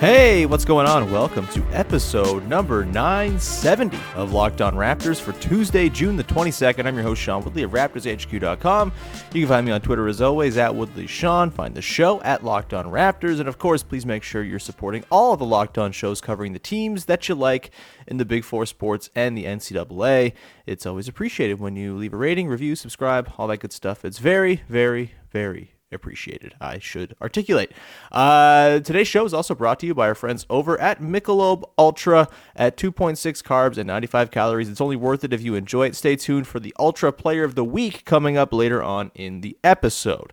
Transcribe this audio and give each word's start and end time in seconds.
Hey, 0.00 0.46
what's 0.46 0.64
going 0.64 0.86
on? 0.86 1.12
Welcome 1.12 1.46
to 1.48 1.62
episode 1.72 2.48
number 2.48 2.86
970 2.86 3.98
of 4.14 4.32
Locked 4.32 4.62
On 4.62 4.72
Raptors 4.72 5.20
for 5.20 5.32
Tuesday, 5.32 5.90
June 5.90 6.16
the 6.16 6.24
22nd. 6.24 6.86
I'm 6.86 6.94
your 6.94 7.02
host, 7.02 7.20
Sean 7.20 7.44
Woodley 7.44 7.64
of 7.64 7.72
RaptorsHQ.com. 7.72 8.92
You 9.34 9.42
can 9.42 9.48
find 9.50 9.66
me 9.66 9.72
on 9.72 9.82
Twitter 9.82 10.08
as 10.08 10.22
always 10.22 10.56
at 10.56 10.74
Woodley 10.74 11.06
Sean. 11.06 11.50
Find 11.50 11.74
the 11.74 11.82
show 11.82 12.18
at 12.22 12.42
Locked 12.42 12.72
On 12.72 12.86
Raptors. 12.86 13.40
And 13.40 13.46
of 13.46 13.58
course, 13.58 13.82
please 13.82 14.06
make 14.06 14.22
sure 14.22 14.42
you're 14.42 14.58
supporting 14.58 15.04
all 15.10 15.34
of 15.34 15.38
the 15.38 15.44
Locked 15.44 15.76
On 15.76 15.92
shows 15.92 16.22
covering 16.22 16.54
the 16.54 16.58
teams 16.58 17.04
that 17.04 17.28
you 17.28 17.34
like 17.34 17.70
in 18.06 18.16
the 18.16 18.24
Big 18.24 18.42
Four 18.42 18.64
sports 18.64 19.10
and 19.14 19.36
the 19.36 19.44
NCAA. 19.44 20.32
It's 20.64 20.86
always 20.86 21.08
appreciated 21.08 21.60
when 21.60 21.76
you 21.76 21.94
leave 21.94 22.14
a 22.14 22.16
rating, 22.16 22.48
review, 22.48 22.74
subscribe, 22.74 23.30
all 23.36 23.48
that 23.48 23.58
good 23.58 23.74
stuff. 23.74 24.06
It's 24.06 24.16
very, 24.16 24.62
very, 24.66 25.12
very 25.30 25.74
appreciated. 25.92 26.54
I 26.60 26.78
should 26.78 27.14
articulate. 27.20 27.72
Uh, 28.12 28.80
today's 28.80 29.08
show 29.08 29.24
is 29.24 29.34
also 29.34 29.54
brought 29.54 29.80
to 29.80 29.86
you 29.86 29.94
by 29.94 30.08
our 30.08 30.14
friends 30.14 30.46
over 30.48 30.80
at 30.80 31.00
Michelob 31.00 31.64
Ultra 31.78 32.28
at 32.56 32.76
2.6 32.76 33.42
carbs 33.42 33.76
and 33.76 33.86
95 33.86 34.30
calories. 34.30 34.68
It's 34.68 34.80
only 34.80 34.96
worth 34.96 35.24
it 35.24 35.32
if 35.32 35.42
you 35.42 35.54
enjoy 35.54 35.88
it. 35.88 35.96
Stay 35.96 36.16
tuned 36.16 36.46
for 36.46 36.60
the 36.60 36.74
Ultra 36.78 37.12
Player 37.12 37.44
of 37.44 37.54
the 37.54 37.64
Week 37.64 38.04
coming 38.04 38.36
up 38.36 38.52
later 38.52 38.82
on 38.82 39.10
in 39.14 39.40
the 39.40 39.56
episode. 39.64 40.32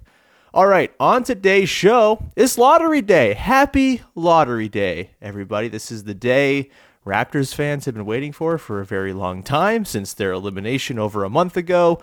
All 0.53 0.67
right, 0.67 0.91
on 0.99 1.23
today's 1.23 1.69
show 1.69 2.23
it's 2.35 2.57
Lottery 2.57 3.01
Day. 3.01 3.33
Happy 3.33 4.01
Lottery 4.15 4.69
Day, 4.69 5.11
everybody. 5.21 5.67
This 5.67 5.91
is 5.91 6.05
the 6.05 6.15
day 6.15 6.69
Raptors 7.05 7.55
fans 7.55 7.85
have 7.85 7.93
been 7.93 8.05
waiting 8.05 8.33
for 8.33 8.57
for 8.57 8.81
a 8.81 8.85
very 8.85 9.13
long 9.13 9.41
time 9.41 9.85
since 9.85 10.13
their 10.13 10.33
elimination 10.33 10.99
over 10.99 11.23
a 11.23 11.29
month 11.29 11.55
ago, 11.55 12.01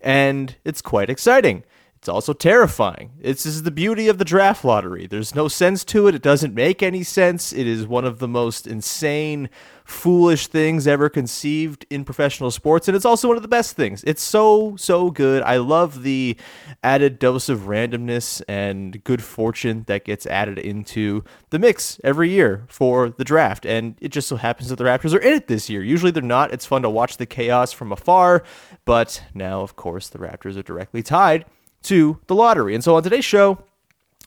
and 0.00 0.56
it's 0.64 0.80
quite 0.80 1.10
exciting. 1.10 1.62
It's 1.98 2.08
also 2.08 2.32
terrifying. 2.32 3.12
This 3.20 3.46
is 3.46 3.62
the 3.62 3.70
beauty 3.70 4.08
of 4.08 4.18
the 4.18 4.24
draft 4.24 4.64
lottery. 4.64 5.06
There's 5.06 5.34
no 5.34 5.48
sense 5.48 5.84
to 5.86 6.06
it. 6.06 6.14
It 6.14 6.22
doesn't 6.22 6.54
make 6.54 6.82
any 6.82 7.02
sense. 7.02 7.52
It 7.52 7.66
is 7.66 7.86
one 7.86 8.04
of 8.04 8.18
the 8.18 8.28
most 8.28 8.66
insane, 8.66 9.48
foolish 9.84 10.48
things 10.48 10.86
ever 10.86 11.08
conceived 11.08 11.86
in 11.88 12.04
professional 12.04 12.50
sports, 12.50 12.86
and 12.86 12.96
it's 12.96 13.04
also 13.04 13.28
one 13.28 13.36
of 13.36 13.42
the 13.42 13.48
best 13.48 13.76
things. 13.76 14.04
It's 14.04 14.22
so 14.22 14.76
so 14.76 15.10
good. 15.10 15.42
I 15.42 15.56
love 15.56 16.02
the 16.02 16.36
added 16.84 17.18
dose 17.18 17.48
of 17.48 17.60
randomness 17.60 18.42
and 18.46 19.02
good 19.02 19.22
fortune 19.22 19.84
that 19.86 20.04
gets 20.04 20.26
added 20.26 20.58
into 20.58 21.24
the 21.50 21.58
mix 21.58 21.98
every 22.04 22.30
year 22.30 22.66
for 22.68 23.08
the 23.08 23.24
draft. 23.24 23.64
And 23.64 23.96
it 24.00 24.08
just 24.08 24.28
so 24.28 24.36
happens 24.36 24.68
that 24.68 24.76
the 24.76 24.84
Raptors 24.84 25.14
are 25.14 25.18
in 25.18 25.32
it 25.32 25.48
this 25.48 25.70
year. 25.70 25.82
Usually 25.82 26.10
they're 26.10 26.22
not. 26.22 26.52
It's 26.52 26.66
fun 26.66 26.82
to 26.82 26.90
watch 26.90 27.16
the 27.16 27.26
chaos 27.26 27.72
from 27.72 27.90
afar, 27.90 28.44
but 28.84 29.24
now 29.34 29.62
of 29.62 29.76
course 29.76 30.08
the 30.08 30.18
Raptors 30.18 30.56
are 30.56 30.62
directly 30.62 31.02
tied 31.02 31.46
to 31.86 32.18
the 32.26 32.34
lottery. 32.34 32.74
And 32.74 32.82
so 32.82 32.96
on 32.96 33.02
today's 33.02 33.24
show, 33.24 33.58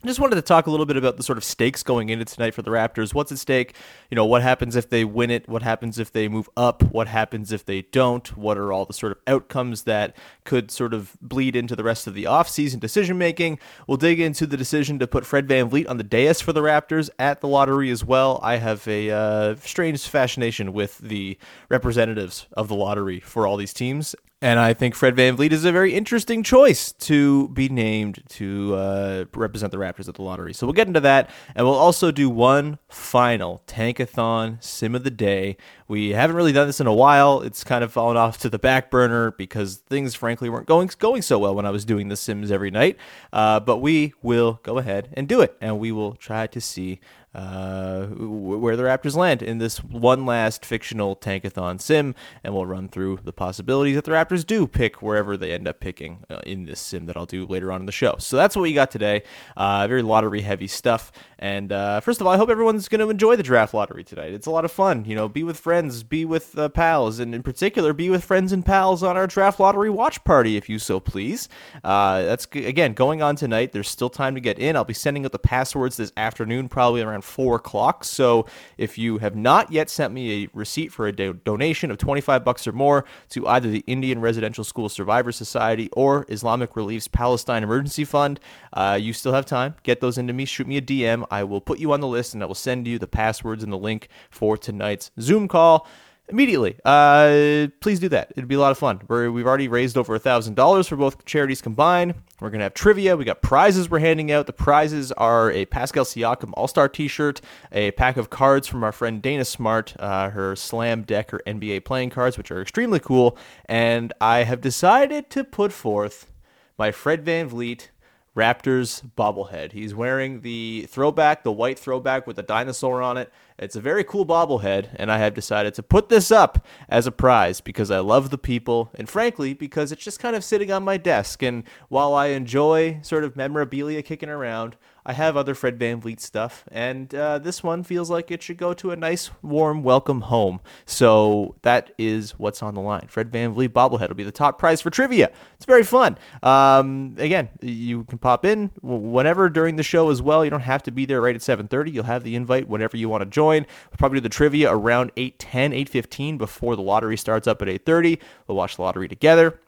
I 0.01 0.07
just 0.07 0.21
wanted 0.21 0.35
to 0.35 0.41
talk 0.41 0.65
a 0.65 0.71
little 0.71 0.85
bit 0.85 0.95
about 0.95 1.17
the 1.17 1.23
sort 1.23 1.37
of 1.37 1.43
stakes 1.43 1.83
going 1.83 2.07
into 2.07 2.23
tonight 2.23 2.53
for 2.53 2.61
the 2.61 2.71
Raptors. 2.71 3.13
What's 3.13 3.33
at 3.33 3.37
stake? 3.37 3.75
You 4.09 4.15
know, 4.15 4.23
what 4.23 4.41
happens 4.41 4.77
if 4.77 4.89
they 4.89 5.03
win 5.03 5.29
it? 5.29 5.49
What 5.49 5.61
happens 5.61 5.99
if 5.99 6.13
they 6.13 6.29
move 6.29 6.49
up? 6.55 6.83
What 6.83 7.09
happens 7.09 7.51
if 7.51 7.65
they 7.65 7.81
don't? 7.81 8.25
What 8.37 8.57
are 8.57 8.71
all 8.71 8.85
the 8.85 8.93
sort 8.93 9.11
of 9.11 9.17
outcomes 9.27 9.83
that 9.83 10.15
could 10.45 10.71
sort 10.71 10.93
of 10.93 11.17
bleed 11.21 11.53
into 11.53 11.75
the 11.75 11.83
rest 11.83 12.07
of 12.07 12.13
the 12.13 12.23
offseason 12.23 12.79
decision 12.79 13.17
making? 13.17 13.59
We'll 13.87 13.97
dig 13.97 14.21
into 14.21 14.47
the 14.47 14.55
decision 14.55 14.99
to 14.99 15.07
put 15.07 15.25
Fred 15.25 15.49
VanVleet 15.49 15.89
on 15.89 15.97
the 15.97 16.05
dais 16.05 16.39
for 16.39 16.53
the 16.53 16.61
Raptors 16.61 17.09
at 17.19 17.41
the 17.41 17.49
lottery 17.49 17.91
as 17.91 18.05
well. 18.05 18.39
I 18.41 18.55
have 18.55 18.87
a 18.87 19.11
uh, 19.11 19.55
strange 19.55 20.07
fascination 20.07 20.71
with 20.71 20.97
the 20.99 21.37
representatives 21.67 22.47
of 22.53 22.69
the 22.69 22.75
lottery 22.75 23.19
for 23.19 23.45
all 23.45 23.57
these 23.57 23.73
teams. 23.73 24.15
And 24.41 24.57
I 24.57 24.73
think 24.73 24.95
Fred 24.95 25.17
VanVleet 25.17 25.51
is 25.51 25.65
a 25.65 25.71
very 25.73 25.93
interesting 25.93 26.43
choice 26.43 26.93
to 26.93 27.49
be 27.49 27.67
named 27.67 28.23
to 28.29 28.73
uh, 28.73 29.25
represent 29.33 29.73
the 29.73 29.77
Raptors 29.77 30.07
at 30.07 30.15
the 30.15 30.21
lottery. 30.21 30.53
So 30.53 30.65
we'll 30.65 30.73
get 30.73 30.87
into 30.87 31.01
that. 31.01 31.29
And 31.55 31.65
we'll 31.65 31.75
also 31.75 32.09
do 32.09 32.29
one 32.29 32.79
final 32.87 33.63
Tankathon 33.67 34.63
Sim 34.63 34.95
of 34.95 35.03
the 35.03 35.11
Day. 35.11 35.57
We 35.89 36.11
haven't 36.11 36.37
really 36.37 36.53
done 36.53 36.67
this 36.67 36.79
in 36.79 36.87
a 36.87 36.93
while. 36.93 37.41
It's 37.41 37.65
kind 37.65 37.83
of 37.83 37.91
fallen 37.91 38.15
off 38.15 38.37
to 38.37 38.49
the 38.49 38.59
back 38.59 38.89
burner 38.89 39.31
because 39.31 39.75
things, 39.89 40.15
frankly, 40.15 40.49
weren't 40.49 40.67
going, 40.67 40.89
going 40.99 41.21
so 41.21 41.37
well 41.37 41.53
when 41.53 41.65
I 41.65 41.71
was 41.71 41.83
doing 41.83 42.07
the 42.07 42.15
Sims 42.15 42.49
every 42.49 42.71
night. 42.71 42.95
Uh, 43.33 43.59
but 43.59 43.79
we 43.79 44.13
will 44.21 44.61
go 44.63 44.77
ahead 44.77 45.09
and 45.13 45.27
do 45.27 45.41
it. 45.41 45.57
And 45.59 45.79
we 45.79 45.91
will 45.91 46.13
try 46.13 46.47
to 46.47 46.61
see 46.61 47.01
uh, 47.33 48.05
where 48.07 48.75
the 48.75 48.83
Raptors 48.83 49.15
land 49.15 49.41
in 49.41 49.59
this 49.59 49.83
one 49.83 50.25
last 50.25 50.65
fictional 50.65 51.15
tankathon 51.15 51.79
sim, 51.79 52.15
and 52.43 52.53
we'll 52.53 52.65
run 52.65 52.87
through 52.87 53.19
the 53.23 53.33
possibilities 53.33 53.95
that 53.95 54.05
the 54.05 54.11
Raptors 54.11 54.45
do 54.45 54.65
pick 54.65 55.01
wherever 55.01 55.37
they 55.37 55.51
end 55.51 55.67
up 55.67 55.79
picking 55.79 56.25
uh, 56.29 56.39
in 56.45 56.65
this 56.65 56.79
sim 56.79 57.05
that 57.05 57.15
I'll 57.15 57.25
do 57.25 57.45
later 57.45 57.71
on 57.71 57.81
in 57.81 57.85
the 57.85 57.91
show. 57.91 58.15
So 58.19 58.35
that's 58.35 58.55
what 58.55 58.63
we 58.63 58.73
got 58.73 58.91
today. 58.91 59.23
Uh, 59.55 59.87
very 59.87 60.01
lottery 60.01 60.41
heavy 60.41 60.67
stuff. 60.67 61.11
And 61.37 61.71
uh, 61.71 61.99
first 62.01 62.19
of 62.19 62.27
all, 62.27 62.33
I 62.33 62.37
hope 62.37 62.49
everyone's 62.49 62.89
going 62.89 62.99
to 62.99 63.09
enjoy 63.09 63.35
the 63.35 63.43
draft 63.43 63.73
lottery 63.73 64.03
tonight. 64.03 64.33
It's 64.33 64.47
a 64.47 64.51
lot 64.51 64.65
of 64.65 64.71
fun. 64.71 65.05
You 65.05 65.15
know, 65.15 65.29
be 65.29 65.43
with 65.43 65.57
friends, 65.57 66.03
be 66.03 66.25
with 66.25 66.57
uh, 66.57 66.67
pals, 66.69 67.19
and 67.19 67.33
in 67.33 67.43
particular, 67.43 67.93
be 67.93 68.09
with 68.09 68.23
friends 68.23 68.51
and 68.51 68.65
pals 68.65 69.03
on 69.03 69.15
our 69.15 69.27
draft 69.27 69.59
lottery 69.59 69.89
watch 69.89 70.23
party, 70.23 70.57
if 70.57 70.67
you 70.67 70.79
so 70.79 70.99
please. 70.99 71.47
Uh, 71.83 72.23
that's 72.23 72.45
again 72.53 72.93
going 72.93 73.21
on 73.21 73.35
tonight. 73.35 73.71
There's 73.71 73.87
still 73.87 74.09
time 74.09 74.35
to 74.35 74.41
get 74.41 74.59
in. 74.59 74.75
I'll 74.75 74.83
be 74.83 74.93
sending 74.93 75.25
out 75.25 75.31
the 75.31 75.39
passwords 75.39 75.95
this 75.95 76.11
afternoon, 76.17 76.67
probably 76.67 77.01
around 77.01 77.18
four 77.21 77.55
o'clock. 77.55 78.03
So 78.03 78.45
if 78.77 78.97
you 78.97 79.17
have 79.19 79.35
not 79.35 79.71
yet 79.71 79.89
sent 79.89 80.13
me 80.13 80.43
a 80.43 80.49
receipt 80.53 80.91
for 80.91 81.07
a 81.07 81.11
do- 81.11 81.33
donation 81.33 81.91
of 81.91 81.97
25 81.97 82.43
bucks 82.43 82.67
or 82.67 82.71
more 82.71 83.05
to 83.29 83.47
either 83.47 83.69
the 83.69 83.83
Indian 83.87 84.21
Residential 84.21 84.63
School 84.63 84.89
Survivor 84.89 85.31
Society 85.31 85.89
or 85.93 86.25
Islamic 86.29 86.75
Relief's 86.75 87.07
Palestine 87.07 87.63
Emergency 87.63 88.05
Fund, 88.05 88.39
uh, 88.73 88.97
you 88.99 89.13
still 89.13 89.33
have 89.33 89.45
time. 89.45 89.75
Get 89.83 90.01
those 90.01 90.17
into 90.17 90.33
me. 90.33 90.45
Shoot 90.45 90.67
me 90.67 90.77
a 90.77 90.81
DM. 90.81 91.25
I 91.31 91.43
will 91.43 91.61
put 91.61 91.79
you 91.79 91.91
on 91.93 91.99
the 91.99 92.07
list 92.07 92.33
and 92.33 92.43
I 92.43 92.45
will 92.45 92.55
send 92.55 92.87
you 92.87 92.99
the 92.99 93.07
passwords 93.07 93.63
and 93.63 93.71
the 93.71 93.77
link 93.77 94.09
for 94.29 94.57
tonight's 94.57 95.11
Zoom 95.19 95.47
call 95.47 95.87
immediately. 96.29 96.77
Uh, 96.85 97.67
please 97.79 97.99
do 97.99 98.09
that. 98.09 98.31
It'd 98.31 98.47
be 98.47 98.55
a 98.55 98.59
lot 98.59 98.71
of 98.71 98.77
fun. 98.77 99.01
We're, 99.07 99.31
we've 99.31 99.45
already 99.45 99.67
raised 99.67 99.97
over 99.97 100.15
a 100.15 100.19
thousand 100.19 100.55
dollars 100.55 100.87
for 100.87 100.95
both 100.95 101.25
charities 101.25 101.61
combined. 101.61 102.15
We're 102.39 102.49
gonna 102.49 102.63
have 102.63 102.73
trivia. 102.73 103.17
We 103.17 103.25
got 103.25 103.41
prizes 103.41 103.89
we're 103.89 103.99
handing 103.99 104.31
out. 104.31 104.47
The 104.47 104.53
prizes 104.53 105.11
are 105.13 105.51
a 105.51 105.65
Pascal 105.65 106.05
Siakam 106.05 106.51
All 106.53 106.67
Star 106.67 106.87
T-shirt, 106.87 107.41
a 107.71 107.91
pack 107.91 108.17
of 108.17 108.29
cards 108.29 108.67
from 108.67 108.83
our 108.83 108.91
friend 108.91 109.21
Dana 109.21 109.45
Smart, 109.45 109.95
uh, 109.99 110.29
her 110.29 110.55
Slam 110.55 111.03
Deck, 111.03 111.31
her 111.31 111.41
NBA 111.45 111.85
playing 111.85 112.11
cards, 112.11 112.37
which 112.37 112.51
are 112.51 112.61
extremely 112.61 112.99
cool. 112.99 113.37
And 113.65 114.13
I 114.21 114.43
have 114.43 114.61
decided 114.61 115.29
to 115.31 115.43
put 115.43 115.73
forth 115.73 116.31
my 116.77 116.91
Fred 116.91 117.25
VanVleet 117.25 117.89
Raptors 118.35 119.03
bobblehead. 119.17 119.73
He's 119.73 119.93
wearing 119.93 120.41
the 120.41 120.87
throwback, 120.89 121.43
the 121.43 121.51
white 121.51 121.77
throwback 121.77 122.25
with 122.25 122.37
the 122.37 122.43
dinosaur 122.43 123.01
on 123.01 123.17
it. 123.17 123.31
It's 123.61 123.75
a 123.75 123.81
very 123.81 124.05
cool 124.05 124.25
bobblehead, 124.25 124.95
and 124.95 125.11
I 125.11 125.17
have 125.17 125.33
decided 125.33 125.73
to 125.73 125.83
put 125.83 126.07
this 126.07 126.31
up 126.31 126.65
as 126.87 127.05
a 127.05 127.11
prize 127.11 127.59
because 127.59 127.91
I 127.91 127.99
love 127.99 128.29
the 128.29 128.37
people, 128.37 128.89
and 128.95 129.09
frankly, 129.09 129.53
because 129.53 129.91
it's 129.91 130.03
just 130.03 130.17
kind 130.17 130.33
of 130.33 130.45
sitting 130.45 130.71
on 130.71 130.83
my 130.83 130.95
desk. 130.95 131.43
And 131.43 131.65
while 131.89 132.13
I 132.13 132.27
enjoy 132.27 132.99
sort 133.01 133.25
of 133.25 133.35
memorabilia 133.35 134.01
kicking 134.01 134.29
around, 134.29 134.77
I 135.05 135.13
have 135.13 135.35
other 135.35 135.55
Fred 135.55 135.79
VanVleet 135.79 136.19
stuff, 136.19 136.63
and 136.71 137.13
uh, 137.15 137.39
this 137.39 137.63
one 137.63 137.83
feels 137.83 138.09
like 138.09 138.31
it 138.31 138.43
should 138.43 138.57
go 138.57 138.73
to 138.75 138.91
a 138.91 138.95
nice, 138.95 139.31
warm 139.41 139.81
welcome 139.81 140.21
home. 140.21 140.59
So 140.85 141.55
that 141.63 141.91
is 141.97 142.31
what's 142.37 142.61
on 142.61 142.75
the 142.75 142.81
line. 142.81 143.07
Fred 143.07 143.31
VanVleet 143.31 143.69
bobblehead 143.69 144.07
will 144.07 144.15
be 144.15 144.23
the 144.23 144.31
top 144.31 144.59
prize 144.59 144.81
for 144.81 144.89
trivia. 144.89 145.31
It's 145.55 145.65
very 145.65 145.83
fun. 145.83 146.17
Um, 146.43 147.15
again, 147.17 147.49
you 147.61 148.03
can 148.05 148.19
pop 148.19 148.45
in 148.45 148.71
whenever 148.81 149.49
during 149.49 149.77
the 149.77 149.83
show 149.83 150.11
as 150.11 150.21
well. 150.21 150.45
You 150.45 150.51
don't 150.51 150.61
have 150.61 150.83
to 150.83 150.91
be 150.91 151.05
there 151.05 151.21
right 151.21 151.35
at 151.35 151.41
7:30. 151.41 151.91
You'll 151.91 152.03
have 152.03 152.23
the 152.23 152.35
invite 152.35 152.69
whenever 152.69 152.95
you 152.95 153.09
want 153.09 153.21
to 153.23 153.29
join. 153.29 153.48
We'll 153.57 153.97
probably 153.97 154.19
do 154.19 154.23
the 154.23 154.29
trivia 154.29 154.71
around 154.71 155.11
8:10, 155.15 155.73
8:15 155.73 156.37
before 156.37 156.75
the 156.75 156.81
lottery 156.81 157.17
starts 157.17 157.47
up 157.47 157.61
at 157.61 157.67
8:30. 157.67 158.19
We'll 158.47 158.57
watch 158.57 158.75
the 158.75 158.83
lottery 158.83 159.07
together. 159.07 159.59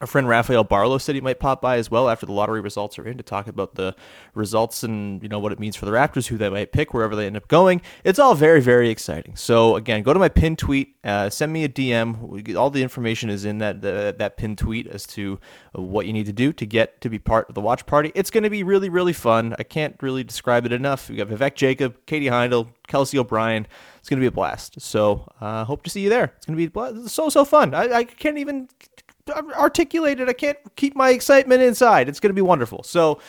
Our 0.00 0.06
friend 0.06 0.28
Rafael 0.28 0.64
Barlowe 0.64 1.00
said 1.00 1.14
he 1.14 1.20
might 1.20 1.40
pop 1.40 1.60
by 1.60 1.76
as 1.76 1.90
well 1.90 2.08
after 2.08 2.26
the 2.26 2.32
lottery 2.32 2.60
results 2.60 2.98
are 2.98 3.06
in 3.06 3.16
to 3.16 3.22
talk 3.22 3.48
about 3.48 3.74
the 3.74 3.94
results 4.34 4.82
and 4.82 5.22
you 5.22 5.28
know 5.28 5.38
what 5.38 5.52
it 5.52 5.58
means 5.58 5.76
for 5.76 5.86
the 5.86 5.92
Raptors, 5.92 6.28
who 6.28 6.36
they 6.36 6.48
might 6.48 6.72
pick 6.72 6.94
wherever 6.94 7.16
they 7.16 7.26
end 7.26 7.36
up 7.36 7.48
going. 7.48 7.82
It's 8.04 8.18
all 8.18 8.34
very 8.34 8.60
very 8.60 8.90
exciting. 8.90 9.34
So 9.36 9.76
again, 9.76 10.02
go 10.02 10.12
to 10.12 10.18
my 10.18 10.28
pin 10.28 10.56
tweet, 10.56 10.96
uh, 11.04 11.30
send 11.30 11.52
me 11.52 11.64
a 11.64 11.68
DM. 11.68 12.56
All 12.56 12.70
the 12.70 12.82
information 12.82 13.30
is 13.30 13.44
in 13.44 13.58
that 13.58 13.82
the, 13.82 14.14
that 14.18 14.36
pin 14.36 14.56
tweet 14.56 14.86
as 14.86 15.06
to 15.08 15.40
what 15.72 16.06
you 16.06 16.12
need 16.12 16.26
to 16.26 16.32
do 16.32 16.52
to 16.52 16.66
get 16.66 17.00
to 17.00 17.08
be 17.08 17.18
part 17.18 17.48
of 17.48 17.54
the 17.54 17.60
watch 17.60 17.86
party. 17.86 18.12
It's 18.14 18.30
going 18.30 18.44
to 18.44 18.50
be 18.50 18.62
really 18.62 18.88
really 18.88 19.12
fun. 19.12 19.56
I 19.58 19.64
can't 19.64 19.96
really 20.00 20.22
describe 20.22 20.64
it 20.64 20.72
enough. 20.72 21.08
We 21.10 21.16
got 21.16 21.28
Vivek 21.28 21.56
Jacob, 21.56 21.96
Katie 22.06 22.26
Heindl, 22.26 22.68
Kelsey 22.86 23.18
O'Brien. 23.18 23.66
It's 23.98 24.08
going 24.08 24.18
to 24.18 24.22
be 24.22 24.28
a 24.28 24.32
blast. 24.32 24.80
So 24.80 25.30
uh, 25.40 25.64
hope 25.64 25.82
to 25.82 25.90
see 25.90 26.00
you 26.00 26.08
there. 26.08 26.32
It's 26.36 26.46
going 26.46 26.56
to 26.56 26.70
be 26.70 27.08
so 27.08 27.28
so 27.28 27.44
fun. 27.44 27.74
I, 27.74 27.92
I 27.92 28.04
can't 28.04 28.38
even 28.38 28.68
articulate 29.30 30.20
it. 30.20 30.28
I 30.28 30.32
can't 30.32 30.58
keep 30.76 30.96
my 30.96 31.10
excitement 31.10 31.62
inside. 31.62 32.08
It's 32.08 32.20
going 32.20 32.30
to 32.30 32.34
be 32.34 32.42
wonderful. 32.42 32.82
So, 32.82 33.20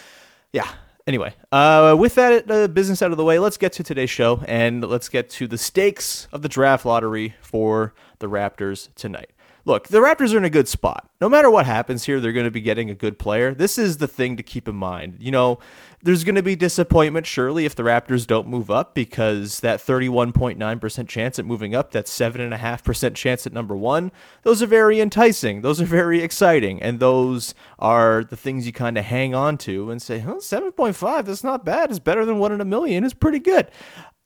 yeah. 0.53 0.67
Anyway, 1.07 1.33
uh, 1.51 1.95
with 1.97 2.13
that 2.15 2.51
uh, 2.51 2.67
business 2.67 3.01
out 3.01 3.09
of 3.09 3.17
the 3.17 3.23
way, 3.23 3.39
let's 3.39 3.57
get 3.57 3.73
to 3.73 3.83
today's 3.83 4.11
show 4.11 4.43
and 4.47 4.87
let's 4.87 5.09
get 5.09 5.27
to 5.31 5.47
the 5.47 5.57
stakes 5.57 6.27
of 6.31 6.43
the 6.43 6.49
draft 6.49 6.85
lottery 6.85 7.33
for 7.41 7.95
the 8.19 8.27
Raptors 8.27 8.89
tonight. 8.93 9.31
Look, 9.69 9.89
the 9.89 9.99
Raptors 9.99 10.33
are 10.33 10.37
in 10.39 10.45
a 10.45 10.49
good 10.49 10.67
spot. 10.67 11.11
No 11.21 11.29
matter 11.29 11.47
what 11.47 11.67
happens 11.67 12.05
here, 12.05 12.19
they're 12.19 12.31
going 12.31 12.47
to 12.47 12.49
be 12.49 12.59
getting 12.59 12.89
a 12.89 12.95
good 12.95 13.19
player. 13.19 13.53
This 13.53 13.77
is 13.77 13.97
the 13.97 14.07
thing 14.07 14.35
to 14.37 14.41
keep 14.41 14.67
in 14.67 14.73
mind. 14.73 15.17
You 15.19 15.29
know, 15.29 15.59
there's 16.01 16.23
going 16.23 16.33
to 16.33 16.41
be 16.41 16.55
disappointment, 16.55 17.27
surely, 17.27 17.65
if 17.65 17.75
the 17.75 17.83
Raptors 17.83 18.25
don't 18.25 18.47
move 18.47 18.71
up 18.71 18.95
because 18.95 19.59
that 19.59 19.79
31.9% 19.79 21.07
chance 21.07 21.37
at 21.37 21.45
moving 21.45 21.75
up, 21.75 21.91
that 21.91 22.05
7.5% 22.05 23.13
chance 23.13 23.45
at 23.45 23.53
number 23.53 23.75
one, 23.75 24.11
those 24.41 24.63
are 24.63 24.67
very 24.67 24.99
enticing. 24.99 25.61
Those 25.69 25.81
are 25.81 25.85
very 25.85 26.23
exciting. 26.23 26.81
And 26.81 26.99
those 26.99 27.53
are 27.77 28.23
the 28.23 28.37
things 28.37 28.65
you 28.65 28.73
kind 28.73 28.97
of 28.97 29.05
hang 29.05 29.35
on 29.35 29.59
to 29.59 29.91
and 29.91 30.01
say, 30.01 30.17
huh, 30.17 30.35
7.5, 30.35 31.25
that's 31.25 31.43
not 31.43 31.63
bad. 31.63 31.91
It's 31.91 31.99
better 31.99 32.25
than 32.25 32.39
one 32.39 32.51
in 32.51 32.59
a 32.61 32.65
million. 32.65 33.03
It's 33.03 33.13
pretty 33.13 33.39
good 33.39 33.69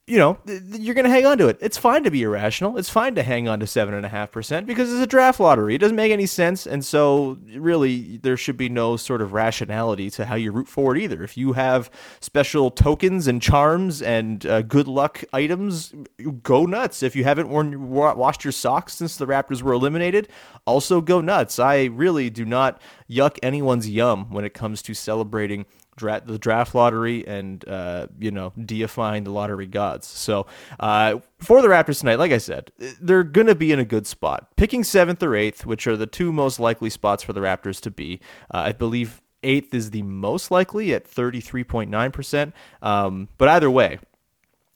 you 0.06 0.18
know, 0.18 0.38
you're 0.46 0.96
going 0.96 1.06
to 1.06 1.10
hang 1.10 1.26
on 1.26 1.38
to 1.38 1.48
it. 1.48 1.58
It's 1.62 1.78
fine 1.78 2.04
to 2.04 2.12
be 2.12 2.24
irrational. 2.24 2.78
It's 2.78 2.90
fine 2.90 3.16
to 3.16 3.24
hang 3.24 3.48
on 3.48 3.62
to 3.62 3.66
7.5% 3.66 4.66
because 4.66 4.92
it's 4.92 5.02
a 5.02 5.08
draft 5.08 5.40
lottery. 5.40 5.76
It 5.76 5.78
doesn't 5.78 5.96
make 5.96 6.12
any 6.12 6.26
sense. 6.26 6.68
And 6.68 6.84
so, 6.84 7.38
really, 7.56 8.18
there 8.18 8.36
should 8.36 8.58
be 8.58 8.68
no 8.68 8.98
sort 8.98 9.22
of 9.22 9.32
rationality 9.32 10.10
to 10.12 10.26
how 10.26 10.36
you 10.36 10.52
root 10.52 10.68
for 10.68 10.94
it 10.94 11.02
either. 11.02 11.24
If 11.24 11.38
you 11.38 11.54
have 11.54 11.90
special 12.20 12.70
tokens 12.70 13.28
and 13.28 13.42
charms 13.42 14.02
and 14.02 14.46
uh, 14.46 14.64
good 14.64 14.90
luck 14.90 15.24
items, 15.32 15.94
go 16.42 16.66
nuts. 16.66 17.02
If 17.02 17.16
you 17.16 17.24
haven't 17.24 17.48
worn, 17.48 17.90
washed 17.90 18.44
your 18.44 18.52
socks 18.52 18.96
since 18.96 19.16
the 19.16 19.26
Raptors 19.26 19.62
were 19.62 19.72
eliminated, 19.72 20.28
also 20.66 21.00
go 21.00 21.22
nuts. 21.22 21.60
I 21.60 21.86
really 21.86 22.30
do 22.30 22.44
not 22.44 22.82
yuck 23.10 23.38
anyone's 23.42 23.90
yum 23.90 24.32
when 24.32 24.44
it 24.44 24.54
comes 24.54 24.82
to 24.82 24.94
celebrating 24.94 25.66
dra- 25.95 26.22
the 26.25 26.38
draft 26.38 26.75
lottery 26.75 27.28
and 27.28 27.68
uh, 27.68 28.07
you 28.19 28.31
know 28.31 28.54
deifying 28.66 29.24
the 29.24 29.31
lottery 29.31 29.68
gods. 29.68 30.07
So 30.07 30.48
uh, 30.80 31.19
for 31.40 31.62
the 31.62 31.68
Raptors 31.68 32.00
tonight, 32.00 32.19
like 32.19 32.31
I 32.31 32.38
said, 32.38 32.72
they're 33.01 33.24
going 33.24 33.48
to 33.48 33.56
be 33.56 33.72
in 33.72 33.80
a 33.80 33.86
good 33.86 34.07
spot, 34.07 34.56
picking 34.56 34.84
seventh 34.84 35.22
or 35.24 35.36
eighth, 35.36 35.66
which 35.66 35.88
are 35.88 35.98
the 35.98 36.07
two 36.07 36.31
most 36.31 36.60
likely 36.60 36.90
spots 36.90 37.24
for 37.24 37.34
the 37.34 37.42
Raptors 37.42 37.80
to 37.81 37.92
be. 37.92 38.19
Uh, 38.54 38.57
I 38.57 38.72
believe 38.72 39.22
eighth 39.44 39.74
is 39.74 39.92
the 39.92 40.04
most 40.04 40.51
likely 40.51 40.94
at 40.94 41.07
thirty 41.07 41.42
three 41.42 41.63
point 41.63 41.90
nine 41.90 42.12
percent. 42.12 42.54
Um, 42.81 43.30
but 43.38 43.50
either 43.50 43.69
way, 43.69 44.00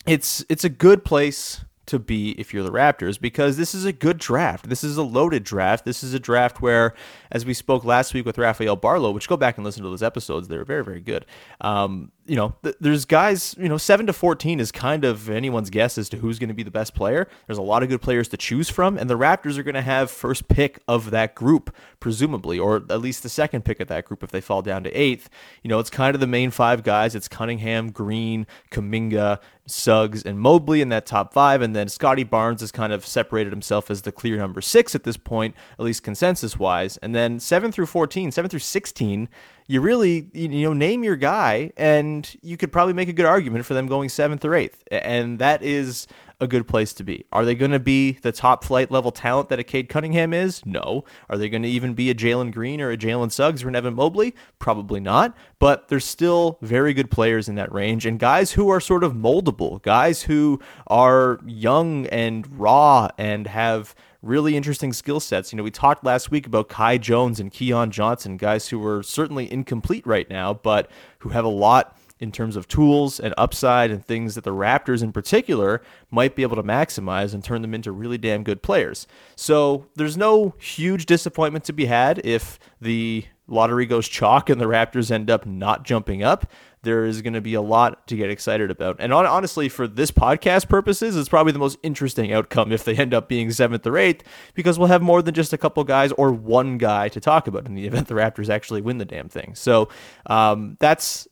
it's 0.06 0.44
it's 0.50 0.64
a 0.64 0.70
good 0.70 1.04
place 1.04 1.64
to 1.88 2.00
be 2.00 2.32
if 2.32 2.54
you're 2.54 2.64
the 2.64 2.72
Raptors 2.72 3.20
because 3.20 3.58
this 3.58 3.74
is 3.74 3.86
a 3.86 3.94
good 3.94 4.18
draft. 4.18 4.70
This 4.70 4.84
is 4.84 4.98
a 4.98 5.04
loaded 5.04 5.44
draft. 5.44 5.86
This 5.86 6.04
is 6.04 6.14
a 6.14 6.20
draft 6.20 6.62
where, 6.62 6.94
as 7.32 7.46
we 7.46 7.54
spoke 7.54 7.84
last 7.84 8.14
week 8.14 8.26
with 8.26 8.38
Rafael 8.38 8.78
Barlowe, 8.78 9.14
which 9.14 9.28
go 9.28 9.38
back 9.38 9.58
and 9.58 9.66
listen 9.66 9.84
to 9.84 9.90
those 9.90 10.04
episodes, 10.04 10.48
they're 10.48 10.66
very, 10.66 10.84
very 10.84 11.02
good. 11.02 11.26
Um, 11.62 12.12
you 12.28 12.36
know, 12.36 12.56
th- 12.64 12.76
there's 12.80 13.06
guys, 13.06 13.56
you 13.58 13.70
know, 13.70 13.78
7 13.78 14.06
to 14.08 14.14
14 14.14 14.60
is 14.60 14.72
kind 14.72 15.06
of 15.06 15.30
anyone's 15.30 15.70
guess 15.70 15.98
as 15.98 16.10
to 16.10 16.18
who's 16.18 16.40
going 16.40 16.50
to 16.50 16.54
be 16.54 16.64
the 16.64 16.72
best 16.72 16.94
player. 16.94 17.28
There's 17.48 17.58
a 17.58 17.64
lot 17.64 17.84
of 17.84 17.90
good 17.90 18.02
players 18.02 18.28
to 18.30 18.38
choose 18.38 18.70
from, 18.70 18.98
and 18.98 19.10
the 19.10 19.18
Raptors 19.18 19.58
are 19.58 19.64
going 19.64 19.76
to 19.76 19.82
have 19.82 20.12
first 20.12 20.48
pick 20.50 20.82
of 20.88 21.12
that 21.12 21.36
group, 21.36 21.74
presumably, 22.00 22.60
or 22.60 22.78
at 22.90 23.02
least 23.02 23.24
the 23.24 23.30
second 23.30 23.64
pick 23.64 23.80
of 23.80 23.88
that 23.88 24.06
group 24.06 24.24
if 24.24 24.32
they 24.32 24.42
fall 24.42 24.62
down 24.62 24.84
to 24.84 24.92
eighth. 24.92 25.30
You 25.64 25.70
know, 25.70 25.80
it's 25.80 25.90
kind 25.90 26.16
of 26.16 26.20
the 26.20 26.28
main 26.28 26.52
five 26.52 26.84
guys. 26.84 27.16
It's 27.16 27.30
Cunningham, 27.30 27.92
Green, 27.92 28.46
Kuminga, 28.72 29.40
Suggs, 29.68 30.24
and 30.24 30.40
Mobley 30.40 30.82
in 30.82 30.90
that 30.90 31.06
top 31.06 31.34
five, 31.34 31.62
and 31.62 31.76
then 31.76 31.90
Scotty 31.90 32.24
Barnes 32.24 32.62
has 32.62 32.72
kind 32.72 32.92
of 32.92 33.06
separated 33.06 33.52
himself 33.52 33.92
as 33.92 34.02
the 34.02 34.12
clear 34.12 34.38
number 34.38 34.62
six 34.62 34.96
at 34.96 35.04
this 35.04 35.18
point, 35.18 35.56
at 35.78 35.86
least 35.86 36.04
consensus 36.04 36.58
wise. 36.58 36.98
And 36.98 37.14
then 37.14 37.40
7 37.40 37.72
through 37.72 37.88
14, 37.88 38.32
7 38.32 38.50
through 38.50 38.60
16, 38.60 39.30
you 39.68 39.82
really 39.82 40.30
you 40.34 40.48
know 40.48 40.74
name 40.74 41.04
your 41.04 41.18
guy 41.18 41.72
and 41.76 42.38
you 42.42 42.58
could 42.58 42.72
probably 42.72 42.94
make 42.94 43.10
a 43.10 43.14
good 43.14 43.26
argument 43.26 43.66
for 43.66 43.74
them 43.74 43.86
going 43.86 44.08
seventh 44.08 44.44
or 44.46 44.56
eighth 44.56 44.82
and 44.92 45.40
that 45.40 45.62
is 45.62 46.08
a 46.40 46.48
good 46.48 46.68
place 46.68 46.94
to 46.94 47.04
be. 47.04 47.26
Are 47.32 47.46
they 47.46 47.56
going 47.56 47.72
to 47.72 47.80
be 47.80 48.14
the 48.22 48.32
top 48.32 48.64
flight 48.64 48.92
level 48.92 49.12
talent 49.12 49.50
that 49.50 49.60
a 49.60 49.64
Cade 49.64 49.90
Cunningham 49.90 50.34
is? 50.34 50.66
No. 50.66 51.04
Are 51.30 51.38
they 51.38 51.50
going 51.50 51.64
to 51.64 51.70
even 51.70 51.94
be 51.94 52.10
a 52.10 52.16
Jalen 52.16 52.54
Green 52.54 52.80
or 52.80 52.92
a 52.92 52.98
Jalen 52.98 53.32
Suggs 53.32 53.64
or 53.64 53.70
an 53.70 53.76
Evan 53.76 53.96
Mobley? 53.96 54.36
Probably 54.60 55.00
not. 55.00 55.36
But 55.60 55.88
there's 55.88 56.06
still 56.06 56.60
very 56.62 56.94
good 56.94 57.10
players 57.10 57.50
in 57.50 57.56
that 57.56 57.72
range 57.72 58.06
and 58.06 58.20
guys 58.20 58.52
who 58.52 58.70
are 58.70 58.80
sort 58.80 59.04
of 59.04 59.14
moldable 59.14 59.82
guys 59.82 60.24
who 60.24 60.60
are 60.88 61.40
young 61.46 62.06
and 62.08 62.60
raw 62.60 63.10
and 63.18 63.48
have 63.48 63.96
really 64.22 64.56
interesting 64.56 64.94
skill 64.94 65.20
sets. 65.20 65.52
You 65.52 65.58
know, 65.58 65.64
we 65.64 65.72
talked 65.72 66.04
last 66.04 66.32
week 66.32 66.46
about 66.46 66.70
Kai 66.70 66.98
Jones 66.98 67.40
and 67.40 67.52
Keon 67.52 67.92
Johnson, 67.92 68.38
guys 68.38 68.68
who 68.68 68.86
are 68.86 69.02
certainly 69.02 69.52
incomplete 69.52 70.06
right 70.06 70.30
now, 70.30 70.54
but 70.54 70.90
who 71.20 71.30
have 71.30 71.46
a 71.46 71.50
lot 71.50 71.97
in 72.20 72.32
terms 72.32 72.56
of 72.56 72.68
tools 72.68 73.20
and 73.20 73.34
upside 73.38 73.92
and 73.92 74.04
things 74.04 74.36
that 74.36 74.44
the 74.44 74.54
Raptors 74.54 75.04
in 75.04 75.12
particular 75.12 75.82
might 76.12 76.36
be 76.36 76.44
able 76.44 76.56
to 76.56 76.64
maximize 76.64 77.34
and 77.34 77.44
turn 77.44 77.62
them 77.62 77.74
into 77.74 77.92
really 77.92 78.18
damn 78.18 78.44
good 78.44 78.62
players. 78.62 79.08
So 79.36 79.88
there's 79.96 80.18
no 80.18 80.56
huge 80.60 81.06
disappointment 81.06 81.66
to 81.66 81.74
be 81.74 81.86
had 81.86 82.22
if 82.26 82.60
the 82.82 83.26
lottery 83.48 83.86
goes 83.86 84.08
chalk 84.08 84.50
and 84.50 84.60
the 84.60 84.66
Raptors 84.66 85.12
end 85.12 85.30
up 85.30 85.46
not 85.46 85.84
jumping 85.84 86.24
up 86.24 86.52
there 86.88 87.06
is 87.06 87.22
going 87.22 87.34
to 87.34 87.42
be 87.42 87.54
a 87.54 87.62
lot 87.62 88.08
to 88.08 88.16
get 88.16 88.30
excited 88.30 88.72
about. 88.72 88.96
And 89.00 89.14
honestly, 89.14 89.68
for 89.68 89.88
this 89.88 90.12
podcast 90.12 90.70
purposes, 90.70 91.16
it's 91.16 91.30
probably 91.30 91.52
the 91.52 91.60
most 91.60 91.78
interesting 91.84 92.32
outcome 92.32 92.72
if 92.72 92.84
they 92.84 92.96
end 92.96 93.14
up 93.14 93.28
being 93.28 93.52
seventh 93.52 93.86
or 93.86 93.98
eighth, 93.98 94.24
because 94.54 94.80
we'll 94.80 94.88
have 94.88 95.02
more 95.02 95.22
than 95.22 95.34
just 95.34 95.54
a 95.54 95.58
couple 95.58 95.84
guys 95.84 96.12
or 96.14 96.32
one 96.32 96.78
guy 96.78 97.10
to 97.10 97.20
talk 97.20 97.48
about 97.48 97.66
in 97.66 97.76
the 97.76 97.86
event 97.86 98.08
the 98.08 98.14
Raptors 98.14 98.50
actually 98.50 98.82
win 98.82 99.00
the 99.00 99.06
damn 99.06 99.30
thing. 99.30 99.54
So 99.56 99.90
um, 100.28 100.78
that's 100.80 101.28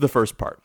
the 0.00 0.08
first 0.08 0.38
part 0.38 0.62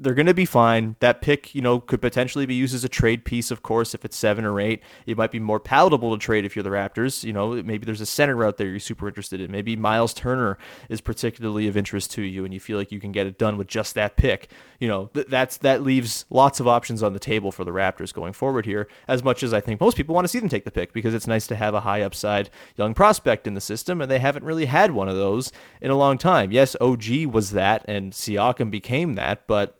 they're 0.00 0.14
going 0.14 0.26
to 0.26 0.34
be 0.34 0.46
fine. 0.46 0.96
That 1.00 1.20
pick, 1.20 1.54
you 1.54 1.60
know, 1.60 1.78
could 1.78 2.00
potentially 2.00 2.46
be 2.46 2.54
used 2.54 2.74
as 2.74 2.84
a 2.84 2.88
trade 2.88 3.24
piece, 3.24 3.50
of 3.50 3.62
course, 3.62 3.94
if 3.94 4.04
it's 4.04 4.16
seven 4.16 4.46
or 4.46 4.58
eight. 4.58 4.82
It 5.06 5.16
might 5.16 5.30
be 5.30 5.38
more 5.38 5.60
palatable 5.60 6.16
to 6.16 6.18
trade 6.18 6.46
if 6.46 6.56
you're 6.56 6.62
the 6.62 6.70
Raptors. 6.70 7.22
You 7.22 7.34
know, 7.34 7.62
maybe 7.62 7.84
there's 7.84 8.00
a 8.00 8.06
center 8.06 8.42
out 8.42 8.56
there 8.56 8.66
you're 8.66 8.80
super 8.80 9.06
interested 9.06 9.40
in. 9.40 9.50
Maybe 9.50 9.76
Miles 9.76 10.14
Turner 10.14 10.56
is 10.88 11.02
particularly 11.02 11.68
of 11.68 11.76
interest 11.76 12.10
to 12.12 12.22
you, 12.22 12.44
and 12.44 12.54
you 12.54 12.60
feel 12.60 12.78
like 12.78 12.90
you 12.90 12.98
can 12.98 13.12
get 13.12 13.26
it 13.26 13.38
done 13.38 13.58
with 13.58 13.66
just 13.66 13.94
that 13.94 14.16
pick. 14.16 14.50
You 14.78 14.88
know, 14.88 15.10
th- 15.12 15.26
that's 15.26 15.58
that 15.58 15.82
leaves 15.82 16.24
lots 16.30 16.60
of 16.60 16.66
options 16.66 17.02
on 17.02 17.12
the 17.12 17.18
table 17.18 17.52
for 17.52 17.64
the 17.64 17.72
Raptors 17.72 18.14
going 18.14 18.32
forward 18.32 18.64
here. 18.64 18.88
As 19.06 19.22
much 19.22 19.42
as 19.42 19.52
I 19.52 19.60
think 19.60 19.80
most 19.80 19.96
people 19.96 20.14
want 20.14 20.24
to 20.24 20.28
see 20.28 20.40
them 20.40 20.48
take 20.48 20.64
the 20.64 20.70
pick 20.70 20.94
because 20.94 21.12
it's 21.12 21.26
nice 21.26 21.46
to 21.48 21.56
have 21.56 21.74
a 21.74 21.80
high 21.80 22.00
upside 22.00 22.48
young 22.76 22.94
prospect 22.94 23.46
in 23.46 23.52
the 23.52 23.60
system, 23.60 24.00
and 24.00 24.10
they 24.10 24.18
haven't 24.18 24.44
really 24.44 24.64
had 24.64 24.92
one 24.92 25.08
of 25.08 25.16
those 25.16 25.52
in 25.82 25.90
a 25.90 25.96
long 25.96 26.16
time. 26.16 26.52
Yes, 26.52 26.74
OG 26.80 27.26
was 27.26 27.50
that, 27.50 27.84
and 27.86 28.12
Siakam 28.12 28.70
became 28.70 29.14
that, 29.14 29.46
but 29.46 29.76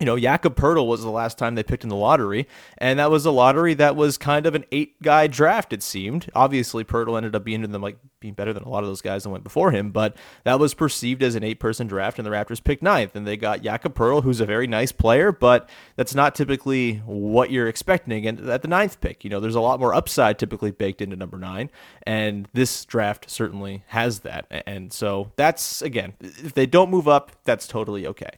you 0.00 0.06
know, 0.06 0.18
Jakob 0.18 0.54
Poeltl 0.56 0.86
was 0.86 1.02
the 1.02 1.10
last 1.10 1.38
time 1.38 1.54
they 1.54 1.62
picked 1.62 1.82
in 1.82 1.88
the 1.88 1.96
lottery, 1.96 2.46
and 2.78 2.98
that 2.98 3.10
was 3.10 3.26
a 3.26 3.30
lottery 3.30 3.74
that 3.74 3.96
was 3.96 4.18
kind 4.18 4.46
of 4.46 4.54
an 4.54 4.64
eight-guy 4.72 5.26
draft. 5.26 5.72
It 5.72 5.82
seemed. 5.82 6.30
Obviously, 6.34 6.84
Poeltl 6.84 7.16
ended 7.16 7.34
up 7.34 7.44
being 7.44 7.62
them 7.62 7.82
like 7.82 7.98
being 8.20 8.34
better 8.34 8.52
than 8.52 8.64
a 8.64 8.68
lot 8.68 8.82
of 8.82 8.88
those 8.88 9.00
guys 9.00 9.22
that 9.22 9.30
went 9.30 9.44
before 9.44 9.70
him, 9.70 9.90
but 9.90 10.16
that 10.42 10.58
was 10.58 10.74
perceived 10.74 11.22
as 11.22 11.34
an 11.36 11.44
eight-person 11.44 11.86
draft, 11.86 12.18
and 12.18 12.26
the 12.26 12.30
Raptors 12.30 12.62
picked 12.62 12.82
ninth, 12.82 13.14
and 13.14 13.26
they 13.26 13.36
got 13.36 13.62
Jakob 13.62 13.94
Poeltl, 13.94 14.22
who's 14.24 14.40
a 14.40 14.46
very 14.46 14.66
nice 14.66 14.92
player, 14.92 15.30
but 15.30 15.68
that's 15.96 16.14
not 16.14 16.34
typically 16.34 16.96
what 17.06 17.50
you're 17.50 17.68
expecting. 17.68 18.26
And 18.26 18.48
at 18.50 18.62
the 18.62 18.68
ninth 18.68 19.00
pick, 19.00 19.24
you 19.24 19.30
know, 19.30 19.40
there's 19.40 19.54
a 19.54 19.60
lot 19.60 19.78
more 19.78 19.94
upside 19.94 20.38
typically 20.38 20.70
baked 20.70 21.00
into 21.00 21.16
number 21.16 21.38
nine, 21.38 21.70
and 22.04 22.48
this 22.52 22.84
draft 22.84 23.30
certainly 23.30 23.84
has 23.88 24.20
that. 24.20 24.46
And 24.66 24.92
so 24.92 25.32
that's 25.36 25.82
again, 25.82 26.14
if 26.20 26.54
they 26.54 26.66
don't 26.66 26.90
move 26.90 27.06
up, 27.06 27.32
that's 27.44 27.66
totally 27.68 28.06
okay. 28.06 28.30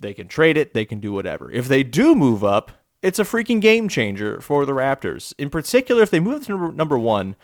They 0.00 0.14
can 0.14 0.28
trade 0.28 0.56
it, 0.56 0.74
they 0.74 0.84
can 0.84 1.00
do 1.00 1.12
whatever. 1.12 1.50
If 1.50 1.68
they 1.68 1.82
do 1.82 2.14
move 2.14 2.42
up, 2.42 2.72
it's 3.02 3.18
a 3.18 3.24
freaking 3.24 3.60
game 3.60 3.88
changer 3.88 4.40
for 4.40 4.66
the 4.66 4.72
Raptors. 4.72 5.32
In 5.38 5.50
particular, 5.50 6.02
if 6.02 6.10
they 6.10 6.20
move 6.20 6.46
to 6.46 6.72
number, 6.72 6.98
one, 6.98 7.36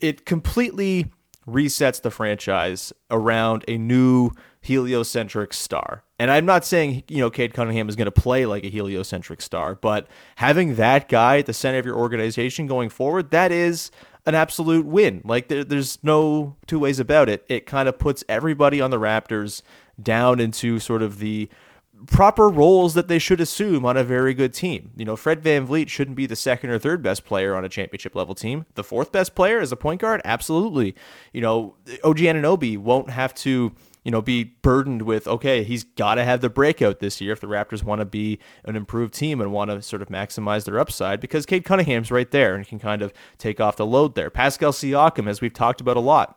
it 0.00 0.24
completely 0.24 1.12
resets 1.46 2.00
the 2.00 2.10
franchise 2.10 2.92
around 3.10 3.64
a 3.66 3.76
new 3.76 4.30
heliocentric 4.60 5.52
star. 5.52 6.04
And 6.18 6.30
I'm 6.30 6.46
not 6.46 6.64
saying, 6.64 7.02
you 7.08 7.18
know, 7.18 7.30
Cade 7.30 7.52
Cunningham 7.52 7.88
is 7.88 7.96
going 7.96 8.06
to 8.06 8.12
play 8.12 8.46
like 8.46 8.64
a 8.64 8.70
heliocentric 8.70 9.42
star, 9.42 9.74
but 9.74 10.06
having 10.36 10.76
that 10.76 11.08
guy 11.08 11.38
at 11.38 11.46
the 11.46 11.52
center 11.52 11.78
of 11.78 11.86
your 11.86 11.96
organization 11.96 12.66
going 12.66 12.88
forward, 12.88 13.32
that 13.32 13.50
is 13.50 13.90
an 14.24 14.36
absolute 14.36 14.86
win. 14.86 15.20
Like 15.24 15.48
there, 15.48 15.64
there's 15.64 15.98
no 16.04 16.56
two 16.66 16.78
ways 16.78 17.00
about 17.00 17.28
it. 17.28 17.44
It 17.48 17.66
kind 17.66 17.88
of 17.88 17.98
puts 17.98 18.22
everybody 18.28 18.80
on 18.80 18.90
the 18.90 19.00
Raptors 19.00 19.62
down 20.00 20.38
into 20.38 20.78
sort 20.78 21.02
of 21.02 21.18
the 21.18 21.48
proper 22.06 22.48
roles 22.48 22.94
that 22.94 23.08
they 23.08 23.18
should 23.18 23.40
assume 23.40 23.84
on 23.84 23.96
a 23.96 24.04
very 24.04 24.34
good 24.34 24.52
team. 24.52 24.90
You 24.96 25.04
know, 25.04 25.16
Fred 25.16 25.42
VanVleet 25.42 25.88
shouldn't 25.88 26.16
be 26.16 26.26
the 26.26 26.36
second 26.36 26.70
or 26.70 26.78
third 26.78 27.02
best 27.02 27.24
player 27.24 27.54
on 27.54 27.64
a 27.64 27.68
championship 27.68 28.14
level 28.14 28.34
team. 28.34 28.66
The 28.74 28.84
fourth 28.84 29.12
best 29.12 29.34
player 29.34 29.60
as 29.60 29.72
a 29.72 29.76
point 29.76 30.00
guard, 30.00 30.20
absolutely. 30.24 30.94
You 31.32 31.40
know, 31.40 31.76
OG 32.04 32.18
Anunoby 32.18 32.78
won't 32.78 33.10
have 33.10 33.34
to 33.36 33.72
you 34.04 34.10
know, 34.10 34.20
be 34.20 34.42
burdened 34.42 35.02
with, 35.02 35.28
okay, 35.28 35.62
he's 35.62 35.84
got 35.84 36.16
to 36.16 36.24
have 36.24 36.40
the 36.40 36.50
breakout 36.50 36.98
this 36.98 37.20
year 37.20 37.32
if 37.32 37.40
the 37.40 37.46
Raptors 37.46 37.84
want 37.84 38.00
to 38.00 38.04
be 38.04 38.40
an 38.64 38.74
improved 38.74 39.14
team 39.14 39.40
and 39.40 39.52
want 39.52 39.70
to 39.70 39.80
sort 39.80 40.02
of 40.02 40.08
maximize 40.08 40.64
their 40.64 40.80
upside 40.80 41.20
because 41.20 41.46
Cade 41.46 41.64
Cunningham's 41.64 42.10
right 42.10 42.30
there 42.30 42.56
and 42.56 42.66
can 42.66 42.80
kind 42.80 43.00
of 43.00 43.12
take 43.38 43.60
off 43.60 43.76
the 43.76 43.86
load 43.86 44.16
there. 44.16 44.28
Pascal 44.28 44.72
Siakam, 44.72 45.28
as 45.28 45.40
we've 45.40 45.54
talked 45.54 45.80
about 45.80 45.96
a 45.96 46.00
lot, 46.00 46.36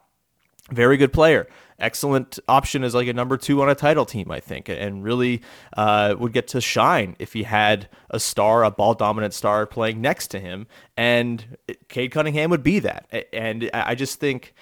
very 0.72 0.98
good 0.98 1.12
player 1.12 1.48
excellent 1.80 2.40
option 2.48 2.84
as 2.84 2.96
like 2.96 3.08
a 3.08 3.14
number 3.14 3.38
two 3.38 3.62
on 3.62 3.70
a 3.70 3.76
title 3.76 4.06
team, 4.06 4.32
I 4.32 4.40
think, 4.40 4.70
and 4.70 5.04
really 5.04 5.42
uh, 5.76 6.16
would 6.18 6.34
get 6.34 6.48
to 6.50 6.62
shine 6.62 7.16
if 7.20 7.34
he 7.34 7.44
had 7.44 7.90
a 8.10 8.20
star, 8.20 8.64
a 8.64 8.72
ball 8.72 8.94
dominant 8.94 9.34
star 9.34 9.66
playing 9.66 10.02
next 10.02 10.28
to 10.28 10.40
him. 10.40 10.68
And 10.96 11.58
Cade 11.90 12.12
Cunningham 12.12 12.50
would 12.50 12.64
be 12.64 12.80
that. 12.80 13.28
And 13.34 13.70
I 13.74 13.96
just 13.96 14.20
think. 14.20 14.54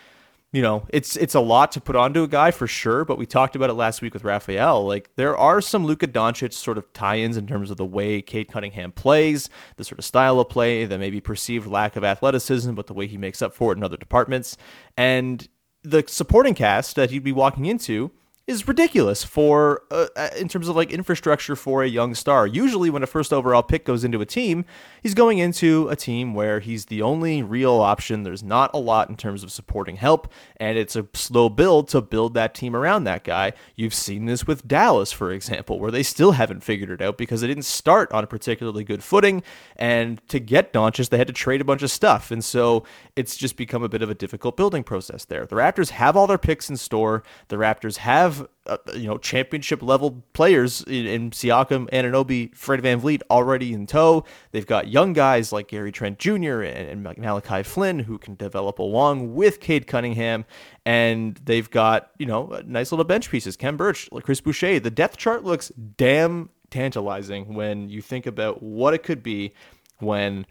You 0.55 0.61
know, 0.61 0.85
it's 0.89 1.15
it's 1.15 1.33
a 1.33 1.39
lot 1.39 1.71
to 1.71 1.81
put 1.81 1.95
onto 1.95 2.21
a 2.21 2.27
guy 2.27 2.51
for 2.51 2.67
sure, 2.67 3.05
but 3.05 3.17
we 3.17 3.25
talked 3.25 3.55
about 3.55 3.71
it 3.71 3.73
last 3.73 4.03
week 4.03 4.13
with 4.13 4.23
Raphael. 4.23 4.85
Like 4.85 5.09
there 5.15 5.35
are 5.35 5.61
some 5.61 5.83
Luka 5.83 6.05
Doncic 6.05 6.53
sort 6.53 6.77
of 6.77 6.93
tie-ins 6.93 7.37
in 7.37 7.47
terms 7.47 7.71
of 7.71 7.77
the 7.77 7.85
way 7.85 8.21
Cade 8.21 8.49
Cunningham 8.49 8.91
plays, 8.91 9.49
the 9.77 9.83
sort 9.83 9.97
of 9.97 10.05
style 10.05 10.39
of 10.39 10.49
play, 10.49 10.85
the 10.85 10.99
maybe 10.99 11.19
perceived 11.19 11.65
lack 11.65 11.95
of 11.95 12.03
athleticism, 12.03 12.75
but 12.75 12.85
the 12.85 12.93
way 12.93 13.07
he 13.07 13.17
makes 13.17 13.41
up 13.41 13.55
for 13.55 13.71
it 13.73 13.77
in 13.77 13.83
other 13.83 13.97
departments. 13.97 14.55
And 14.95 15.47
the 15.83 16.03
supporting 16.07 16.55
cast 16.55 16.95
that 16.95 17.11
he'd 17.11 17.23
be 17.23 17.31
walking 17.31 17.65
into 17.65 18.11
is 18.45 18.67
ridiculous 18.67 19.23
for 19.23 19.83
uh, 19.89 20.07
uh, 20.17 20.29
in 20.37 20.49
terms 20.49 20.67
of 20.67 20.75
like 20.75 20.91
infrastructure 20.91 21.55
for 21.55 21.81
a 21.81 21.87
young 21.87 22.13
star. 22.13 22.45
Usually, 22.45 22.89
when 22.89 23.01
a 23.01 23.07
first 23.07 23.31
overall 23.31 23.63
pick 23.63 23.85
goes 23.85 24.03
into 24.03 24.19
a 24.19 24.25
team, 24.25 24.65
he's 25.01 25.13
going 25.13 25.37
into 25.37 25.87
a 25.87 25.95
team 25.95 26.33
where 26.33 26.59
he's 26.59 26.87
the 26.87 27.01
only 27.01 27.41
real 27.41 27.75
option. 27.75 28.23
There's 28.23 28.43
not 28.43 28.71
a 28.73 28.77
lot 28.77 29.07
in 29.07 29.15
terms 29.15 29.43
of 29.43 29.51
supporting 29.51 29.95
help, 29.95 30.31
and 30.57 30.77
it's 30.77 30.97
a 30.97 31.07
slow 31.13 31.47
build 31.47 31.87
to 31.89 32.01
build 32.01 32.33
that 32.33 32.53
team 32.53 32.75
around 32.75 33.05
that 33.05 33.23
guy. 33.23 33.53
You've 33.75 33.93
seen 33.93 34.25
this 34.25 34.45
with 34.45 34.67
Dallas, 34.67 35.13
for 35.13 35.31
example, 35.31 35.79
where 35.79 35.91
they 35.91 36.03
still 36.03 36.33
haven't 36.33 36.65
figured 36.65 36.89
it 36.89 37.01
out 37.01 37.17
because 37.17 37.39
they 37.39 37.47
didn't 37.47 37.63
start 37.63 38.11
on 38.11 38.25
a 38.25 38.27
particularly 38.27 38.83
good 38.83 39.05
footing, 39.05 39.41
and 39.77 40.21
to 40.27 40.39
get 40.41 40.73
Doncic, 40.73 41.07
they 41.07 41.17
had 41.17 41.27
to 41.27 41.33
trade 41.33 41.61
a 41.61 41.65
bunch 41.65 41.81
of 41.81 41.91
stuff, 41.91 42.29
and 42.29 42.43
so 42.43 42.83
it's 43.15 43.37
just 43.37 43.55
become 43.55 43.83
a 43.83 43.89
bit 43.89 44.01
of 44.01 44.09
a 44.09 44.15
difficult 44.15 44.57
building 44.57 44.83
process 44.83 45.23
there. 45.23 45.45
The 45.45 45.55
Raptors 45.55 45.91
have 45.91 46.17
all 46.17 46.27
their 46.27 46.37
picks 46.37 46.69
in 46.69 46.75
store. 46.75 47.23
The 47.47 47.55
Raptors 47.55 47.97
have 47.97 48.32
have 48.33 48.47
uh, 48.65 48.77
you 48.93 49.07
know 49.07 49.17
championship 49.17 49.81
level 49.81 50.23
players 50.33 50.81
in, 50.83 51.05
in 51.05 51.31
Siakam, 51.31 51.89
Anunoby, 51.91 52.55
Fred 52.55 52.81
VanVleet 52.81 53.21
already 53.29 53.73
in 53.73 53.85
tow. 53.85 54.23
They've 54.51 54.65
got 54.65 54.87
young 54.87 55.13
guys 55.13 55.51
like 55.51 55.67
Gary 55.67 55.91
Trent 55.91 56.19
Jr. 56.19 56.61
and, 56.61 57.05
and 57.05 57.17
Malachi 57.17 57.63
Flynn 57.63 57.99
who 57.99 58.17
can 58.17 58.35
develop 58.35 58.79
along 58.79 59.33
with 59.35 59.59
Cade 59.59 59.87
Cunningham, 59.87 60.45
and 60.85 61.39
they've 61.43 61.69
got 61.69 62.11
you 62.17 62.25
know 62.25 62.61
nice 62.65 62.91
little 62.91 63.05
bench 63.05 63.29
pieces. 63.29 63.55
Khem 63.57 63.77
Birch, 63.77 64.09
Chris 64.23 64.41
Boucher. 64.41 64.79
The 64.79 64.91
depth 64.91 65.17
chart 65.17 65.43
looks 65.43 65.69
damn 65.97 66.49
tantalizing 66.69 67.53
when 67.53 67.87
you 67.89 68.01
think 68.01 68.25
about 68.25 68.63
what 68.63 68.93
it 68.93 69.03
could 69.03 69.21
be 69.21 69.53
when 69.99 70.45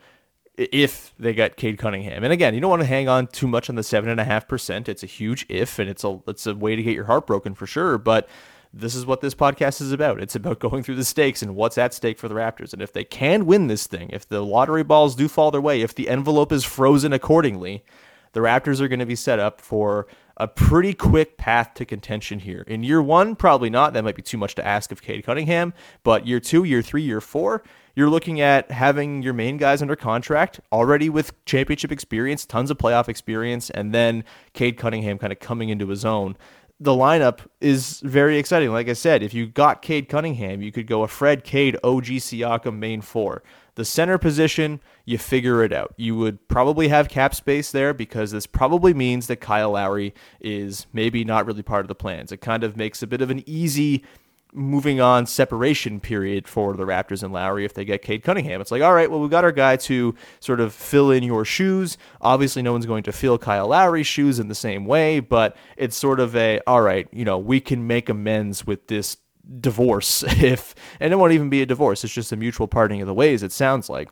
if 0.56 1.14
they 1.18 1.32
got 1.32 1.56
Cade 1.56 1.78
Cunningham. 1.78 2.24
And 2.24 2.32
again, 2.32 2.54
you 2.54 2.60
don't 2.60 2.70
want 2.70 2.82
to 2.82 2.86
hang 2.86 3.08
on 3.08 3.26
too 3.26 3.46
much 3.46 3.70
on 3.70 3.76
the 3.76 3.82
seven 3.82 4.10
and 4.10 4.20
a 4.20 4.24
half 4.24 4.46
percent. 4.46 4.88
It's 4.88 5.02
a 5.02 5.06
huge 5.06 5.46
if, 5.48 5.78
and 5.78 5.88
it's 5.88 6.04
a 6.04 6.20
it's 6.26 6.46
a 6.46 6.54
way 6.54 6.76
to 6.76 6.82
get 6.82 6.94
your 6.94 7.04
heart 7.04 7.26
broken 7.26 7.54
for 7.54 7.66
sure. 7.66 7.98
But 7.98 8.28
this 8.72 8.94
is 8.94 9.04
what 9.04 9.20
this 9.20 9.34
podcast 9.34 9.80
is 9.80 9.92
about. 9.92 10.20
It's 10.20 10.34
about 10.34 10.58
going 10.60 10.82
through 10.82 10.96
the 10.96 11.04
stakes 11.04 11.42
and 11.42 11.54
what's 11.54 11.78
at 11.78 11.94
stake 11.94 12.18
for 12.18 12.28
the 12.28 12.34
Raptors. 12.34 12.72
And 12.72 12.82
if 12.82 12.92
they 12.92 13.04
can 13.04 13.46
win 13.46 13.66
this 13.66 13.86
thing, 13.86 14.10
if 14.10 14.28
the 14.28 14.42
lottery 14.42 14.82
balls 14.82 15.14
do 15.14 15.28
fall 15.28 15.50
their 15.50 15.60
way, 15.60 15.80
if 15.80 15.94
the 15.94 16.08
envelope 16.08 16.52
is 16.52 16.64
frozen 16.64 17.12
accordingly, 17.12 17.84
the 18.32 18.40
Raptors 18.40 18.80
are 18.80 18.88
going 18.88 19.00
to 19.00 19.06
be 19.06 19.16
set 19.16 19.38
up 19.38 19.60
for 19.60 20.06
a 20.38 20.48
pretty 20.48 20.94
quick 20.94 21.36
path 21.36 21.74
to 21.74 21.84
contention 21.84 22.38
here. 22.38 22.64
In 22.66 22.82
year 22.82 23.02
one, 23.02 23.36
probably 23.36 23.68
not. 23.68 23.92
That 23.92 24.04
might 24.04 24.16
be 24.16 24.22
too 24.22 24.38
much 24.38 24.54
to 24.54 24.66
ask 24.66 24.90
of 24.90 25.02
Cade 25.02 25.24
Cunningham. 25.24 25.74
But 26.02 26.26
year 26.26 26.40
two, 26.40 26.64
year 26.64 26.80
three, 26.80 27.02
year 27.02 27.20
four, 27.20 27.62
you're 27.94 28.10
looking 28.10 28.40
at 28.40 28.70
having 28.70 29.22
your 29.22 29.34
main 29.34 29.56
guys 29.56 29.82
under 29.82 29.96
contract 29.96 30.60
already 30.70 31.08
with 31.08 31.32
championship 31.44 31.92
experience, 31.92 32.46
tons 32.46 32.70
of 32.70 32.78
playoff 32.78 33.08
experience, 33.08 33.70
and 33.70 33.94
then 33.94 34.24
Cade 34.54 34.76
Cunningham 34.76 35.18
kind 35.18 35.32
of 35.32 35.40
coming 35.40 35.68
into 35.68 35.88
his 35.88 36.04
own. 36.04 36.36
The 36.80 36.92
lineup 36.92 37.40
is 37.60 38.00
very 38.00 38.38
exciting. 38.38 38.72
Like 38.72 38.88
I 38.88 38.94
said, 38.94 39.22
if 39.22 39.34
you 39.34 39.46
got 39.46 39.82
Cade 39.82 40.08
Cunningham, 40.08 40.62
you 40.62 40.72
could 40.72 40.86
go 40.86 41.02
a 41.02 41.08
Fred 41.08 41.44
Cade, 41.44 41.76
OG 41.84 42.06
Siakam 42.06 42.78
main 42.78 43.00
four. 43.02 43.42
The 43.74 43.84
center 43.84 44.18
position, 44.18 44.80
you 45.06 45.16
figure 45.16 45.62
it 45.64 45.72
out. 45.72 45.94
You 45.96 46.16
would 46.16 46.46
probably 46.48 46.88
have 46.88 47.08
cap 47.08 47.34
space 47.34 47.70
there 47.70 47.94
because 47.94 48.30
this 48.30 48.46
probably 48.46 48.92
means 48.92 49.28
that 49.28 49.36
Kyle 49.36 49.70
Lowry 49.70 50.12
is 50.40 50.86
maybe 50.92 51.24
not 51.24 51.46
really 51.46 51.62
part 51.62 51.84
of 51.84 51.88
the 51.88 51.94
plans. 51.94 52.32
It 52.32 52.42
kind 52.42 52.64
of 52.64 52.76
makes 52.76 53.02
a 53.02 53.06
bit 53.06 53.22
of 53.22 53.30
an 53.30 53.42
easy 53.48 54.04
moving 54.52 55.00
on 55.00 55.26
separation 55.26 55.98
period 55.98 56.46
for 56.46 56.74
the 56.74 56.84
Raptors 56.84 57.22
and 57.22 57.32
Lowry 57.32 57.64
if 57.64 57.74
they 57.74 57.84
get 57.84 58.02
Cade 58.02 58.22
Cunningham. 58.22 58.60
It's 58.60 58.70
like, 58.70 58.82
all 58.82 58.94
right, 58.94 59.10
well, 59.10 59.20
we've 59.20 59.30
got 59.30 59.44
our 59.44 59.52
guy 59.52 59.76
to 59.76 60.14
sort 60.40 60.60
of 60.60 60.74
fill 60.74 61.10
in 61.10 61.22
your 61.22 61.44
shoes. 61.44 61.96
Obviously, 62.20 62.62
no 62.62 62.72
one's 62.72 62.86
going 62.86 63.02
to 63.04 63.12
fill 63.12 63.38
Kyle 63.38 63.68
Lowry's 63.68 64.06
shoes 64.06 64.38
in 64.38 64.48
the 64.48 64.54
same 64.54 64.84
way, 64.84 65.20
but 65.20 65.56
it's 65.76 65.96
sort 65.96 66.20
of 66.20 66.36
a, 66.36 66.60
all 66.66 66.82
right, 66.82 67.08
you 67.12 67.24
know, 67.24 67.38
we 67.38 67.60
can 67.60 67.86
make 67.86 68.08
amends 68.08 68.66
with 68.66 68.86
this 68.88 69.16
divorce 69.60 70.22
if, 70.26 70.74
and 71.00 71.12
it 71.12 71.16
won't 71.16 71.32
even 71.32 71.48
be 71.48 71.62
a 71.62 71.66
divorce. 71.66 72.04
It's 72.04 72.12
just 72.12 72.32
a 72.32 72.36
mutual 72.36 72.68
parting 72.68 73.00
of 73.00 73.06
the 73.06 73.14
ways, 73.14 73.42
it 73.42 73.52
sounds 73.52 73.88
like 73.88 74.08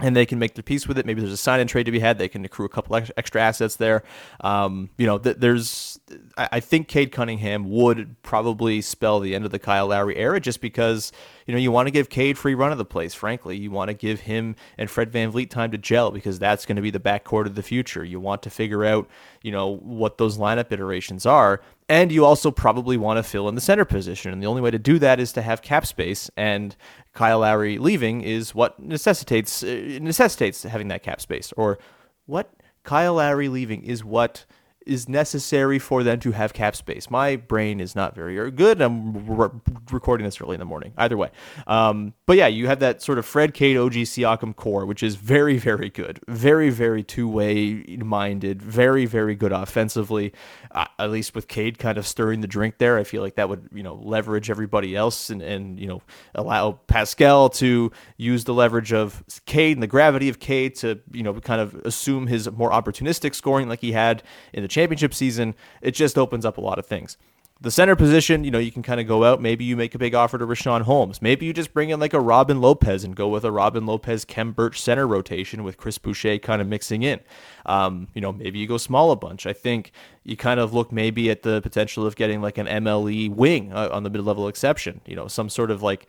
and 0.00 0.16
they 0.16 0.26
can 0.26 0.40
make 0.40 0.54
their 0.54 0.62
peace 0.64 0.88
with 0.88 0.98
it. 0.98 1.06
Maybe 1.06 1.20
there's 1.20 1.32
a 1.32 1.36
sign 1.36 1.60
and 1.60 1.70
trade 1.70 1.84
to 1.84 1.92
be 1.92 2.00
had. 2.00 2.18
They 2.18 2.28
can 2.28 2.44
accrue 2.44 2.66
a 2.66 2.68
couple 2.68 2.96
extra 3.16 3.40
assets 3.40 3.76
there. 3.76 4.02
Um, 4.40 4.90
you 4.98 5.06
know, 5.06 5.18
th- 5.18 5.36
there's, 5.38 6.00
I 6.36 6.58
think 6.58 6.88
Cade 6.88 7.12
Cunningham 7.12 7.70
would 7.70 8.20
probably 8.22 8.80
spell 8.80 9.20
the 9.20 9.36
end 9.36 9.44
of 9.44 9.52
the 9.52 9.60
Kyle 9.60 9.86
Lowry 9.86 10.16
era 10.16 10.40
just 10.40 10.60
because, 10.60 11.12
you 11.46 11.54
know, 11.54 11.60
you 11.60 11.70
want 11.70 11.86
to 11.86 11.92
give 11.92 12.08
Cade 12.08 12.36
free 12.36 12.54
run 12.54 12.72
of 12.72 12.78
the 12.78 12.84
place, 12.84 13.14
frankly. 13.14 13.56
You 13.56 13.70
want 13.70 13.88
to 13.88 13.94
give 13.94 14.18
him 14.18 14.56
and 14.78 14.90
Fred 14.90 15.12
VanVleet 15.12 15.48
time 15.48 15.70
to 15.70 15.78
gel 15.78 16.10
because 16.10 16.40
that's 16.40 16.66
going 16.66 16.76
to 16.76 16.82
be 16.82 16.90
the 16.90 16.98
backcourt 16.98 17.46
of 17.46 17.54
the 17.54 17.62
future. 17.62 18.02
You 18.04 18.18
want 18.18 18.42
to 18.42 18.50
figure 18.50 18.84
out, 18.84 19.08
you 19.42 19.52
know, 19.52 19.76
what 19.76 20.18
those 20.18 20.38
lineup 20.38 20.72
iterations 20.72 21.24
are. 21.24 21.60
And 21.88 22.10
you 22.10 22.24
also 22.24 22.50
probably 22.50 22.96
want 22.96 23.18
to 23.18 23.22
fill 23.22 23.48
in 23.48 23.54
the 23.54 23.60
center 23.60 23.84
position. 23.84 24.32
And 24.32 24.42
the 24.42 24.46
only 24.46 24.62
way 24.62 24.70
to 24.70 24.78
do 24.78 24.98
that 25.00 25.20
is 25.20 25.32
to 25.34 25.42
have 25.42 25.62
cap 25.62 25.86
space. 25.86 26.30
And 26.36 26.74
Kyle 27.14 27.38
Lowry 27.38 27.78
leaving 27.78 28.22
is 28.22 28.54
what 28.54 28.78
necessitates 28.78 29.62
uh, 29.62 29.98
necessitates 30.00 30.64
having 30.64 30.88
that 30.88 31.02
cap 31.02 31.20
space. 31.20 31.52
Or 31.56 31.78
what 32.26 32.52
Kyle 32.82 33.14
Lowry 33.14 33.48
leaving 33.48 33.82
is 33.84 34.04
what 34.04 34.44
is 34.86 35.08
necessary 35.08 35.78
for 35.78 36.02
them 36.02 36.20
to 36.20 36.32
have 36.32 36.52
cap 36.52 36.76
space. 36.76 37.10
My 37.10 37.36
brain 37.36 37.80
is 37.80 37.94
not 37.94 38.14
very 38.14 38.50
good. 38.50 38.80
I'm 38.80 39.26
re- 39.26 39.48
recording 39.90 40.24
this 40.24 40.40
early 40.40 40.54
in 40.54 40.60
the 40.60 40.64
morning. 40.64 40.92
Either 40.96 41.16
way, 41.16 41.30
um, 41.66 42.14
but 42.26 42.36
yeah, 42.36 42.46
you 42.46 42.66
have 42.66 42.80
that 42.80 43.02
sort 43.02 43.18
of 43.18 43.26
Fred 43.26 43.54
Cade, 43.54 43.76
OG 43.76 43.92
Siakam 43.92 44.54
core, 44.56 44.86
which 44.86 45.02
is 45.02 45.16
very, 45.16 45.58
very 45.58 45.90
good, 45.90 46.20
very, 46.28 46.70
very 46.70 47.02
two 47.02 47.28
way 47.28 47.84
minded, 47.98 48.62
very, 48.62 49.06
very 49.06 49.34
good 49.34 49.52
offensively. 49.52 50.32
Uh, 50.70 50.86
at 50.98 51.10
least 51.10 51.34
with 51.34 51.48
Cade 51.48 51.78
kind 51.78 51.98
of 51.98 52.06
stirring 52.06 52.40
the 52.40 52.46
drink 52.46 52.78
there, 52.78 52.98
I 52.98 53.04
feel 53.04 53.22
like 53.22 53.36
that 53.36 53.48
would 53.48 53.68
you 53.72 53.82
know 53.82 53.94
leverage 53.94 54.50
everybody 54.50 54.96
else 54.96 55.30
and 55.30 55.40
and 55.42 55.78
you 55.78 55.86
know 55.86 56.02
allow 56.34 56.72
Pascal 56.72 57.48
to 57.50 57.92
use 58.16 58.44
the 58.44 58.54
leverage 58.54 58.92
of 58.92 59.22
Cade 59.46 59.76
and 59.76 59.82
the 59.82 59.88
gravity 59.88 60.28
of 60.28 60.38
Cade 60.38 60.74
to 60.76 61.00
you 61.12 61.22
know 61.22 61.34
kind 61.40 61.60
of 61.60 61.74
assume 61.84 62.26
his 62.26 62.50
more 62.50 62.70
opportunistic 62.70 63.34
scoring 63.34 63.68
like 63.68 63.80
he 63.80 63.92
had 63.92 64.22
in 64.52 64.62
the 64.62 64.68
championship 64.74 65.14
season, 65.14 65.54
it 65.80 65.92
just 65.92 66.18
opens 66.18 66.44
up 66.44 66.58
a 66.58 66.60
lot 66.60 66.78
of 66.78 66.86
things. 66.86 67.16
The 67.60 67.70
center 67.70 67.96
position, 67.96 68.44
you 68.44 68.50
know, 68.50 68.58
you 68.58 68.72
can 68.72 68.82
kind 68.82 69.00
of 69.00 69.06
go 69.06 69.24
out. 69.24 69.40
Maybe 69.40 69.64
you 69.64 69.76
make 69.76 69.94
a 69.94 69.98
big 69.98 70.14
offer 70.14 70.36
to 70.36 70.46
Richaun 70.46 70.82
Holmes. 70.82 71.22
Maybe 71.22 71.46
you 71.46 71.52
just 71.52 71.72
bring 71.72 71.90
in 71.90 72.00
like 72.00 72.12
a 72.12 72.20
Robin 72.20 72.60
Lopez 72.60 73.04
and 73.04 73.14
go 73.14 73.28
with 73.28 73.44
a 73.44 73.52
Robin 73.52 73.86
Lopez, 73.86 74.24
Khem 74.24 74.52
Birch 74.52 74.80
center 74.80 75.06
rotation 75.06 75.62
with 75.62 75.76
Chris 75.76 75.96
Boucher 75.96 76.38
kind 76.38 76.60
of 76.60 76.66
mixing 76.68 77.02
in. 77.02 77.20
Um, 77.66 78.08
you 78.14 78.20
know, 78.20 78.32
maybe 78.32 78.58
you 78.58 78.66
go 78.66 78.78
small 78.78 79.10
a 79.10 79.16
bunch. 79.16 79.46
I 79.46 79.52
think 79.52 79.92
you 80.24 80.36
kind 80.36 80.58
of 80.58 80.72
look 80.72 80.90
maybe 80.90 81.30
at 81.30 81.42
the 81.42 81.60
potential 81.60 82.06
of 82.06 82.16
getting 82.16 82.40
like 82.40 82.58
an 82.58 82.66
MLE 82.66 83.30
wing 83.30 83.72
uh, 83.72 83.90
on 83.92 84.02
the 84.02 84.10
mid 84.10 84.22
level 84.22 84.48
exception. 84.48 85.00
You 85.06 85.16
know, 85.16 85.28
some 85.28 85.48
sort 85.48 85.70
of 85.70 85.82
like 85.82 86.06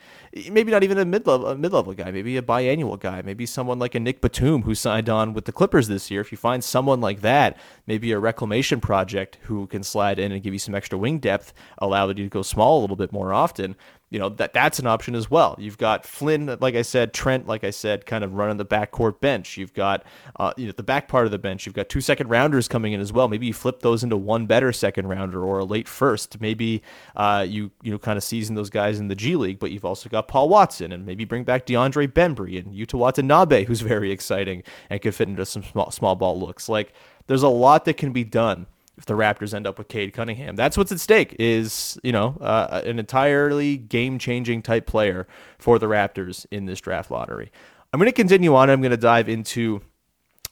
maybe 0.52 0.72
not 0.72 0.84
even 0.84 0.98
a 0.98 1.06
mid 1.06 1.28
level 1.28 1.56
mid 1.56 1.74
level 1.74 1.94
guy, 1.94 2.12
maybe 2.12 2.38
a 2.38 2.42
biannual 2.42 3.00
guy, 3.00 3.22
maybe 3.22 3.46
someone 3.46 3.80
like 3.80 3.96
a 3.96 4.00
Nick 4.00 4.22
Batum 4.22 4.64
who 4.64 4.76
signed 4.76 5.10
on 5.10 5.34
with 5.34 5.46
the 5.46 5.52
Clippers 5.52 5.88
this 5.88 6.10
year. 6.10 6.22
If 6.22 6.32
you 6.32 6.38
find 6.38 6.64
someone 6.64 7.02
like 7.02 7.22
that, 7.22 7.58
maybe 7.88 8.12
a 8.12 8.20
reclamation 8.20 8.80
project 8.80 9.38
who 9.44 9.68
can 9.68 9.84
slide 9.84 10.20
in 10.20 10.32
and 10.32 10.42
give 10.42 10.54
you 10.54 10.60
some 10.60 10.76
extra 10.76 10.98
wing 10.98 11.20
depth, 11.20 11.54
allow 11.78 12.08
you 12.08 12.14
to 12.16 12.30
go 12.30 12.42
small 12.42 12.80
a 12.80 12.82
little 12.82 12.96
bit 12.96 13.12
more 13.12 13.34
often 13.34 13.76
you 14.16 14.20
know 14.20 14.30
that 14.30 14.54
that's 14.54 14.80
an 14.80 14.88
option 14.88 15.14
as 15.14 15.30
well. 15.30 15.58
You've 15.60 15.78
got 15.78 16.06
Flynn, 16.06 16.58
like 16.62 16.74
I 16.74 16.84
said, 16.84 17.14
Trent, 17.14 17.48
like 17.48 17.66
I 17.66 17.72
said, 17.72 18.06
kind 18.06 18.24
of 18.24 18.34
running 18.36 18.56
the 18.56 18.66
backcourt 18.66 19.20
bench. 19.20 19.58
You've 19.58 19.74
got 19.74 20.06
uh, 20.40 20.54
you 20.56 20.68
know 20.68 20.72
the 20.72 20.84
back 20.84 21.10
part 21.10 21.26
of 21.26 21.32
the 21.32 21.38
bench. 21.38 21.66
You've 21.66 21.76
got 21.76 21.90
two 21.90 22.00
second 22.00 22.30
rounders 22.30 22.70
coming 22.70 22.94
in 22.94 23.02
as 23.02 23.12
well. 23.12 23.28
Maybe 23.28 23.48
you 23.48 23.54
flip 23.54 23.82
those 23.82 24.06
into 24.06 24.16
one 24.16 24.46
better 24.46 24.72
second 24.72 25.10
rounder 25.10 25.44
or 25.44 25.60
a 25.60 25.66
late 25.66 25.90
first. 25.90 26.40
Maybe 26.40 26.82
uh, 27.18 27.46
you 27.46 27.72
you 27.84 27.92
know 27.92 28.00
kind 28.00 28.16
of 28.16 28.24
season 28.24 28.56
those 28.56 28.70
guys 28.70 29.02
in 29.02 29.10
the 29.10 29.16
G 29.16 29.36
League, 29.36 29.60
but 29.60 29.72
you've 29.72 29.84
also 29.84 30.08
got 30.08 30.30
Paul 30.30 30.48
Watson 30.48 30.94
and 30.94 31.06
maybe 31.06 31.26
bring 31.26 31.44
back 31.44 31.66
DeAndre 31.66 32.08
Bembry 32.08 32.58
and 32.58 32.74
Yuta 32.74 32.94
Watanabe, 32.94 33.66
who's 33.66 33.82
very 33.96 34.14
exciting 34.14 34.64
and 34.90 35.02
could 35.02 35.14
fit 35.14 35.28
into 35.28 35.46
some 35.46 35.64
small 35.64 35.92
small 35.92 36.16
ball 36.16 36.40
looks. 36.40 36.70
Like 36.70 36.94
there's 37.28 37.44
a 37.44 37.50
lot 37.50 37.84
that 37.84 37.98
can 37.98 38.14
be 38.14 38.24
done 38.24 38.68
if 38.98 39.06
the 39.06 39.14
Raptors 39.14 39.54
end 39.54 39.68
up 39.68 39.78
with 39.78 39.88
Cade 39.88 40.14
Cunningham. 40.14 40.56
That's 40.56 40.78
what's 40.78 40.92
at 40.92 41.00
stake 41.00 41.36
is, 41.40 42.00
you 42.04 42.12
know, 42.12 42.38
uh, 42.40 42.82
an 42.86 43.00
entirely 43.00 43.78
game-changing 43.78 44.62
type 44.62 44.86
player 44.86 45.28
for 45.58 45.80
the 45.80 45.88
Raptors 45.88 46.46
in 46.52 46.66
this 46.66 46.80
draft 46.80 47.12
lottery. 47.12 47.52
I'm 47.92 48.00
going 48.00 48.10
to 48.10 48.14
continue 48.14 48.56
on. 48.56 48.70
I'm 48.70 48.82
going 48.82 48.92
to 48.92 48.98
dive 48.98 49.30
into 49.30 49.82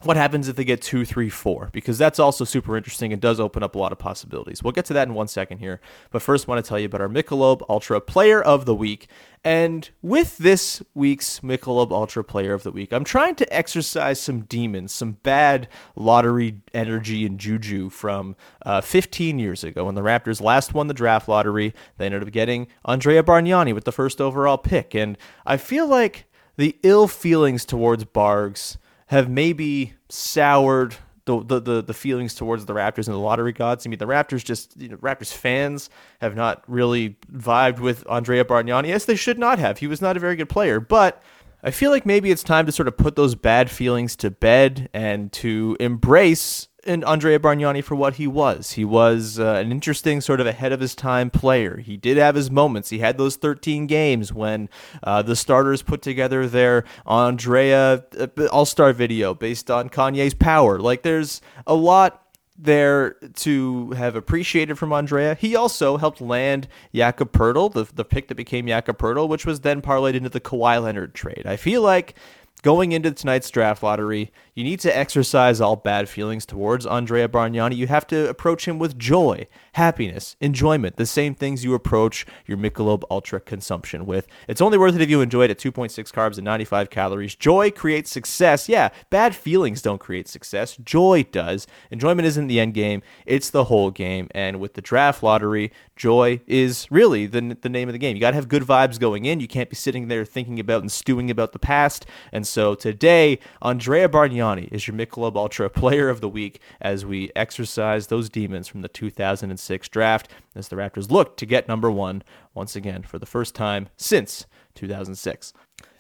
what 0.06 0.18
happens 0.18 0.48
if 0.48 0.56
they 0.56 0.64
get 0.64 0.82
two, 0.82 1.06
three, 1.06 1.30
four? 1.30 1.70
Because 1.72 1.98
that's 1.98 2.20
also 2.20 2.46
super 2.46 2.76
interesting 2.76 3.14
and 3.14 3.22
does 3.22 3.40
open 3.40 3.64
up 3.64 3.76
a 3.76 3.80
lot 3.80 3.92
of 3.92 4.00
possibilities. 4.00 4.62
We'll 4.62 4.74
get 4.74 4.86
to 4.86 4.94
that 4.94 5.08
in 5.08 5.14
one 5.14 5.28
second 5.28 5.60
here. 5.60 5.80
But 6.12 6.22
first, 6.22 6.48
I 6.48 6.52
want 6.52 6.64
to 6.64 6.68
tell 6.68 6.80
you 6.80 6.86
about 6.86 7.02
our 7.02 7.08
Michelob 7.08 7.64
Ultra 7.70 8.02
Player 8.02 8.42
of 8.42 8.66
the 8.66 8.76
Week. 8.76 9.08
And 9.44 9.90
with 10.02 10.38
this 10.38 10.82
week's 10.94 11.42
Michelob 11.42 11.92
Ultra 11.92 12.24
Player 12.24 12.54
of 12.54 12.64
the 12.64 12.72
Week, 12.72 12.94
I'm 12.94 13.04
trying 13.04 13.36
to 13.36 13.54
exercise 13.54 14.20
some 14.20 14.42
demons, 14.42 14.94
some 14.94 15.14
bad 15.24 15.68
lottery 15.96 16.62
energy 16.74 17.26
and 17.26 17.40
juju 17.40 17.90
from 17.90 18.36
uh, 18.66 18.82
15 18.82 19.40
years 19.40 19.64
ago 19.64 19.86
when 19.86 19.96
the 19.96 20.02
Raptors 20.02 20.42
last 20.42 20.74
won 20.74 20.88
the 20.88 20.94
draft 20.94 21.28
lottery. 21.28 21.74
They 21.98 22.06
ended 22.06 22.24
up 22.24 22.32
getting 22.32 22.68
Andrea 22.86 23.24
Bargnani 23.24 23.74
with 23.74 23.84
the 23.84 23.92
first 23.92 24.22
overall 24.22 24.58
pick. 24.58 24.96
And 24.96 25.18
I 25.46 25.58
feel 25.58 25.88
like 25.88 26.26
the 26.56 26.78
ill 26.84 27.08
feelings 27.08 27.66
towards 27.66 28.06
Bargs 28.06 28.78
have 29.14 29.30
maybe 29.30 29.94
soured 30.10 30.96
the, 31.26 31.44
the, 31.44 31.60
the, 31.60 31.84
the, 31.84 31.94
feelings 31.94 32.34
towards 32.34 32.66
the 32.66 32.74
Raptors 32.74 33.08
and 33.08 33.14
the 33.14 33.20
lottery 33.20 33.54
gods. 33.54 33.86
I 33.86 33.90
mean, 33.90 34.00
the 34.00 34.08
Raptors 34.08 34.44
just, 34.44 34.76
you 34.76 34.90
know, 34.90 34.98
Raptors 34.98 35.32
fans 35.32 35.92
have 36.20 36.36
not 36.36 36.64
really 36.68 37.18
vibed 37.32 37.80
with 37.80 38.04
Andrea 38.10 38.44
Bargnani. 38.44 38.88
Yes, 38.88 39.06
they 39.06 39.16
should 39.16 39.38
not 39.38 39.60
have. 39.60 39.78
He 39.78 39.88
was 39.88 40.02
not 40.02 40.18
a 40.18 40.20
very 40.20 40.36
good 40.36 40.50
player, 40.50 40.80
but 40.80 41.22
I 41.64 41.70
feel 41.70 41.92
like 41.92 42.08
maybe 42.08 42.32
it's 42.32 42.42
time 42.42 42.66
to 42.66 42.72
sort 42.72 42.88
of 42.88 42.98
put 42.98 43.16
those 43.16 43.36
bad 43.36 43.70
feelings 43.70 44.16
to 44.18 44.32
bed 44.32 44.90
and 44.94 45.32
to 45.34 45.78
embrace 45.80 46.68
and 46.86 47.04
Andrea 47.06 47.40
Bargnani 47.40 47.84
for 47.84 47.96
what 47.96 48.16
he 48.16 48.28
was. 48.28 48.74
He 48.74 48.86
was 48.86 49.40
uh, 49.40 49.62
an 49.64 49.72
interesting, 49.72 50.22
sort 50.22 50.40
of 50.40 50.48
ahead 50.48 50.72
of 50.72 50.80
his 50.80 50.96
time 50.96 51.30
player. 51.30 51.78
He 51.78 51.98
did 51.98 52.18
have 52.18 52.36
his 52.36 52.52
moments. 52.52 52.90
He 52.90 53.00
had 53.00 53.18
those 53.18 53.36
13 53.36 53.88
games 53.88 54.34
when 54.34 54.70
uh, 55.02 55.22
the 55.22 55.36
starters 55.36 55.82
put 55.82 56.02
together 56.02 56.48
their 56.48 56.84
Andrea 57.06 58.04
uh, 58.20 58.28
All 58.52 58.66
Star 58.66 58.94
video 58.94 59.34
based 59.34 59.72
on 59.72 59.90
Kanye's 59.90 60.34
power. 60.34 60.80
Like, 60.80 61.04
there's 61.04 61.42
a 61.66 61.76
lot 61.76 62.20
there 62.58 63.16
to 63.34 63.92
have 63.92 64.16
appreciated 64.16 64.78
from 64.78 64.94
Andrea. 64.94 65.36
He 65.36 65.56
also 65.56 65.98
helped 65.98 66.22
land 66.22 66.68
Jakob 66.94 67.32
Poeltl, 67.32 67.74
the, 67.74 67.86
the 67.94 68.06
pick 68.06 68.28
that 68.28 68.36
became 68.36 68.68
Jakob 68.68 68.98
Poeltl, 68.98 69.28
which 69.28 69.46
was 69.46 69.62
then 69.62 69.82
parlayed 69.82 70.14
into 70.14 70.30
the 70.30 70.40
Kawhi 70.40 70.82
Leonard 70.82 71.16
trade. 71.16 71.44
I 71.46 71.56
feel 71.56 71.82
like 71.82 72.16
going 72.62 72.94
into 72.94 73.12
tonight's 73.12 73.50
draft 73.50 73.84
lottery, 73.84 74.32
you 74.56 74.64
need 74.64 74.80
to 74.80 74.98
exercise 74.98 75.60
all 75.60 75.76
bad 75.76 76.08
feelings 76.08 76.46
towards 76.46 76.86
Andrea 76.86 77.28
Bargnani. 77.28 77.76
You 77.76 77.88
have 77.88 78.08
to 78.08 78.30
approach 78.30 78.68
him 78.68 78.80
with 78.80 78.98
joy, 78.98 79.48
happiness, 79.74 80.36
enjoyment, 80.40 80.96
the 80.96 81.06
same 81.06 81.36
things 81.36 81.64
you 81.64 81.74
approach 81.74 82.26
your 82.46 82.58
Michelob 82.58 83.04
Ultra 83.12 83.42
consumption 83.42 84.06
with. 84.06 84.28
It's 84.48 84.62
only 84.62 84.78
worth 84.78 84.96
it 84.96 85.02
if 85.02 85.10
you 85.10 85.22
enjoy 85.22 85.46
it 85.46 85.52
at 85.52 85.58
2.6 85.58 85.92
carbs 86.14 86.38
and 86.38 86.46
95 86.46 86.90
calories. 86.90 87.36
Joy 87.36 87.70
creates 87.72 88.12
success. 88.12 88.70
Yeah, 88.70 88.90
bad 89.10 89.36
feelings 89.36 89.82
don't 89.82 90.00
create 90.00 90.28
success. 90.28 90.78
Joy 90.78 91.24
does. 91.24 91.68
Enjoyment 91.92 92.26
isn't 92.28 92.48
the 92.48 92.60
end 92.60 92.74
game, 92.74 93.02
it's 93.26 93.50
the 93.50 93.66
whole 93.66 93.92
game. 93.92 94.30
And 94.32 94.60
with 94.60 94.76
the 94.76 94.82
draft 94.82 95.22
lottery, 95.22 95.72
joy 95.96 96.42
is 96.48 96.88
really 96.90 97.26
the, 97.26 97.58
the 97.62 97.70
name 97.70 97.90
of 97.90 97.94
the 97.94 98.00
game. 98.00 98.16
You 98.16 98.22
got 98.22 98.32
to 98.32 98.36
have 98.36 98.48
good 98.48 98.64
vibes 98.64 99.00
going 99.00 99.26
in. 99.26 99.40
You 99.40 99.48
can't 99.48 99.70
be 99.70 99.76
sitting 99.76 100.08
there 100.08 100.26
thinking 100.26 100.60
about 100.60 100.82
and 100.82 100.92
stewing 100.92 101.30
about 101.30 101.52
the 101.52 101.60
past. 101.60 102.06
And 102.32 102.48
so 102.48 102.76
today, 102.76 103.40
Andrea 103.62 104.10
Bargnani 104.10 104.72
is 104.72 104.88
your 104.88 104.96
Michelob 104.96 105.36
Ultra 105.36 105.70
Player 105.70 106.10
of 106.10 106.22
the 106.22 106.30
Week 106.30 106.60
as 106.82 107.06
we 107.06 107.32
exercise 107.36 108.08
those 108.08 108.30
demons 108.30 108.68
from 108.68 108.82
the 108.82 108.88
2006 108.88 109.90
draft 109.90 110.30
as 110.56 110.68
the 110.68 110.76
Raptors 110.76 111.12
look 111.12 111.38
to 111.38 111.46
get 111.46 111.68
number 111.68 111.92
one 111.92 112.24
once 112.54 112.76
again 112.76 113.04
for 113.04 113.20
the 113.20 113.26
first 113.26 113.56
time 113.56 113.90
since 113.98 114.46
2006. 114.76 115.54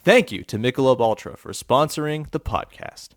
Thank 0.03 0.31
you 0.31 0.43
to 0.43 0.57
Michelob 0.57 0.99
Ultra 0.99 1.37
for 1.37 1.51
sponsoring 1.51 2.29
the 2.31 2.39
podcast. 2.39 3.09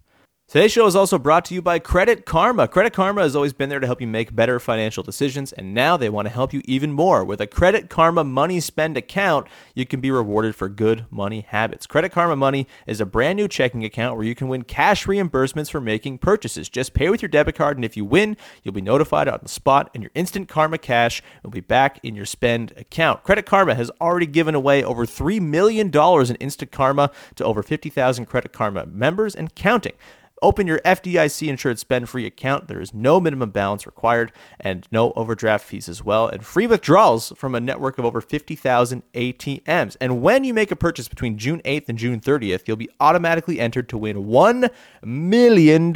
Today's 0.48 0.70
show 0.70 0.86
is 0.86 0.94
also 0.94 1.18
brought 1.18 1.44
to 1.46 1.54
you 1.54 1.60
by 1.60 1.80
Credit 1.80 2.24
Karma. 2.24 2.68
Credit 2.68 2.92
Karma 2.92 3.22
has 3.22 3.34
always 3.34 3.52
been 3.52 3.68
there 3.68 3.80
to 3.80 3.86
help 3.86 4.00
you 4.00 4.06
make 4.06 4.32
better 4.32 4.60
financial 4.60 5.02
decisions, 5.02 5.52
and 5.52 5.74
now 5.74 5.96
they 5.96 6.08
want 6.08 6.26
to 6.26 6.32
help 6.32 6.52
you 6.52 6.62
even 6.66 6.92
more. 6.92 7.24
With 7.24 7.40
a 7.40 7.48
Credit 7.48 7.90
Karma 7.90 8.22
Money 8.22 8.60
Spend 8.60 8.96
account, 8.96 9.48
you 9.74 9.84
can 9.84 10.00
be 10.00 10.12
rewarded 10.12 10.54
for 10.54 10.68
good 10.68 11.04
money 11.10 11.40
habits. 11.48 11.84
Credit 11.88 12.12
Karma 12.12 12.36
Money 12.36 12.68
is 12.86 13.00
a 13.00 13.06
brand 13.06 13.38
new 13.38 13.48
checking 13.48 13.84
account 13.84 14.16
where 14.16 14.24
you 14.24 14.36
can 14.36 14.46
win 14.46 14.62
cash 14.62 15.06
reimbursements 15.06 15.68
for 15.68 15.80
making 15.80 16.18
purchases. 16.18 16.68
Just 16.68 16.94
pay 16.94 17.10
with 17.10 17.22
your 17.22 17.28
debit 17.28 17.56
card, 17.56 17.76
and 17.76 17.84
if 17.84 17.96
you 17.96 18.04
win, 18.04 18.36
you'll 18.62 18.72
be 18.72 18.80
notified 18.80 19.26
on 19.26 19.40
the 19.42 19.48
spot, 19.48 19.90
and 19.94 20.02
your 20.04 20.12
instant 20.14 20.48
Karma 20.48 20.78
cash 20.78 21.24
will 21.42 21.50
be 21.50 21.58
back 21.58 21.98
in 22.04 22.14
your 22.14 22.24
spend 22.24 22.72
account. 22.76 23.24
Credit 23.24 23.44
Karma 23.44 23.74
has 23.74 23.90
already 24.00 24.26
given 24.26 24.54
away 24.54 24.84
over 24.84 25.06
$3 25.06 25.40
million 25.40 25.88
in 25.88 26.36
instant 26.36 26.70
Karma 26.70 27.10
to 27.34 27.44
over 27.44 27.64
50,000 27.64 28.26
Credit 28.26 28.52
Karma 28.52 28.86
members 28.86 29.34
and 29.34 29.52
counting. 29.56 29.94
Open 30.42 30.66
your 30.66 30.80
FDIC 30.80 31.48
insured 31.48 31.78
spend 31.78 32.08
free 32.08 32.26
account. 32.26 32.68
There 32.68 32.80
is 32.80 32.92
no 32.92 33.20
minimum 33.20 33.50
balance 33.50 33.86
required 33.86 34.32
and 34.60 34.86
no 34.90 35.12
overdraft 35.16 35.64
fees 35.64 35.88
as 35.88 36.04
well, 36.04 36.28
and 36.28 36.44
free 36.44 36.66
withdrawals 36.66 37.32
from 37.36 37.54
a 37.54 37.60
network 37.60 37.98
of 37.98 38.04
over 38.04 38.20
50,000 38.20 39.02
ATMs. 39.14 39.96
And 39.98 40.20
when 40.20 40.44
you 40.44 40.52
make 40.52 40.70
a 40.70 40.76
purchase 40.76 41.08
between 41.08 41.38
June 41.38 41.62
8th 41.64 41.88
and 41.88 41.96
June 41.98 42.20
30th, 42.20 42.68
you'll 42.68 42.76
be 42.76 42.90
automatically 43.00 43.58
entered 43.58 43.88
to 43.88 43.98
win 43.98 44.24
$1 44.24 44.70
million. 45.02 45.92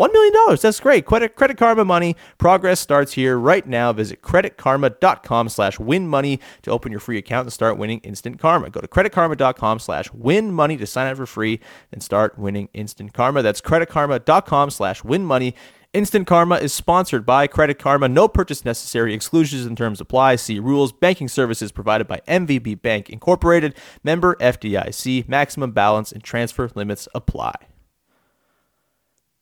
$1 0.00 0.12
million. 0.12 0.56
That's 0.60 0.80
great. 0.80 1.04
Credit, 1.04 1.36
Credit 1.36 1.58
Karma 1.58 1.84
money. 1.84 2.16
Progress 2.38 2.80
starts 2.80 3.12
here 3.12 3.38
right 3.38 3.66
now. 3.66 3.92
Visit 3.92 4.22
creditkarma.com 4.22 5.48
slash 5.50 5.78
win 5.78 6.08
money 6.08 6.40
to 6.62 6.70
open 6.70 6.90
your 6.90 7.00
free 7.00 7.18
account 7.18 7.44
and 7.44 7.52
start 7.52 7.76
winning 7.76 8.00
instant 8.00 8.38
karma. 8.38 8.70
Go 8.70 8.80
to 8.80 8.88
creditkarma.com 8.88 9.78
slash 9.78 10.10
win 10.12 10.52
money 10.52 10.76
to 10.78 10.86
sign 10.86 11.10
up 11.10 11.18
for 11.18 11.26
free 11.26 11.60
and 11.92 12.02
start 12.02 12.38
winning 12.38 12.70
instant 12.72 13.12
karma. 13.12 13.42
That's 13.42 13.60
creditkarma.com 13.60 14.70
slash 14.70 15.04
win 15.04 15.26
money. 15.26 15.54
Instant 15.92 16.28
Karma 16.28 16.54
is 16.54 16.72
sponsored 16.72 17.26
by 17.26 17.48
Credit 17.48 17.76
Karma. 17.76 18.08
No 18.08 18.28
purchase 18.28 18.64
necessary. 18.64 19.12
Exclusions 19.12 19.66
and 19.66 19.76
terms 19.76 20.00
apply. 20.00 20.36
See 20.36 20.60
rules. 20.60 20.92
Banking 20.92 21.26
services 21.26 21.72
provided 21.72 22.06
by 22.06 22.20
MVB 22.28 22.80
Bank 22.80 23.10
Incorporated. 23.10 23.74
Member 24.04 24.36
FDIC. 24.36 25.28
Maximum 25.28 25.72
balance 25.72 26.12
and 26.12 26.22
transfer 26.22 26.70
limits 26.76 27.08
apply. 27.12 27.54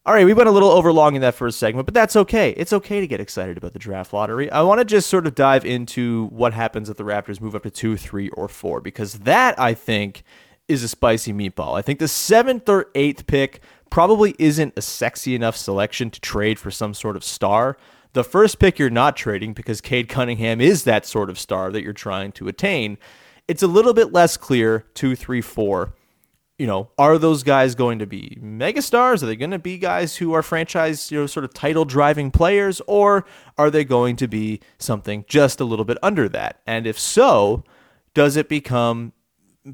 All 0.08 0.14
right, 0.14 0.24
we 0.24 0.32
went 0.32 0.48
a 0.48 0.52
little 0.52 0.70
overlong 0.70 1.16
in 1.16 1.20
that 1.20 1.34
first 1.34 1.58
segment, 1.58 1.84
but 1.84 1.92
that's 1.92 2.16
okay. 2.16 2.52
It's 2.52 2.72
okay 2.72 3.02
to 3.02 3.06
get 3.06 3.20
excited 3.20 3.58
about 3.58 3.74
the 3.74 3.78
draft 3.78 4.14
lottery. 4.14 4.50
I 4.50 4.62
want 4.62 4.78
to 4.78 4.86
just 4.86 5.10
sort 5.10 5.26
of 5.26 5.34
dive 5.34 5.66
into 5.66 6.28
what 6.28 6.54
happens 6.54 6.88
if 6.88 6.96
the 6.96 7.04
Raptors 7.04 7.42
move 7.42 7.54
up 7.54 7.64
to 7.64 7.70
two, 7.70 7.98
three, 7.98 8.30
or 8.30 8.48
four, 8.48 8.80
because 8.80 9.18
that, 9.18 9.60
I 9.60 9.74
think, 9.74 10.22
is 10.66 10.82
a 10.82 10.88
spicy 10.88 11.34
meatball. 11.34 11.78
I 11.78 11.82
think 11.82 11.98
the 11.98 12.08
seventh 12.08 12.70
or 12.70 12.86
eighth 12.94 13.26
pick 13.26 13.60
probably 13.90 14.34
isn't 14.38 14.72
a 14.78 14.80
sexy 14.80 15.34
enough 15.34 15.58
selection 15.58 16.08
to 16.08 16.20
trade 16.22 16.58
for 16.58 16.70
some 16.70 16.94
sort 16.94 17.14
of 17.14 17.22
star. 17.22 17.76
The 18.14 18.24
first 18.24 18.58
pick 18.58 18.78
you're 18.78 18.88
not 18.88 19.14
trading 19.14 19.52
because 19.52 19.82
Cade 19.82 20.08
Cunningham 20.08 20.62
is 20.62 20.84
that 20.84 21.04
sort 21.04 21.28
of 21.28 21.38
star 21.38 21.70
that 21.70 21.82
you're 21.82 21.92
trying 21.92 22.32
to 22.32 22.48
attain. 22.48 22.96
It's 23.46 23.62
a 23.62 23.66
little 23.66 23.92
bit 23.92 24.10
less 24.10 24.38
clear, 24.38 24.86
two, 24.94 25.14
three, 25.14 25.42
four 25.42 25.92
you 26.58 26.66
know, 26.66 26.90
are 26.98 27.18
those 27.18 27.44
guys 27.44 27.76
going 27.76 28.00
to 28.00 28.06
be 28.06 28.36
megastars? 28.42 29.22
Are 29.22 29.26
they 29.26 29.36
going 29.36 29.52
to 29.52 29.60
be 29.60 29.78
guys 29.78 30.16
who 30.16 30.32
are 30.32 30.42
franchise, 30.42 31.10
you 31.10 31.20
know, 31.20 31.26
sort 31.26 31.44
of 31.44 31.54
title 31.54 31.84
driving 31.84 32.32
players, 32.32 32.82
or 32.88 33.24
are 33.56 33.70
they 33.70 33.84
going 33.84 34.16
to 34.16 34.26
be 34.26 34.60
something 34.78 35.24
just 35.28 35.60
a 35.60 35.64
little 35.64 35.84
bit 35.84 35.98
under 36.02 36.28
that? 36.30 36.60
And 36.66 36.86
if 36.86 36.98
so, 36.98 37.62
does 38.12 38.36
it 38.36 38.48
become 38.48 39.12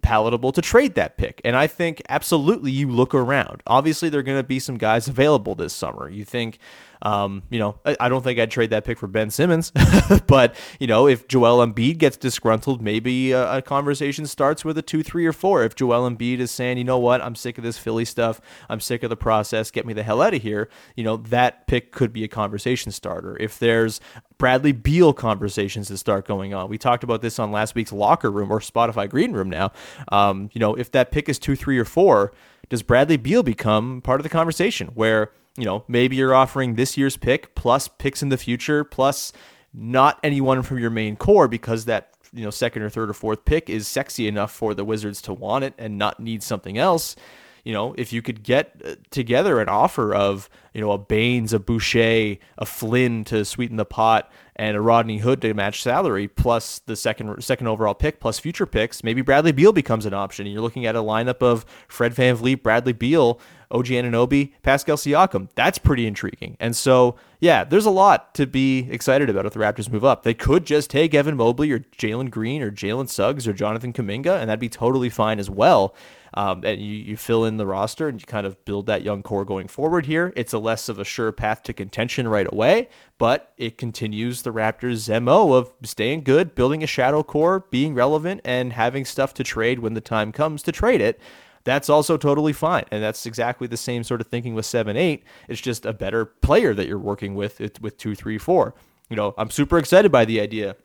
palatable 0.02 0.52
to 0.52 0.60
trade 0.60 0.94
that 0.96 1.16
pick? 1.16 1.40
And 1.42 1.56
I 1.56 1.66
think 1.66 2.02
absolutely 2.10 2.70
you 2.70 2.90
look 2.90 3.14
around. 3.14 3.62
Obviously, 3.66 4.10
there 4.10 4.20
are 4.20 4.24
going 4.24 4.38
to 4.38 4.46
be 4.46 4.58
some 4.58 4.76
guys 4.76 5.08
available 5.08 5.54
this 5.54 5.72
summer. 5.72 6.10
You 6.10 6.26
think 6.26 6.58
um, 7.02 7.42
you 7.50 7.58
know, 7.58 7.78
I, 7.84 7.96
I, 8.00 8.08
don't 8.08 8.22
think 8.22 8.38
I'd 8.38 8.50
trade 8.50 8.70
that 8.70 8.84
pick 8.84 8.98
for 8.98 9.06
Ben 9.06 9.30
Simmons, 9.30 9.72
but 10.26 10.54
you 10.78 10.86
know, 10.86 11.06
if 11.06 11.28
Joel 11.28 11.64
Embiid 11.66 11.98
gets 11.98 12.16
disgruntled, 12.16 12.82
maybe 12.82 13.32
a, 13.32 13.58
a, 13.58 13.62
conversation 13.62 14.26
starts 14.26 14.64
with 14.64 14.78
a 14.78 14.82
two, 14.82 15.02
three, 15.02 15.26
or 15.26 15.32
four. 15.32 15.64
If 15.64 15.74
Joel 15.74 16.08
Embiid 16.08 16.38
is 16.38 16.50
saying, 16.50 16.78
you 16.78 16.84
know 16.84 16.98
what, 16.98 17.20
I'm 17.20 17.34
sick 17.34 17.58
of 17.58 17.64
this 17.64 17.78
Philly 17.78 18.04
stuff, 18.04 18.40
I'm 18.68 18.80
sick 18.80 19.02
of 19.02 19.10
the 19.10 19.16
process, 19.16 19.70
get 19.70 19.86
me 19.86 19.92
the 19.92 20.02
hell 20.02 20.22
out 20.22 20.34
of 20.34 20.42
here, 20.42 20.68
you 20.96 21.04
know, 21.04 21.16
that 21.16 21.66
pick 21.66 21.92
could 21.92 22.12
be 22.12 22.24
a 22.24 22.28
conversation 22.28 22.92
starter. 22.92 23.36
If 23.40 23.58
there's 23.58 24.00
Bradley 24.38 24.72
Beal 24.72 25.12
conversations 25.12 25.88
that 25.88 25.98
start 25.98 26.26
going 26.26 26.54
on, 26.54 26.68
we 26.68 26.78
talked 26.78 27.04
about 27.04 27.22
this 27.22 27.38
on 27.38 27.52
last 27.52 27.74
week's 27.74 27.92
locker 27.92 28.30
room 28.30 28.50
or 28.50 28.60
Spotify 28.60 29.08
Green 29.08 29.32
Room. 29.32 29.50
Now, 29.50 29.72
um, 30.10 30.50
you 30.52 30.58
know, 30.58 30.74
if 30.74 30.90
that 30.92 31.10
pick 31.10 31.28
is 31.28 31.38
two, 31.38 31.56
three, 31.56 31.78
or 31.78 31.84
four, 31.84 32.32
does 32.68 32.82
Bradley 32.82 33.16
Beal 33.16 33.42
become 33.42 34.00
part 34.00 34.20
of 34.20 34.22
the 34.22 34.28
conversation 34.28 34.88
where 34.88 35.30
you 35.56 35.64
know, 35.64 35.84
maybe 35.86 36.16
you're 36.16 36.34
offering 36.34 36.74
this 36.74 36.96
year's 36.96 37.16
pick 37.16 37.54
plus 37.54 37.88
picks 37.88 38.22
in 38.22 38.28
the 38.28 38.36
future 38.36 38.84
plus 38.84 39.32
not 39.72 40.18
anyone 40.22 40.62
from 40.62 40.78
your 40.78 40.90
main 40.90 41.16
core 41.16 41.48
because 41.48 41.84
that 41.84 42.14
you 42.32 42.44
know 42.44 42.50
second 42.50 42.82
or 42.82 42.90
third 42.90 43.10
or 43.10 43.12
fourth 43.12 43.44
pick 43.44 43.68
is 43.70 43.86
sexy 43.86 44.26
enough 44.26 44.52
for 44.52 44.74
the 44.74 44.84
Wizards 44.84 45.22
to 45.22 45.32
want 45.32 45.64
it 45.64 45.74
and 45.78 45.98
not 45.98 46.20
need 46.20 46.42
something 46.42 46.78
else. 46.78 47.16
You 47.64 47.72
know, 47.72 47.94
if 47.96 48.12
you 48.12 48.20
could 48.20 48.42
get 48.42 48.80
uh, 48.84 48.96
together 49.10 49.60
an 49.60 49.68
offer 49.68 50.14
of 50.14 50.50
you 50.72 50.80
know 50.80 50.92
a 50.92 50.98
Baynes, 50.98 51.52
a 51.52 51.58
Boucher, 51.58 52.36
a 52.58 52.66
Flynn 52.66 53.24
to 53.24 53.44
sweeten 53.44 53.76
the 53.76 53.84
pot, 53.84 54.30
and 54.56 54.76
a 54.76 54.80
Rodney 54.80 55.18
Hood 55.18 55.40
to 55.42 55.54
match 55.54 55.82
salary, 55.82 56.28
plus 56.28 56.80
the 56.80 56.96
second 56.96 57.42
second 57.42 57.68
overall 57.68 57.94
pick, 57.94 58.20
plus 58.20 58.38
future 58.38 58.66
picks, 58.66 59.02
maybe 59.02 59.22
Bradley 59.22 59.52
Beal 59.52 59.72
becomes 59.72 60.06
an 60.06 60.14
option. 60.14 60.46
You're 60.46 60.62
looking 60.62 60.86
at 60.86 60.94
a 60.94 61.00
lineup 61.00 61.42
of 61.42 61.64
Fred 61.88 62.12
Van 62.12 62.34
VanVleet, 62.34 62.62
Bradley 62.62 62.92
Beal, 62.92 63.40
OG 63.70 63.86
Anunoby, 63.86 64.52
Pascal 64.62 64.96
Siakam. 64.96 65.48
That's 65.54 65.78
pretty 65.78 66.06
intriguing. 66.06 66.56
And 66.60 66.74
so, 66.76 67.16
yeah, 67.40 67.64
there's 67.64 67.86
a 67.86 67.90
lot 67.90 68.34
to 68.34 68.46
be 68.46 68.88
excited 68.90 69.28
about 69.30 69.46
if 69.46 69.52
the 69.52 69.60
Raptors 69.60 69.90
move 69.90 70.04
up. 70.04 70.22
They 70.22 70.34
could 70.34 70.64
just 70.64 70.90
take 70.90 71.14
Evan 71.14 71.36
Mobley 71.36 71.70
or 71.72 71.80
Jalen 71.80 72.30
Green 72.30 72.62
or 72.62 72.70
Jalen 72.70 73.08
Suggs 73.08 73.48
or 73.48 73.52
Jonathan 73.52 73.92
Kuminga, 73.92 74.38
and 74.40 74.48
that'd 74.48 74.60
be 74.60 74.68
totally 74.68 75.10
fine 75.10 75.38
as 75.38 75.50
well. 75.50 75.94
Um, 76.36 76.64
and 76.64 76.80
you, 76.80 76.94
you 76.94 77.16
fill 77.16 77.44
in 77.44 77.56
the 77.56 77.66
roster 77.66 78.08
and 78.08 78.20
you 78.20 78.26
kind 78.26 78.46
of 78.46 78.62
build 78.64 78.86
that 78.86 79.02
young 79.02 79.22
core 79.22 79.44
going 79.44 79.68
forward 79.68 80.06
here. 80.06 80.32
It's 80.36 80.52
a 80.52 80.58
less 80.58 80.88
of 80.88 80.98
a 80.98 81.04
sure 81.04 81.30
path 81.30 81.62
to 81.64 81.72
contention 81.72 82.26
right 82.26 82.50
away, 82.52 82.88
but 83.18 83.52
it 83.56 83.78
continues 83.78 84.42
the 84.42 84.52
Raptors' 84.52 85.08
MO 85.22 85.52
of 85.52 85.72
staying 85.84 86.24
good, 86.24 86.54
building 86.54 86.82
a 86.82 86.88
shadow 86.88 87.22
core, 87.22 87.66
being 87.70 87.94
relevant, 87.94 88.40
and 88.44 88.72
having 88.72 89.04
stuff 89.04 89.32
to 89.34 89.44
trade 89.44 89.78
when 89.78 89.94
the 89.94 90.00
time 90.00 90.32
comes 90.32 90.62
to 90.64 90.72
trade 90.72 91.00
it 91.00 91.20
that's 91.64 91.88
also 91.88 92.16
totally 92.16 92.52
fine. 92.52 92.84
And 92.90 93.02
that's 93.02 93.26
exactly 93.26 93.66
the 93.66 93.76
same 93.76 94.04
sort 94.04 94.20
of 94.20 94.26
thinking 94.26 94.54
with 94.54 94.66
7 94.66 94.96
8. 94.96 95.24
It's 95.48 95.60
just 95.60 95.86
a 95.86 95.92
better 95.92 96.26
player 96.26 96.74
that 96.74 96.86
you're 96.86 96.98
working 96.98 97.34
with 97.34 97.58
with 97.80 97.96
2 97.96 98.14
3 98.14 98.38
4. 98.38 98.74
You 99.10 99.16
know, 99.16 99.34
I'm 99.36 99.50
super 99.50 99.78
excited 99.78 100.12
by 100.12 100.24
the 100.24 100.40
idea 100.40 100.76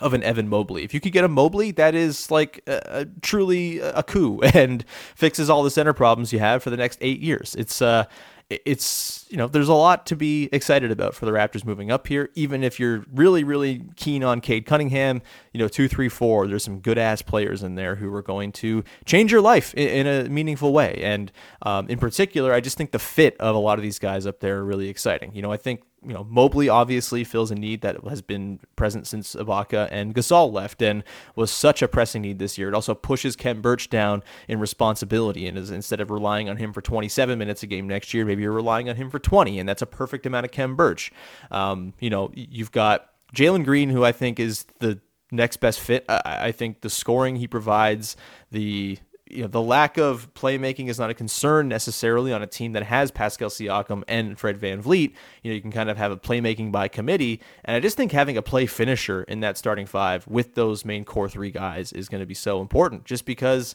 of 0.00 0.14
an 0.14 0.22
Evan 0.22 0.48
Mobley. 0.48 0.84
If 0.84 0.94
you 0.94 1.00
could 1.00 1.12
get 1.12 1.24
a 1.24 1.28
Mobley, 1.28 1.72
that 1.72 1.94
is 1.94 2.30
like 2.30 2.62
a, 2.66 2.80
a, 2.86 3.04
truly 3.22 3.80
a 3.80 4.02
coup 4.02 4.40
and 4.54 4.84
fixes 5.14 5.50
all 5.50 5.62
the 5.62 5.70
center 5.70 5.92
problems 5.92 6.32
you 6.32 6.38
have 6.38 6.62
for 6.62 6.70
the 6.70 6.76
next 6.76 6.98
eight 7.00 7.20
years. 7.20 7.54
It's 7.58 7.82
uh, 7.82 8.04
it's 8.50 9.26
you 9.30 9.36
know 9.36 9.46
there's 9.46 9.68
a 9.68 9.74
lot 9.74 10.06
to 10.06 10.16
be 10.16 10.48
excited 10.52 10.90
about 10.90 11.14
for 11.14 11.24
the 11.24 11.30
Raptors 11.30 11.64
moving 11.64 11.90
up 11.90 12.08
here. 12.08 12.30
Even 12.34 12.64
if 12.64 12.80
you're 12.80 13.04
really 13.12 13.44
really 13.44 13.84
keen 13.96 14.24
on 14.24 14.40
Cade 14.40 14.66
Cunningham, 14.66 15.22
you 15.52 15.60
know 15.60 15.68
two 15.68 15.86
three 15.86 16.08
four, 16.08 16.48
there's 16.48 16.64
some 16.64 16.80
good 16.80 16.98
ass 16.98 17.22
players 17.22 17.62
in 17.62 17.76
there 17.76 17.94
who 17.94 18.12
are 18.12 18.22
going 18.22 18.50
to 18.52 18.82
change 19.04 19.30
your 19.30 19.40
life 19.40 19.72
in, 19.74 20.06
in 20.06 20.26
a 20.26 20.28
meaningful 20.28 20.72
way. 20.72 21.00
And 21.02 21.30
um, 21.62 21.88
in 21.88 21.98
particular, 21.98 22.52
I 22.52 22.60
just 22.60 22.76
think 22.76 22.90
the 22.90 22.98
fit 22.98 23.36
of 23.38 23.54
a 23.54 23.58
lot 23.58 23.78
of 23.78 23.82
these 23.82 24.00
guys 24.00 24.26
up 24.26 24.40
there 24.40 24.58
are 24.58 24.64
really 24.64 24.88
exciting. 24.88 25.32
You 25.32 25.42
know, 25.42 25.52
I 25.52 25.56
think 25.56 25.82
you 26.06 26.14
know, 26.14 26.24
Mobley 26.24 26.68
obviously 26.68 27.24
fills 27.24 27.50
a 27.50 27.54
need 27.54 27.82
that 27.82 28.02
has 28.08 28.22
been 28.22 28.58
present 28.74 29.06
since 29.06 29.34
Ibaka 29.34 29.88
and 29.90 30.14
Gasol 30.14 30.50
left 30.50 30.80
and 30.80 31.04
was 31.36 31.50
such 31.50 31.82
a 31.82 31.88
pressing 31.88 32.22
need 32.22 32.38
this 32.38 32.56
year. 32.56 32.68
It 32.68 32.74
also 32.74 32.94
pushes 32.94 33.36
Khem 33.36 33.60
Birch 33.60 33.90
down 33.90 34.22
in 34.48 34.60
responsibility 34.60 35.46
and 35.46 35.58
is 35.58 35.70
instead 35.70 36.00
of 36.00 36.10
relying 36.10 36.48
on 36.48 36.56
him 36.56 36.72
for 36.72 36.80
27 36.80 37.38
minutes 37.38 37.62
a 37.62 37.66
game 37.66 37.86
next 37.86 38.14
year, 38.14 38.24
maybe 38.24 38.42
you're 38.42 38.52
relying 38.52 38.88
on 38.88 38.96
him 38.96 39.10
for 39.10 39.18
20, 39.18 39.58
and 39.58 39.68
that's 39.68 39.82
a 39.82 39.86
perfect 39.86 40.24
amount 40.24 40.46
of 40.46 40.52
Khem 40.52 40.74
Birch. 40.74 41.12
Um, 41.50 41.92
you 42.00 42.08
know, 42.08 42.30
you've 42.34 42.72
got 42.72 43.10
Jalen 43.34 43.64
Green, 43.64 43.90
who 43.90 44.04
I 44.04 44.12
think 44.12 44.40
is 44.40 44.64
the 44.78 45.00
next 45.30 45.58
best 45.58 45.80
fit. 45.80 46.04
I, 46.08 46.22
I 46.24 46.52
think 46.52 46.80
the 46.80 46.90
scoring 46.90 47.36
he 47.36 47.46
provides, 47.46 48.16
the 48.50 48.98
you 49.30 49.42
know, 49.42 49.48
the 49.48 49.62
lack 49.62 49.98
of 49.98 50.32
playmaking 50.34 50.88
is 50.88 50.98
not 50.98 51.10
a 51.10 51.14
concern 51.14 51.68
necessarily 51.68 52.32
on 52.32 52.42
a 52.42 52.46
team 52.46 52.72
that 52.72 52.82
has 52.84 53.10
Pascal 53.10 53.50
Siakam 53.50 54.02
and 54.08 54.38
Fred 54.38 54.58
Van 54.58 54.80
VanVleet. 54.82 55.12
You 55.42 55.50
know, 55.50 55.54
you 55.54 55.60
can 55.60 55.72
kind 55.72 55.90
of 55.90 55.96
have 55.96 56.12
a 56.12 56.16
playmaking 56.16 56.72
by 56.72 56.88
committee. 56.88 57.40
And 57.64 57.76
I 57.76 57.80
just 57.80 57.96
think 57.96 58.12
having 58.12 58.36
a 58.36 58.42
play 58.42 58.66
finisher 58.66 59.22
in 59.24 59.40
that 59.40 59.56
starting 59.56 59.86
five 59.86 60.26
with 60.26 60.54
those 60.54 60.84
main 60.84 61.04
core 61.04 61.28
three 61.28 61.50
guys 61.50 61.92
is 61.92 62.08
going 62.08 62.20
to 62.20 62.26
be 62.26 62.34
so 62.34 62.60
important 62.60 63.04
just 63.04 63.24
because 63.24 63.74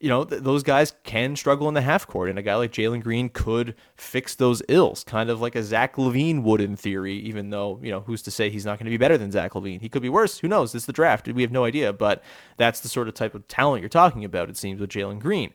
you 0.00 0.08
know, 0.08 0.24
th- 0.24 0.42
those 0.42 0.62
guys 0.62 0.94
can 1.04 1.36
struggle 1.36 1.68
in 1.68 1.74
the 1.74 1.80
half 1.80 2.06
court, 2.06 2.28
and 2.28 2.38
a 2.38 2.42
guy 2.42 2.54
like 2.56 2.72
Jalen 2.72 3.02
Green 3.02 3.28
could 3.28 3.74
fix 3.96 4.34
those 4.34 4.62
ills, 4.68 5.04
kind 5.04 5.30
of 5.30 5.40
like 5.40 5.54
a 5.54 5.62
Zach 5.62 5.96
LaVine 5.96 6.42
would 6.42 6.60
in 6.60 6.76
theory, 6.76 7.16
even 7.18 7.50
though, 7.50 7.80
you 7.82 7.90
know, 7.90 8.00
who's 8.00 8.22
to 8.22 8.30
say 8.30 8.50
he's 8.50 8.66
not 8.66 8.78
going 8.78 8.86
to 8.86 8.90
be 8.90 8.96
better 8.96 9.18
than 9.18 9.32
Zach 9.32 9.52
LaVine? 9.52 9.80
He 9.80 9.88
could 9.88 10.02
be 10.02 10.08
worse. 10.08 10.38
Who 10.38 10.48
knows? 10.48 10.74
It's 10.74 10.86
the 10.86 10.92
draft. 10.92 11.28
We 11.28 11.42
have 11.42 11.52
no 11.52 11.64
idea, 11.64 11.92
but 11.92 12.22
that's 12.56 12.80
the 12.80 12.88
sort 12.88 13.08
of 13.08 13.14
type 13.14 13.34
of 13.34 13.48
talent 13.48 13.82
you're 13.82 13.88
talking 13.88 14.24
about, 14.24 14.50
it 14.50 14.56
seems, 14.56 14.80
with 14.80 14.90
Jalen 14.90 15.18
Green. 15.18 15.52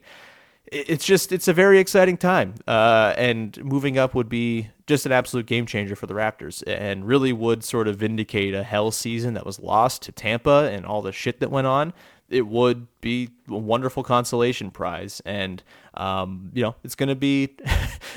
It's 0.66 1.04
just, 1.04 1.32
it's 1.32 1.48
a 1.48 1.52
very 1.52 1.78
exciting 1.78 2.16
time. 2.16 2.54
Uh, 2.66 3.12
and 3.18 3.62
moving 3.62 3.98
up 3.98 4.14
would 4.14 4.28
be 4.28 4.70
just 4.86 5.04
an 5.04 5.12
absolute 5.12 5.46
game 5.46 5.66
changer 5.66 5.94
for 5.94 6.06
the 6.06 6.14
Raptors 6.14 6.62
and 6.66 7.06
really 7.06 7.32
would 7.32 7.62
sort 7.62 7.88
of 7.88 7.96
vindicate 7.96 8.54
a 8.54 8.62
hell 8.62 8.90
season 8.90 9.34
that 9.34 9.44
was 9.44 9.58
lost 9.58 10.02
to 10.02 10.12
Tampa 10.12 10.70
and 10.72 10.86
all 10.86 11.02
the 11.02 11.12
shit 11.12 11.40
that 11.40 11.50
went 11.50 11.66
on 11.66 11.92
it 12.32 12.46
would 12.46 12.86
be 13.00 13.28
a 13.48 13.56
wonderful 13.56 14.02
consolation 14.02 14.70
prize. 14.70 15.20
And, 15.24 15.62
um, 15.94 16.50
you 16.54 16.62
know, 16.62 16.74
it's 16.82 16.94
going 16.94 17.10
to 17.10 17.14
be 17.14 17.56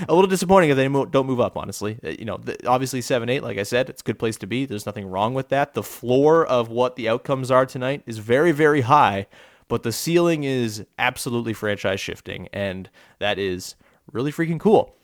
a 0.07 0.13
little 0.13 0.29
disappointing 0.29 0.69
if 0.69 0.77
they 0.77 0.87
don't 0.87 1.27
move 1.27 1.41
up, 1.41 1.57
honestly. 1.57 1.99
Uh, 2.03 2.09
you 2.09 2.25
know, 2.25 2.39
obviously 2.65 3.01
7 3.01 3.27
8, 3.29 3.43
like 3.43 3.57
I 3.57 3.63
said, 3.63 3.89
it's 3.89 4.01
a 4.01 4.05
good 4.05 4.17
place 4.17 4.37
to 4.37 4.47
be. 4.47 4.65
There's 4.65 4.85
nothing 4.85 5.07
wrong 5.07 5.33
with 5.33 5.49
that. 5.49 5.73
The 5.73 5.83
floor 5.83 6.45
of 6.45 6.69
what 6.69 6.95
the 6.95 7.09
outcomes 7.09 7.51
are 7.51 7.65
tonight 7.65 8.03
is 8.05 8.17
very, 8.19 8.53
very 8.53 8.81
high, 8.81 9.27
but 9.67 9.83
the 9.83 9.91
ceiling 9.91 10.43
is 10.43 10.85
absolutely 10.97 11.53
franchise 11.53 11.99
shifting. 11.99 12.47
And 12.53 12.89
that 13.19 13.37
is 13.37 13.75
really 14.11 14.31
freaking 14.31 14.59
cool. 14.59 14.95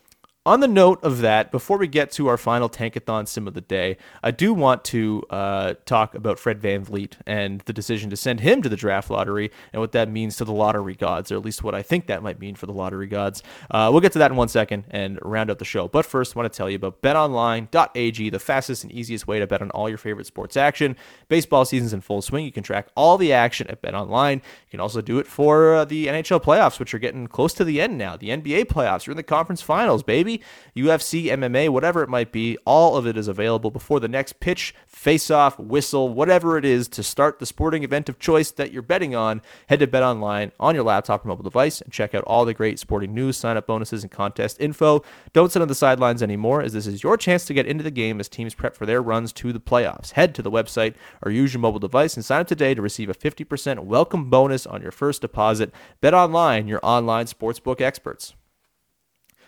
On 0.44 0.58
the 0.58 0.66
note 0.66 0.98
of 1.04 1.18
that, 1.18 1.52
before 1.52 1.78
we 1.78 1.86
get 1.86 2.10
to 2.12 2.26
our 2.26 2.36
final 2.36 2.68
Tankathon 2.68 3.28
sim 3.28 3.46
of 3.46 3.54
the 3.54 3.60
day, 3.60 3.96
I 4.24 4.32
do 4.32 4.52
want 4.52 4.82
to 4.86 5.22
uh, 5.30 5.74
talk 5.86 6.16
about 6.16 6.36
Fred 6.36 6.60
VanVleet 6.60 7.12
and 7.28 7.60
the 7.60 7.72
decision 7.72 8.10
to 8.10 8.16
send 8.16 8.40
him 8.40 8.60
to 8.62 8.68
the 8.68 8.74
draft 8.74 9.08
lottery 9.08 9.52
and 9.72 9.78
what 9.78 9.92
that 9.92 10.10
means 10.10 10.34
to 10.38 10.44
the 10.44 10.52
lottery 10.52 10.96
gods, 10.96 11.30
or 11.30 11.36
at 11.36 11.44
least 11.44 11.62
what 11.62 11.76
I 11.76 11.82
think 11.82 12.08
that 12.08 12.24
might 12.24 12.40
mean 12.40 12.56
for 12.56 12.66
the 12.66 12.72
lottery 12.72 13.06
gods. 13.06 13.44
Uh, 13.70 13.88
we'll 13.92 14.00
get 14.00 14.10
to 14.14 14.18
that 14.18 14.32
in 14.32 14.36
one 14.36 14.48
second 14.48 14.82
and 14.90 15.16
round 15.22 15.48
up 15.48 15.60
the 15.60 15.64
show. 15.64 15.86
But 15.86 16.04
first, 16.04 16.36
I 16.36 16.40
want 16.40 16.52
to 16.52 16.56
tell 16.56 16.68
you 16.68 16.74
about 16.74 17.02
betonline.ag, 17.02 18.30
the 18.30 18.40
fastest 18.40 18.82
and 18.82 18.90
easiest 18.90 19.28
way 19.28 19.38
to 19.38 19.46
bet 19.46 19.62
on 19.62 19.70
all 19.70 19.88
your 19.88 19.96
favorite 19.96 20.26
sports 20.26 20.56
action. 20.56 20.96
Baseball 21.28 21.64
season's 21.64 21.92
in 21.92 22.00
full 22.00 22.20
swing. 22.20 22.44
You 22.44 22.50
can 22.50 22.64
track 22.64 22.88
all 22.96 23.16
the 23.16 23.32
action 23.32 23.68
at 23.68 23.80
betonline. 23.80 24.38
You 24.38 24.70
can 24.72 24.80
also 24.80 25.02
do 25.02 25.20
it 25.20 25.28
for 25.28 25.76
uh, 25.76 25.84
the 25.84 26.08
NHL 26.08 26.42
playoffs, 26.42 26.80
which 26.80 26.94
are 26.94 26.98
getting 26.98 27.28
close 27.28 27.54
to 27.54 27.64
the 27.64 27.80
end 27.80 27.96
now. 27.96 28.16
The 28.16 28.30
NBA 28.30 28.64
playoffs 28.64 29.06
are 29.06 29.12
in 29.12 29.16
the 29.16 29.22
conference 29.22 29.62
finals, 29.62 30.02
baby 30.02 30.31
maybe 30.32 30.44
UFC, 30.76 31.24
MMA, 31.24 31.68
whatever 31.68 32.02
it 32.02 32.08
might 32.08 32.32
be. 32.32 32.56
All 32.64 32.96
of 32.96 33.06
it 33.06 33.16
is 33.16 33.28
available 33.28 33.70
before 33.70 34.00
the 34.00 34.08
next 34.08 34.40
pitch, 34.40 34.74
face 34.86 35.30
off, 35.30 35.58
whistle, 35.58 36.08
whatever 36.08 36.56
it 36.56 36.64
is 36.64 36.88
to 36.88 37.02
start 37.02 37.38
the 37.38 37.46
sporting 37.46 37.84
event 37.84 38.08
of 38.08 38.18
choice 38.18 38.50
that 38.52 38.72
you're 38.72 38.82
betting 38.82 39.14
on. 39.14 39.42
Head 39.68 39.80
to 39.80 39.86
Bet 39.86 40.02
Online 40.02 40.52
on 40.58 40.74
your 40.74 40.84
laptop 40.84 41.24
or 41.24 41.28
mobile 41.28 41.42
device 41.42 41.80
and 41.80 41.92
check 41.92 42.14
out 42.14 42.24
all 42.24 42.44
the 42.44 42.54
great 42.54 42.78
sporting 42.78 43.14
news, 43.14 43.36
sign 43.36 43.56
up 43.56 43.66
bonuses, 43.66 44.02
and 44.02 44.10
contest 44.10 44.56
info. 44.60 45.02
Don't 45.32 45.52
sit 45.52 45.62
on 45.62 45.68
the 45.68 45.74
sidelines 45.74 46.22
anymore, 46.22 46.62
as 46.62 46.72
this 46.72 46.86
is 46.86 47.02
your 47.02 47.16
chance 47.16 47.44
to 47.44 47.54
get 47.54 47.66
into 47.66 47.84
the 47.84 47.90
game 47.90 48.20
as 48.20 48.28
teams 48.28 48.54
prep 48.54 48.74
for 48.74 48.86
their 48.86 49.02
runs 49.02 49.32
to 49.34 49.52
the 49.52 49.60
playoffs. 49.60 50.12
Head 50.12 50.34
to 50.36 50.42
the 50.42 50.50
website 50.50 50.94
or 51.22 51.30
use 51.30 51.52
your 51.52 51.60
mobile 51.60 51.78
device 51.78 52.14
and 52.16 52.24
sign 52.24 52.40
up 52.40 52.46
today 52.46 52.74
to 52.74 52.82
receive 52.82 53.10
a 53.10 53.14
50% 53.14 53.80
welcome 53.80 54.30
bonus 54.30 54.66
on 54.66 54.82
your 54.82 54.92
first 54.92 55.20
deposit. 55.20 55.72
Bet 56.00 56.14
Online, 56.14 56.66
your 56.66 56.80
online 56.82 57.26
sportsbook 57.26 57.80
experts. 57.80 58.34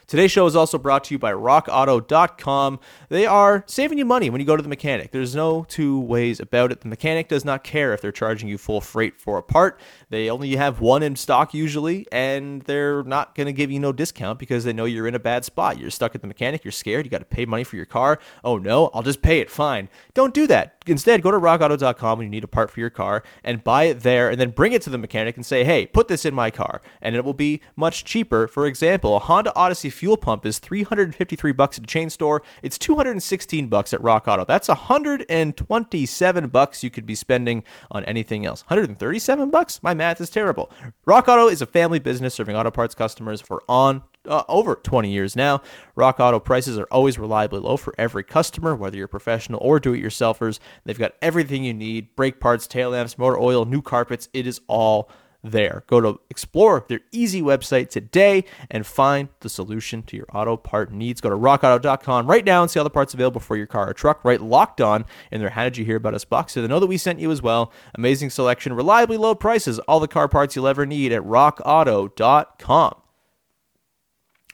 Today's 0.06 0.30
show 0.30 0.46
is 0.46 0.54
also 0.54 0.76
brought 0.76 1.04
to 1.04 1.14
you 1.14 1.18
by 1.18 1.32
RockAuto.com. 1.32 2.78
They 3.08 3.24
are 3.26 3.64
saving 3.66 3.98
you 3.98 4.04
money 4.04 4.28
when 4.28 4.40
you 4.40 4.46
go 4.46 4.56
to 4.56 4.62
the 4.62 4.68
mechanic. 4.68 5.12
There's 5.12 5.34
no 5.34 5.64
two 5.64 5.98
ways 5.98 6.40
about 6.40 6.72
it. 6.72 6.82
The 6.82 6.88
mechanic 6.88 7.28
does 7.28 7.44
not 7.44 7.64
care 7.64 7.94
if 7.94 8.00
they're 8.00 8.12
charging 8.12 8.48
you 8.48 8.58
full 8.58 8.80
freight 8.82 9.18
for 9.18 9.38
a 9.38 9.42
part. 9.42 9.80
They 10.10 10.28
only 10.28 10.56
have 10.56 10.80
one 10.80 11.02
in 11.02 11.16
stock 11.16 11.54
usually, 11.54 12.06
and 12.12 12.62
they're 12.62 13.02
not 13.04 13.34
going 13.34 13.46
to 13.46 13.52
give 13.52 13.70
you 13.70 13.80
no 13.80 13.92
discount 13.92 14.38
because 14.38 14.64
they 14.64 14.72
know 14.72 14.84
you're 14.84 15.06
in 15.08 15.14
a 15.14 15.20
bad 15.20 15.44
spot. 15.44 15.78
You're 15.78 15.90
stuck 15.90 16.14
at 16.14 16.20
the 16.20 16.26
mechanic, 16.26 16.64
you're 16.64 16.72
scared, 16.72 17.06
you 17.06 17.10
got 17.10 17.18
to 17.18 17.24
pay 17.24 17.46
money 17.46 17.64
for 17.64 17.76
your 17.76 17.86
car. 17.86 18.18
Oh 18.42 18.58
no, 18.58 18.90
I'll 18.92 19.02
just 19.02 19.22
pay 19.22 19.40
it. 19.40 19.50
Fine. 19.50 19.88
Don't 20.12 20.34
do 20.34 20.46
that. 20.48 20.83
Instead, 20.86 21.22
go 21.22 21.30
to 21.30 21.38
rockauto.com 21.38 22.18
when 22.18 22.26
you 22.26 22.30
need 22.30 22.44
a 22.44 22.48
part 22.48 22.70
for 22.70 22.80
your 22.80 22.90
car 22.90 23.22
and 23.42 23.64
buy 23.64 23.84
it 23.84 24.00
there 24.00 24.28
and 24.28 24.40
then 24.40 24.50
bring 24.50 24.72
it 24.72 24.82
to 24.82 24.90
the 24.90 24.98
mechanic 24.98 25.36
and 25.36 25.46
say, 25.46 25.64
hey, 25.64 25.86
put 25.86 26.08
this 26.08 26.24
in 26.24 26.34
my 26.34 26.50
car. 26.50 26.82
And 27.00 27.16
it 27.16 27.24
will 27.24 27.34
be 27.34 27.60
much 27.76 28.04
cheaper. 28.04 28.46
For 28.46 28.66
example, 28.66 29.16
a 29.16 29.18
Honda 29.18 29.54
Odyssey 29.54 29.90
fuel 29.90 30.16
pump 30.16 30.44
is 30.44 30.58
353 30.58 31.52
bucks 31.52 31.78
at 31.78 31.84
a 31.84 31.86
chain 31.86 32.10
store. 32.10 32.42
It's 32.62 32.78
216 32.78 33.68
bucks 33.68 33.94
at 33.94 34.02
Rock 34.02 34.28
Auto. 34.28 34.44
That's 34.44 34.68
127 34.68 36.48
bucks 36.48 36.84
you 36.84 36.90
could 36.90 37.06
be 37.06 37.14
spending 37.14 37.64
on 37.90 38.04
anything 38.04 38.44
else. 38.44 38.62
137 38.64 39.50
bucks? 39.50 39.82
My 39.82 39.94
math 39.94 40.20
is 40.20 40.30
terrible. 40.30 40.70
Rock 41.06 41.28
Auto 41.28 41.48
is 41.48 41.62
a 41.62 41.66
family 41.66 41.98
business 41.98 42.34
serving 42.34 42.56
auto 42.56 42.70
parts 42.70 42.94
customers 42.94 43.40
for 43.40 43.62
on 43.68 44.02
uh, 44.26 44.42
over 44.48 44.76
20 44.76 45.10
years 45.10 45.36
now. 45.36 45.62
Rock 45.94 46.20
Auto 46.20 46.40
prices 46.40 46.78
are 46.78 46.88
always 46.90 47.18
reliably 47.18 47.60
low 47.60 47.76
for 47.76 47.94
every 47.98 48.24
customer, 48.24 48.74
whether 48.74 48.96
you're 48.96 49.08
professional 49.08 49.60
or 49.62 49.80
do 49.80 49.92
it 49.92 50.02
yourselfers. 50.02 50.58
They've 50.84 50.98
got 50.98 51.14
everything 51.22 51.64
you 51.64 51.74
need 51.74 52.14
brake 52.16 52.40
parts, 52.40 52.66
tail 52.66 52.90
lamps, 52.90 53.18
motor 53.18 53.38
oil, 53.38 53.64
new 53.64 53.82
carpets. 53.82 54.28
It 54.32 54.46
is 54.46 54.60
all 54.66 55.10
there. 55.44 55.84
Go 55.86 56.00
to 56.00 56.20
explore 56.30 56.84
their 56.88 57.00
easy 57.12 57.42
website 57.42 57.90
today 57.90 58.44
and 58.70 58.86
find 58.86 59.28
the 59.40 59.48
solution 59.48 60.02
to 60.04 60.16
your 60.16 60.26
auto 60.32 60.56
part 60.56 60.90
needs. 60.90 61.20
Go 61.20 61.28
to 61.28 61.36
rockauto.com 61.36 62.26
right 62.26 62.44
now 62.44 62.62
and 62.62 62.70
see 62.70 62.80
all 62.80 62.84
the 62.84 62.90
parts 62.90 63.14
available 63.14 63.40
for 63.40 63.56
your 63.56 63.66
car 63.66 63.90
or 63.90 63.92
truck. 63.92 64.24
Right 64.24 64.40
locked 64.40 64.80
on 64.80 65.04
in 65.30 65.40
their 65.40 65.50
How 65.50 65.64
Did 65.64 65.76
You 65.76 65.84
Hear 65.84 65.96
About 65.96 66.14
Us 66.14 66.24
box 66.24 66.54
so 66.54 66.62
they 66.62 66.68
know 66.68 66.80
that 66.80 66.86
we 66.86 66.96
sent 66.96 67.20
you 67.20 67.30
as 67.30 67.42
well. 67.42 67.70
Amazing 67.94 68.30
selection, 68.30 68.72
reliably 68.72 69.18
low 69.18 69.34
prices, 69.34 69.78
all 69.80 70.00
the 70.00 70.08
car 70.08 70.28
parts 70.28 70.56
you'll 70.56 70.66
ever 70.66 70.86
need 70.86 71.12
at 71.12 71.22
rockauto.com. 71.22 72.94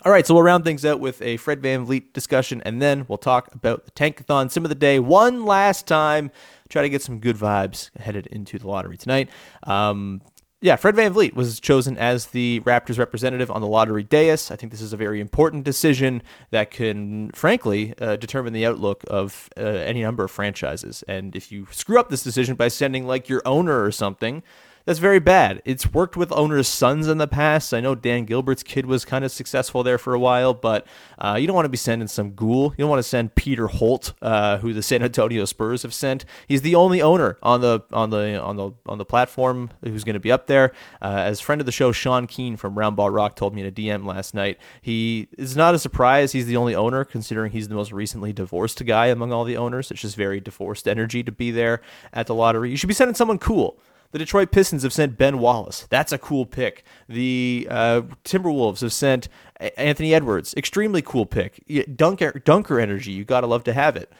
All 0.02 0.10
right, 0.10 0.26
so 0.26 0.32
we'll 0.32 0.42
round 0.42 0.64
things 0.64 0.86
out 0.86 0.98
with 0.98 1.20
a 1.20 1.36
Fred 1.36 1.60
VanVleet 1.60 2.14
discussion, 2.14 2.62
and 2.64 2.80
then 2.80 3.04
we'll 3.06 3.18
talk 3.18 3.54
about 3.54 3.84
the 3.84 3.90
Tankathon 3.90 4.50
Sim 4.50 4.64
of 4.64 4.70
the 4.70 4.74
Day 4.74 4.98
one 4.98 5.44
last 5.44 5.86
time. 5.86 6.30
Try 6.70 6.80
to 6.80 6.88
get 6.88 7.02
some 7.02 7.18
good 7.18 7.36
vibes 7.36 7.94
headed 7.98 8.26
into 8.28 8.58
the 8.58 8.66
lottery 8.66 8.96
tonight. 8.96 9.28
Um, 9.64 10.22
yeah, 10.62 10.76
Fred 10.76 10.94
VanVleet 10.94 11.34
was 11.34 11.60
chosen 11.60 11.98
as 11.98 12.28
the 12.28 12.60
Raptors 12.60 12.98
representative 12.98 13.50
on 13.50 13.60
the 13.60 13.66
lottery 13.66 14.02
dais. 14.02 14.50
I 14.50 14.56
think 14.56 14.72
this 14.72 14.80
is 14.80 14.94
a 14.94 14.96
very 14.96 15.20
important 15.20 15.64
decision 15.64 16.22
that 16.50 16.70
can, 16.70 17.30
frankly, 17.32 17.92
uh, 18.00 18.16
determine 18.16 18.54
the 18.54 18.64
outlook 18.64 19.04
of 19.08 19.50
uh, 19.58 19.60
any 19.60 20.00
number 20.00 20.24
of 20.24 20.30
franchises. 20.30 21.04
And 21.08 21.36
if 21.36 21.52
you 21.52 21.66
screw 21.72 22.00
up 22.00 22.08
this 22.08 22.22
decision 22.22 22.56
by 22.56 22.68
sending 22.68 23.06
like 23.06 23.28
your 23.28 23.42
owner 23.44 23.84
or 23.84 23.92
something, 23.92 24.42
that's 24.84 24.98
very 24.98 25.18
bad. 25.18 25.62
It's 25.64 25.92
worked 25.92 26.16
with 26.16 26.32
owners' 26.32 26.68
sons 26.68 27.06
in 27.08 27.18
the 27.18 27.28
past. 27.28 27.74
I 27.74 27.80
know 27.80 27.94
Dan 27.94 28.24
Gilbert's 28.24 28.62
kid 28.62 28.86
was 28.86 29.04
kind 29.04 29.24
of 29.24 29.30
successful 29.30 29.82
there 29.82 29.98
for 29.98 30.14
a 30.14 30.18
while, 30.18 30.54
but 30.54 30.86
uh, 31.18 31.36
you 31.40 31.46
don't 31.46 31.54
want 31.54 31.66
to 31.66 31.70
be 31.70 31.76
sending 31.76 32.08
some 32.08 32.34
ghoul. 32.34 32.74
You 32.76 32.82
don't 32.82 32.90
want 32.90 33.00
to 33.00 33.08
send 33.08 33.34
Peter 33.34 33.66
Holt, 33.66 34.14
uh, 34.22 34.58
who 34.58 34.72
the 34.72 34.82
San 34.82 35.02
Antonio 35.02 35.44
Spurs 35.44 35.82
have 35.82 35.94
sent. 35.94 36.24
He's 36.48 36.62
the 36.62 36.74
only 36.74 37.02
owner 37.02 37.38
on 37.42 37.60
the 37.60 37.80
on 37.92 38.10
the 38.10 38.40
on 38.40 38.56
the 38.56 38.72
on 38.86 38.98
the 38.98 39.04
platform 39.04 39.70
who's 39.84 40.04
going 40.04 40.14
to 40.14 40.20
be 40.20 40.32
up 40.32 40.46
there. 40.46 40.72
Uh, 41.02 41.16
as 41.18 41.40
friend 41.40 41.60
of 41.60 41.66
the 41.66 41.72
show, 41.72 41.92
Sean 41.92 42.26
Keen 42.26 42.56
from 42.56 42.74
Roundball 42.74 43.14
Rock 43.14 43.36
told 43.36 43.54
me 43.54 43.62
in 43.62 43.68
a 43.68 43.72
DM 43.72 44.06
last 44.06 44.34
night, 44.34 44.58
he 44.80 45.28
is 45.36 45.56
not 45.56 45.74
a 45.74 45.78
surprise. 45.78 46.32
He's 46.32 46.46
the 46.46 46.56
only 46.56 46.74
owner, 46.74 47.04
considering 47.04 47.52
he's 47.52 47.68
the 47.68 47.74
most 47.74 47.92
recently 47.92 48.32
divorced 48.32 48.84
guy 48.86 49.06
among 49.06 49.32
all 49.32 49.44
the 49.44 49.56
owners. 49.56 49.90
It's 49.90 50.00
just 50.00 50.16
very 50.16 50.40
divorced 50.40 50.88
energy 50.88 51.22
to 51.22 51.32
be 51.32 51.50
there 51.50 51.80
at 52.12 52.26
the 52.26 52.34
lottery. 52.34 52.70
You 52.70 52.76
should 52.76 52.88
be 52.88 52.94
sending 52.94 53.14
someone 53.14 53.38
cool. 53.38 53.78
The 54.12 54.18
Detroit 54.18 54.50
Pistons 54.50 54.82
have 54.82 54.92
sent 54.92 55.16
Ben 55.16 55.38
Wallace. 55.38 55.86
That's 55.88 56.12
a 56.12 56.18
cool 56.18 56.44
pick. 56.44 56.84
The 57.08 57.68
uh, 57.70 58.02
Timberwolves 58.24 58.80
have 58.80 58.92
sent 58.92 59.28
Anthony 59.76 60.12
Edwards. 60.12 60.52
Extremely 60.56 61.00
cool 61.00 61.26
pick. 61.26 61.64
Dunker, 61.94 62.32
dunker 62.44 62.80
energy. 62.80 63.12
You 63.12 63.24
got 63.24 63.42
to 63.42 63.46
love 63.46 63.62
to 63.64 63.72
have 63.72 63.96
it. 63.96 64.12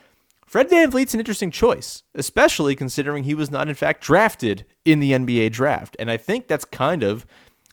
Fred 0.47 0.69
VanVleet's 0.69 1.15
an 1.15 1.21
interesting 1.21 1.51
choice, 1.53 2.03
especially 2.15 2.75
considering 2.75 3.25
he 3.25 3.35
was 3.35 3.51
not, 3.53 3.69
in 3.69 3.75
fact, 3.75 4.03
drafted 4.03 4.65
in 4.85 4.99
the 4.99 5.13
NBA 5.13 5.53
draft. 5.53 5.97
And 5.99 6.11
I 6.11 6.17
think 6.17 6.49
that's 6.49 6.65
kind 6.65 7.03
of 7.03 7.25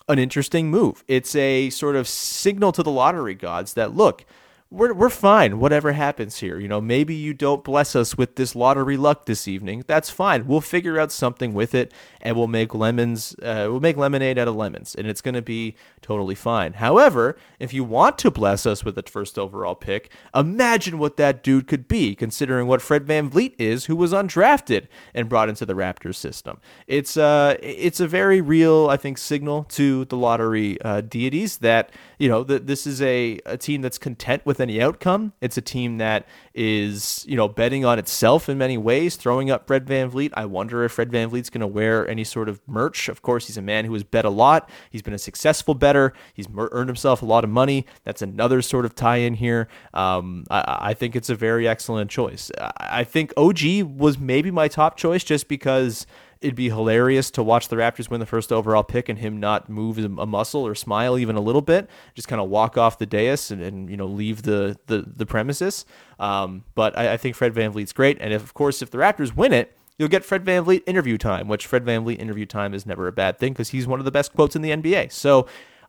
an 0.08 0.20
interesting 0.20 0.70
move. 0.70 1.04
It's 1.08 1.36
a 1.36 1.70
sort 1.72 1.96
of 1.96 2.08
signal 2.08 2.72
to 2.74 2.84
the 2.84 2.92
lottery 2.92 3.34
gods 3.36 3.74
that, 3.74 3.96
look, 3.96 4.26
we're, 4.70 4.94
we're 4.94 5.10
fine, 5.10 5.60
whatever 5.60 5.94
happens 5.94 6.40
here. 6.40 6.60
You 6.60 6.68
know, 6.68 6.82
maybe 6.82 7.16
you 7.16 7.34
don't 7.34 7.64
bless 7.64 7.96
us 7.96 8.18
with 8.18 8.36
this 8.36 8.54
lottery 8.54 8.98
luck 8.98 9.26
this 9.26 9.48
evening. 9.48 9.86
That's 9.88 10.10
fine. 10.10 10.46
We'll 10.46 10.60
figure 10.60 11.00
out 11.00 11.12
something 11.12 11.54
with 11.54 11.74
it 11.74 11.94
and 12.20 12.36
we'll 12.36 12.48
make 12.48 12.76
lemons, 12.76 13.34
uh, 13.42 13.68
we'll 13.70 13.80
make 13.80 13.96
lemonade 13.96 14.38
out 14.38 14.50
of 14.50 14.56
lemons 14.56 14.94
and 14.94 15.08
it's 15.08 15.22
going 15.22 15.36
to 15.36 15.42
be 15.42 15.76
totally 16.02 16.36
fine. 16.36 16.74
However, 16.74 17.38
if 17.60 17.74
you 17.74 17.86
want 17.86 18.18
to 18.20 18.32
bless 18.32 18.66
us 18.66 18.84
with 18.84 18.96
the 18.96 19.04
first 19.04 19.40
overall 19.40 19.76
pick, 19.76 20.12
imagine 20.36 21.00
what 21.00 21.16
that 21.16 21.44
dude 21.44 21.68
could 21.68 21.88
be 21.88 22.14
considering 22.14 22.68
what 22.68 22.82
Fred 22.82 23.06
VanVleet 23.06 23.54
is, 23.58 23.86
who 23.86 23.96
was 23.96 24.12
undrafted 24.12 24.88
and 25.14 25.30
brought 25.30 25.48
into 25.48 25.66
the 25.66 25.76
Raptors 25.76 26.16
system. 26.16 26.60
It's, 26.88 27.16
uh, 27.16 27.56
it's 27.62 28.02
a 28.02 28.08
very 28.08 28.42
real, 28.42 28.90
I 28.90 28.98
think, 28.98 29.18
signal 29.18 29.64
to 29.70 30.04
the 30.06 30.18
lottery 30.18 30.80
uh, 30.82 31.02
deities 31.02 31.60
that, 31.60 31.94
you 32.20 32.28
know, 32.28 32.44
that 32.44 32.68
this 32.68 32.86
is 32.86 33.02
a, 33.02 33.40
a 33.46 33.58
team 33.58 33.82
that's 33.82 33.98
content 33.98 34.46
with 34.46 34.57
with 34.58 34.64
any 34.64 34.82
outcome. 34.82 35.34
It's 35.40 35.58
a 35.58 35.62
team 35.62 36.00
that 36.00 36.26
is, 36.54 37.24
you 37.28 37.36
know, 37.36 37.48
betting 37.48 37.86
on 37.86 38.00
itself 38.00 38.50
in 38.50 38.58
many 38.58 38.78
ways, 38.78 39.16
throwing 39.16 39.52
up 39.52 39.68
Fred 39.68 39.86
VanVleet. 39.86 40.32
I 40.34 40.46
wonder 40.46 40.84
if 40.84 40.94
Fred 40.94 41.12
VanVleet's 41.12 41.50
going 41.50 41.62
to 41.62 41.68
wear 41.68 42.08
any 42.08 42.24
sort 42.24 42.50
of 42.50 42.60
merch. 42.68 43.08
Of 43.08 43.22
course, 43.22 43.48
he's 43.48 43.58
a 43.58 43.62
man 43.62 43.86
who 43.86 43.94
has 43.94 44.04
bet 44.04 44.26
a 44.26 44.30
lot. 44.30 44.70
He's 44.90 45.04
been 45.04 45.14
a 45.14 45.20
successful 45.20 45.76
better. 45.76 46.14
He's 46.34 46.48
earned 46.58 46.90
himself 46.90 47.22
a 47.22 47.26
lot 47.26 47.44
of 47.44 47.50
money. 47.50 47.86
That's 48.04 48.22
another 48.22 48.62
sort 48.62 48.86
of 48.86 48.96
tie 48.96 49.18
in 49.18 49.36
here. 49.36 49.68
Um, 49.94 50.46
I, 50.50 50.90
I 50.90 50.94
think 50.96 51.16
it's 51.16 51.30
a 51.30 51.36
very 51.36 51.68
excellent 51.68 52.10
choice. 52.10 52.52
I 52.78 53.04
think 53.04 53.34
OG 53.38 53.84
was 53.84 54.18
maybe 54.18 54.50
my 54.50 54.68
top 54.68 54.98
choice 54.98 55.24
just 55.24 55.48
because 55.48 56.08
it'd 56.42 56.56
be 56.56 56.70
hilarious 56.70 57.32
to 57.32 57.44
watch 57.44 57.68
the 57.68 57.76
Raptors 57.76 58.10
win 58.10 58.20
the 58.20 58.26
first 58.26 58.52
overall 58.52 58.84
pick 58.84 59.10
and 59.10 59.20
him 59.20 59.40
not 59.40 59.70
move 59.70 59.98
a 59.98 60.26
muscle 60.26 60.66
or 60.66 60.76
smile 60.76 61.18
even 61.18 61.36
a 61.36 61.42
little 61.42 61.62
bit, 61.62 61.90
just 62.16 62.28
kind 62.28 62.42
of 62.42 62.50
walk 62.50 62.78
off 62.78 62.98
the 62.98 63.06
dais 63.06 63.52
and, 63.52 63.62
and 63.62 63.90
you 63.90 63.98
know 63.98 64.06
leave 64.06 64.44
the 64.44 64.78
the, 64.88 65.04
the 65.08 65.26
premises. 65.26 65.86
Um, 66.20 66.64
but 66.76 66.98
I, 66.98 67.14
I 67.14 67.18
think 67.18 67.36
Fred 67.36 67.54
VanVleet's 67.54 67.94
great, 67.94 68.18
and 68.20 68.34
if, 68.34 68.44
of 68.44 68.54
course 68.54 68.82
if 68.82 68.92
the 68.92 68.98
Raptors 68.98 69.36
win 69.36 69.54
it, 69.54 69.78
you'll 69.98 70.10
get 70.10 70.24
Fred 70.24 70.46
VanVleet 70.46 70.84
interview 70.86 71.18
time, 71.18 71.48
which 71.48 71.66
Fred 71.66 71.84
VanVleet 71.84 72.20
interview 72.20 72.46
time 72.46 72.74
is 72.74 72.86
never 72.86 73.08
a 73.08 73.12
bad 73.12 73.40
thing 73.40 73.54
because 73.54 73.70
he's 73.70 73.88
one 73.88 74.00
of 74.00 74.06
the 74.06 74.12
best 74.12 74.34
quotes 74.34 74.56
in 74.56 74.62
the 74.62 74.72
NBA. 74.72 75.12
So 75.12 75.48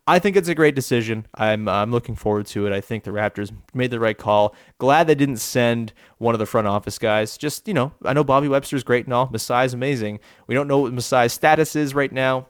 I 0.08 0.18
think 0.18 0.36
it's 0.36 0.48
a 0.48 0.54
great 0.54 0.74
decision. 0.74 1.26
I'm 1.34 1.68
uh, 1.68 1.72
I'm 1.72 1.90
looking 1.90 2.16
forward 2.16 2.46
to 2.46 2.66
it. 2.66 2.72
I 2.72 2.80
think 2.80 3.04
the 3.04 3.10
Raptors 3.10 3.52
made 3.74 3.90
the 3.90 4.00
right 4.00 4.16
call. 4.16 4.54
Glad 4.78 5.06
they 5.06 5.14
didn't 5.14 5.36
send 5.36 5.92
one 6.16 6.34
of 6.34 6.38
the 6.38 6.46
front 6.46 6.66
office 6.66 6.98
guys. 6.98 7.36
Just 7.36 7.68
you 7.68 7.74
know, 7.74 7.92
I 8.02 8.14
know 8.14 8.24
Bobby 8.24 8.48
Webster's 8.48 8.82
great 8.82 9.04
and 9.04 9.12
all. 9.12 9.28
Masai's 9.28 9.74
amazing. 9.74 10.18
We 10.46 10.54
don't 10.54 10.66
know 10.66 10.78
what 10.78 10.94
Masai's 10.94 11.34
status 11.34 11.76
is 11.76 11.94
right 11.94 12.10
now 12.10 12.46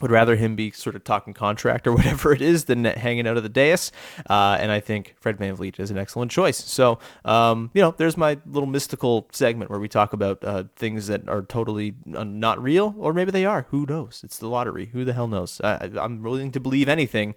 would 0.00 0.10
rather 0.10 0.36
him 0.36 0.56
be 0.56 0.70
sort 0.70 0.96
of 0.96 1.04
talking 1.04 1.34
contract 1.34 1.86
or 1.86 1.92
whatever 1.96 2.32
it 2.32 2.42
is 2.42 2.64
than 2.64 2.84
hanging 2.84 3.26
out 3.26 3.36
of 3.36 3.42
the 3.42 3.48
dais. 3.48 3.92
Uh, 4.28 4.56
and 4.60 4.70
I 4.70 4.80
think 4.80 5.14
Fred 5.20 5.38
VanVleet 5.38 5.78
is 5.78 5.90
an 5.90 5.98
excellent 5.98 6.30
choice. 6.30 6.58
So, 6.58 6.98
um, 7.24 7.70
you 7.74 7.82
know, 7.82 7.94
there's 7.96 8.16
my 8.16 8.38
little 8.46 8.68
mystical 8.68 9.28
segment 9.32 9.70
where 9.70 9.80
we 9.80 9.88
talk 9.88 10.12
about 10.12 10.44
uh, 10.44 10.64
things 10.76 11.06
that 11.08 11.28
are 11.28 11.42
totally 11.42 11.94
not 12.06 12.62
real, 12.62 12.94
or 12.98 13.12
maybe 13.12 13.30
they 13.30 13.44
are. 13.44 13.66
Who 13.70 13.86
knows? 13.86 14.22
It's 14.24 14.38
the 14.38 14.48
lottery. 14.48 14.86
Who 14.86 15.04
the 15.04 15.12
hell 15.12 15.28
knows? 15.28 15.60
I, 15.62 15.90
I'm 15.96 16.22
willing 16.22 16.52
to 16.52 16.60
believe 16.60 16.88
anything. 16.88 17.34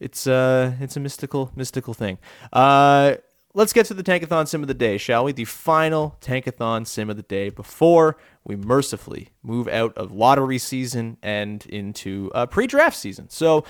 It's 0.00 0.26
uh, 0.26 0.74
it's 0.80 0.96
a 0.96 1.00
mystical, 1.00 1.50
mystical 1.54 1.94
thing. 1.94 2.18
Uh, 2.52 3.16
let's 3.54 3.72
get 3.72 3.86
to 3.86 3.94
the 3.94 4.02
Tankathon 4.02 4.46
sim 4.46 4.62
of 4.62 4.68
the 4.68 4.74
day, 4.74 4.98
shall 4.98 5.24
we? 5.24 5.32
The 5.32 5.44
final 5.44 6.16
Tankathon 6.20 6.86
sim 6.86 7.08
of 7.08 7.16
the 7.16 7.22
day 7.22 7.48
before 7.48 8.16
we 8.44 8.56
mercifully 8.56 9.30
move 9.42 9.68
out 9.68 9.96
of 9.96 10.12
lottery 10.12 10.58
season 10.58 11.16
and 11.22 11.64
into 11.66 12.30
uh, 12.34 12.46
pre 12.46 12.66
draft 12.66 12.96
season. 12.96 13.28
So, 13.30 13.64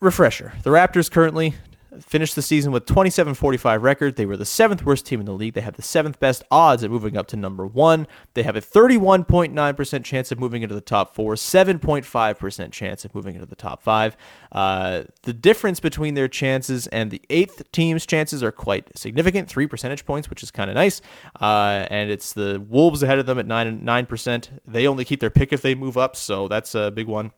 refresher 0.00 0.52
the 0.62 0.70
Raptors 0.70 1.10
currently 1.10 1.54
finished 2.00 2.36
the 2.36 2.42
season 2.42 2.72
with 2.72 2.86
27-45 2.86 3.82
record. 3.82 4.16
They 4.16 4.26
were 4.26 4.36
the 4.36 4.44
seventh 4.44 4.84
worst 4.84 5.06
team 5.06 5.20
in 5.20 5.26
the 5.26 5.32
league. 5.32 5.54
They 5.54 5.60
have 5.60 5.76
the 5.76 5.82
seventh 5.82 6.20
best 6.20 6.44
odds 6.50 6.84
at 6.84 6.90
moving 6.90 7.16
up 7.16 7.26
to 7.28 7.36
number 7.36 7.66
one. 7.66 8.06
They 8.34 8.42
have 8.42 8.56
a 8.56 8.60
31.9% 8.60 10.04
chance 10.04 10.32
of 10.32 10.38
moving 10.38 10.62
into 10.62 10.74
the 10.74 10.80
top 10.80 11.14
four, 11.14 11.34
7.5% 11.34 12.72
chance 12.72 13.04
of 13.04 13.14
moving 13.14 13.34
into 13.34 13.46
the 13.46 13.56
top 13.56 13.82
five. 13.82 14.16
Uh, 14.52 15.02
the 15.22 15.32
difference 15.32 15.80
between 15.80 16.14
their 16.14 16.28
chances 16.28 16.86
and 16.88 17.10
the 17.10 17.22
eighth 17.30 17.70
team's 17.72 18.06
chances 18.06 18.42
are 18.42 18.52
quite 18.52 18.96
significant, 18.96 19.48
three 19.48 19.66
percentage 19.66 20.04
points, 20.04 20.30
which 20.30 20.42
is 20.42 20.50
kind 20.50 20.70
of 20.70 20.74
nice. 20.74 21.00
Uh, 21.40 21.86
and 21.90 22.10
it's 22.10 22.32
the 22.32 22.64
Wolves 22.68 23.02
ahead 23.02 23.18
of 23.18 23.26
them 23.26 23.38
at 23.38 23.46
nine 23.46 23.84
nine 23.84 24.06
percent. 24.06 24.50
They 24.66 24.86
only 24.86 25.04
keep 25.04 25.20
their 25.20 25.30
pick 25.30 25.52
if 25.52 25.62
they 25.62 25.74
move 25.74 25.96
up, 25.96 26.16
so 26.16 26.48
that's 26.48 26.74
a 26.74 26.90
big 26.90 27.06
one. 27.06 27.32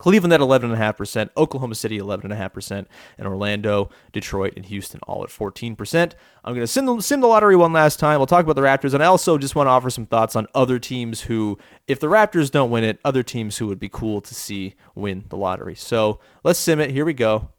Cleveland 0.00 0.32
at 0.32 0.40
11.5%, 0.40 1.28
Oklahoma 1.36 1.74
City 1.74 1.98
11.5%, 1.98 2.86
and 3.18 3.28
Orlando, 3.28 3.90
Detroit, 4.12 4.54
and 4.56 4.64
Houston 4.64 4.98
all 5.02 5.22
at 5.22 5.28
14%. 5.28 6.12
I'm 6.42 6.54
going 6.54 6.62
to 6.62 6.66
sim 6.66 6.86
the, 6.86 7.02
sim 7.02 7.20
the 7.20 7.26
lottery 7.26 7.54
one 7.54 7.74
last 7.74 7.98
time. 7.98 8.18
We'll 8.18 8.26
talk 8.26 8.42
about 8.42 8.56
the 8.56 8.62
Raptors, 8.62 8.94
and 8.94 9.02
I 9.02 9.06
also 9.06 9.36
just 9.36 9.54
want 9.54 9.66
to 9.66 9.70
offer 9.70 9.90
some 9.90 10.06
thoughts 10.06 10.34
on 10.36 10.46
other 10.54 10.78
teams 10.78 11.20
who, 11.20 11.58
if 11.86 12.00
the 12.00 12.06
Raptors 12.06 12.50
don't 12.50 12.70
win 12.70 12.82
it, 12.82 12.98
other 13.04 13.22
teams 13.22 13.58
who 13.58 13.66
would 13.66 13.78
be 13.78 13.90
cool 13.90 14.22
to 14.22 14.34
see 14.34 14.74
win 14.94 15.26
the 15.28 15.36
lottery. 15.36 15.74
So 15.74 16.18
let's 16.44 16.58
sim 16.58 16.80
it. 16.80 16.90
Here 16.92 17.04
we 17.04 17.12
go. 17.12 17.50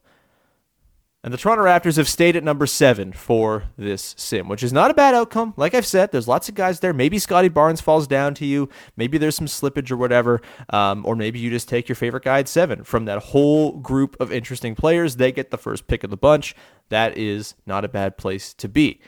And 1.24 1.32
the 1.32 1.38
Toronto 1.38 1.64
Raptors 1.64 1.98
have 1.98 2.08
stayed 2.08 2.36
at 2.36 2.44
number 2.44 2.66
seven 2.66 3.14
for 3.14 3.66
this 3.78 4.16
sim, 4.18 4.48
which 4.48 4.64
is 4.64 4.74
not 4.74 4.90
a 4.90 4.96
bad 4.96 5.14
outcome. 5.14 5.54
Like 5.56 5.76
I've 5.76 5.86
said, 5.86 6.12
there's 6.12 6.28
lots 6.28 6.50
of 6.50 6.56
guys 6.56 6.80
there. 6.80 6.94
Maybe 6.94 7.20
Scotty 7.20 7.48
Barnes 7.48 7.80
falls 7.80 8.08
down 8.08 8.34
to 8.36 8.46
you. 8.46 8.70
Maybe 8.98 9.20
there's 9.20 9.36
some 9.36 9.46
slippage 9.46 9.92
or 9.92 9.98
whatever. 9.98 10.42
Um, 10.72 11.06
or 11.06 11.16
maybe 11.16 11.38
you 11.38 11.52
just 11.52 11.70
take 11.70 11.88
your 11.88 11.96
favorite 11.96 12.24
guy 12.24 12.40
at 12.40 12.48
seven. 12.48 12.84
From 12.84 13.06
that 13.06 13.20
whole 13.20 13.74
group 13.74 14.20
of 14.20 14.32
interesting 14.32 14.74
players, 14.74 15.18
they 15.18 15.32
get 15.32 15.52
the 15.52 15.60
first 15.60 15.86
pick 15.86 16.04
of 16.04 16.10
the 16.10 16.18
bunch. 16.18 16.56
That 16.90 17.16
is 17.16 17.54
not 17.68 17.86
a 17.86 17.90
bad 17.90 18.18
place 18.18 18.56
to 18.56 18.68
be. 18.68 19.00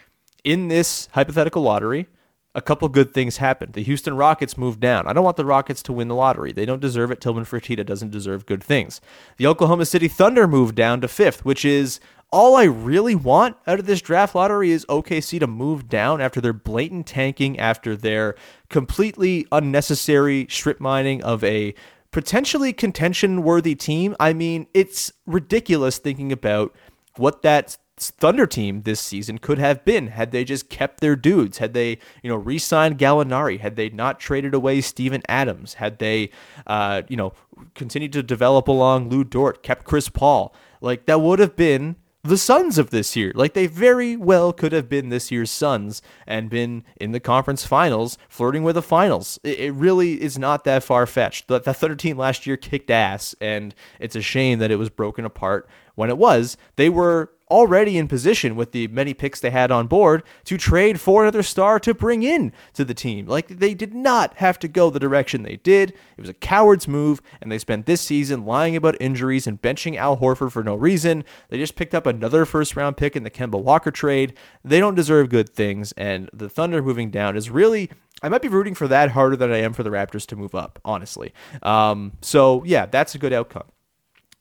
In 0.44 0.68
this 0.68 1.10
hypothetical 1.14 1.64
lottery, 1.64 2.10
a 2.56 2.62
couple 2.62 2.88
good 2.90 3.14
things 3.14 3.38
happened. 3.38 3.74
The 3.74 3.84
Houston 3.84 4.16
Rockets 4.16 4.58
moved 4.58 4.80
down. 4.80 5.08
I 5.08 5.14
don't 5.14 5.24
want 5.24 5.38
the 5.38 5.46
Rockets 5.46 5.82
to 5.84 5.94
win 5.94 6.08
the 6.08 6.16
lottery. 6.16 6.52
They 6.52 6.66
don't 6.66 6.82
deserve 6.82 7.12
it. 7.12 7.20
Tillman 7.20 7.46
Fertitta 7.46 7.86
doesn't 7.86 8.12
deserve 8.12 8.46
good 8.46 8.64
things. 8.64 9.02
The 9.38 9.48
Oklahoma 9.48 9.86
City 9.86 10.08
Thunder 10.08 10.48
moved 10.48 10.76
down 10.76 11.02
to 11.02 11.08
fifth, 11.08 11.44
which 11.44 11.66
is 11.66 12.00
all 12.32 12.56
I 12.56 12.64
really 12.64 13.16
want 13.16 13.58
out 13.68 13.80
of 13.80 13.86
this 13.86 14.02
draft 14.02 14.36
lottery 14.36 14.72
is 14.72 14.86
OKC 14.88 15.40
to 15.40 15.48
move 15.48 15.88
down 15.88 16.20
after 16.22 16.42
their 16.42 16.54
blatant 16.54 17.08
tanking, 17.08 17.60
after 17.60 17.96
their 17.96 18.36
completely 18.70 19.48
unnecessary 19.52 20.48
strip 20.50 20.80
mining 20.80 21.24
of 21.24 21.44
a 21.44 21.76
potentially 22.12 22.74
contention 22.74 23.44
worthy 23.44 23.76
team. 23.76 24.16
I 24.20 24.34
mean, 24.34 24.68
it's 24.74 25.12
ridiculous 25.26 25.98
thinking 25.98 26.32
about 26.32 26.76
what 27.18 27.42
that 27.44 27.78
Thunder 28.12 28.46
team 28.48 28.82
this 28.82 29.00
season 29.00 29.38
could 29.38 29.58
have 29.58 29.84
been 29.86 30.08
had 30.08 30.32
they 30.32 30.44
just 30.44 30.70
kept 30.70 31.00
their 31.00 31.16
dudes, 31.16 31.58
had 31.58 31.74
they, 31.74 31.98
you 32.22 32.30
know, 32.30 32.36
re-signed 32.36 32.98
Gallinari, 32.98 33.60
had 33.60 33.76
they 33.76 33.90
not 33.90 34.20
traded 34.20 34.54
away 34.54 34.82
Steven 34.82 35.22
Adams, 35.28 35.76
had 35.76 36.00
they, 36.00 36.30
uh, 36.68 37.04
you 37.08 37.18
know, 37.18 37.34
continued 37.76 38.14
to 38.14 38.24
develop 38.24 38.68
along 38.68 39.10
Lu 39.10 39.24
Dort, 39.24 39.64
kept 39.64 39.86
Chris 39.86 40.10
Paul, 40.10 40.54
like 40.82 41.06
that 41.06 41.22
would 41.22 41.40
have 41.40 41.56
been 41.56 41.96
the 42.26 42.38
Suns 42.38 42.78
of 42.78 42.90
this 42.90 43.16
year. 43.18 43.34
Like 43.36 43.54
they 43.54 43.68
very 43.68 44.16
well 44.16 44.54
could 44.54 44.72
have 44.72 44.88
been 44.88 45.10
this 45.10 45.30
year's 45.30 45.52
Suns 45.52 46.02
and 46.26 46.50
been 46.50 46.86
in 46.96 47.12
the 47.12 47.20
conference 47.20 47.66
finals, 47.66 48.18
flirting 48.30 48.64
with 48.64 48.76
the 48.76 48.82
finals. 48.82 49.40
It, 49.44 49.60
it 49.60 49.72
really 49.74 50.22
is 50.22 50.40
not 50.40 50.64
that 50.64 50.84
far 50.84 51.06
fetched. 51.06 51.48
The, 51.48 51.60
the 51.60 51.74
Thunder 51.74 51.98
team 51.98 52.18
last 52.18 52.48
year 52.48 52.56
kicked 52.56 52.90
ass, 52.90 53.36
and 53.42 53.76
it's 54.00 54.16
a 54.16 54.22
shame 54.22 54.60
that 54.60 54.72
it 54.72 54.78
was 54.78 54.90
broken 54.90 55.26
apart 55.26 55.68
when 55.96 56.10
it 56.10 56.18
was. 56.18 56.56
They 56.78 56.90
were 56.90 57.32
already 57.54 57.98
in 57.98 58.08
position 58.08 58.56
with 58.56 58.72
the 58.72 58.88
many 58.88 59.14
picks 59.14 59.40
they 59.40 59.52
had 59.52 59.72
on 59.72 59.86
board 59.86 60.24
to 60.46 60.58
trade 60.58 61.00
for 61.00 61.22
another 61.22 61.44
star 61.44 61.80
to 61.80 61.94
bring 61.94 62.24
in 62.24 62.52
to 62.74 62.84
the 62.84 62.96
team. 62.96 63.28
Like 63.28 63.48
they 63.48 63.76
did 63.76 63.94
not 63.94 64.36
have 64.38 64.58
to 64.60 64.68
go 64.68 64.90
the 64.90 65.00
direction 65.00 65.44
they 65.44 65.58
did. 65.58 65.92
It 65.92 66.22
was 66.22 66.30
a 66.30 66.34
coward's 66.34 66.88
move, 66.88 67.22
and 67.40 67.52
they 67.52 67.60
spent 67.60 67.86
this 67.86 68.02
season 68.02 68.46
lying 68.46 68.76
about 68.76 68.98
injuries 69.00 69.46
and 69.46 69.62
benching 69.62 69.96
Al 69.96 70.18
Horford 70.18 70.52
for 70.52 70.64
no 70.64 70.76
reason. 70.76 71.24
They 71.50 71.58
just 71.60 71.76
picked 71.76 71.94
up 71.94 72.08
another 72.08 72.46
first 72.46 72.76
round 72.76 72.98
pick 72.98 73.16
in 73.16 73.24
the 73.24 73.30
Kemba 73.30 73.62
Walker 73.62 73.92
trade. 73.92 74.34
They 74.64 74.80
don't 74.80 74.96
deserve 74.96 75.30
good 75.30 75.50
things, 75.50 75.92
and 75.94 76.30
the 76.34 76.50
Thunder 76.50 76.82
moving 76.82 77.12
down 77.12 77.38
is 77.38 77.50
really 77.50 77.92
I 78.24 78.30
might 78.30 78.42
be 78.42 78.48
rooting 78.48 78.74
for 78.74 78.88
that 78.88 79.12
harder 79.12 79.36
than 79.36 79.52
I 79.52 79.58
am 79.58 79.74
for 79.74 79.84
the 79.84 79.90
Raptors 79.90 80.26
to 80.28 80.38
move 80.38 80.56
up, 80.56 80.80
honestly. 80.86 81.34
Um, 81.62 82.14
so 82.22 82.64
yeah, 82.66 82.86
that's 82.86 83.14
a 83.16 83.18
good 83.18 83.34
outcome. 83.34 83.66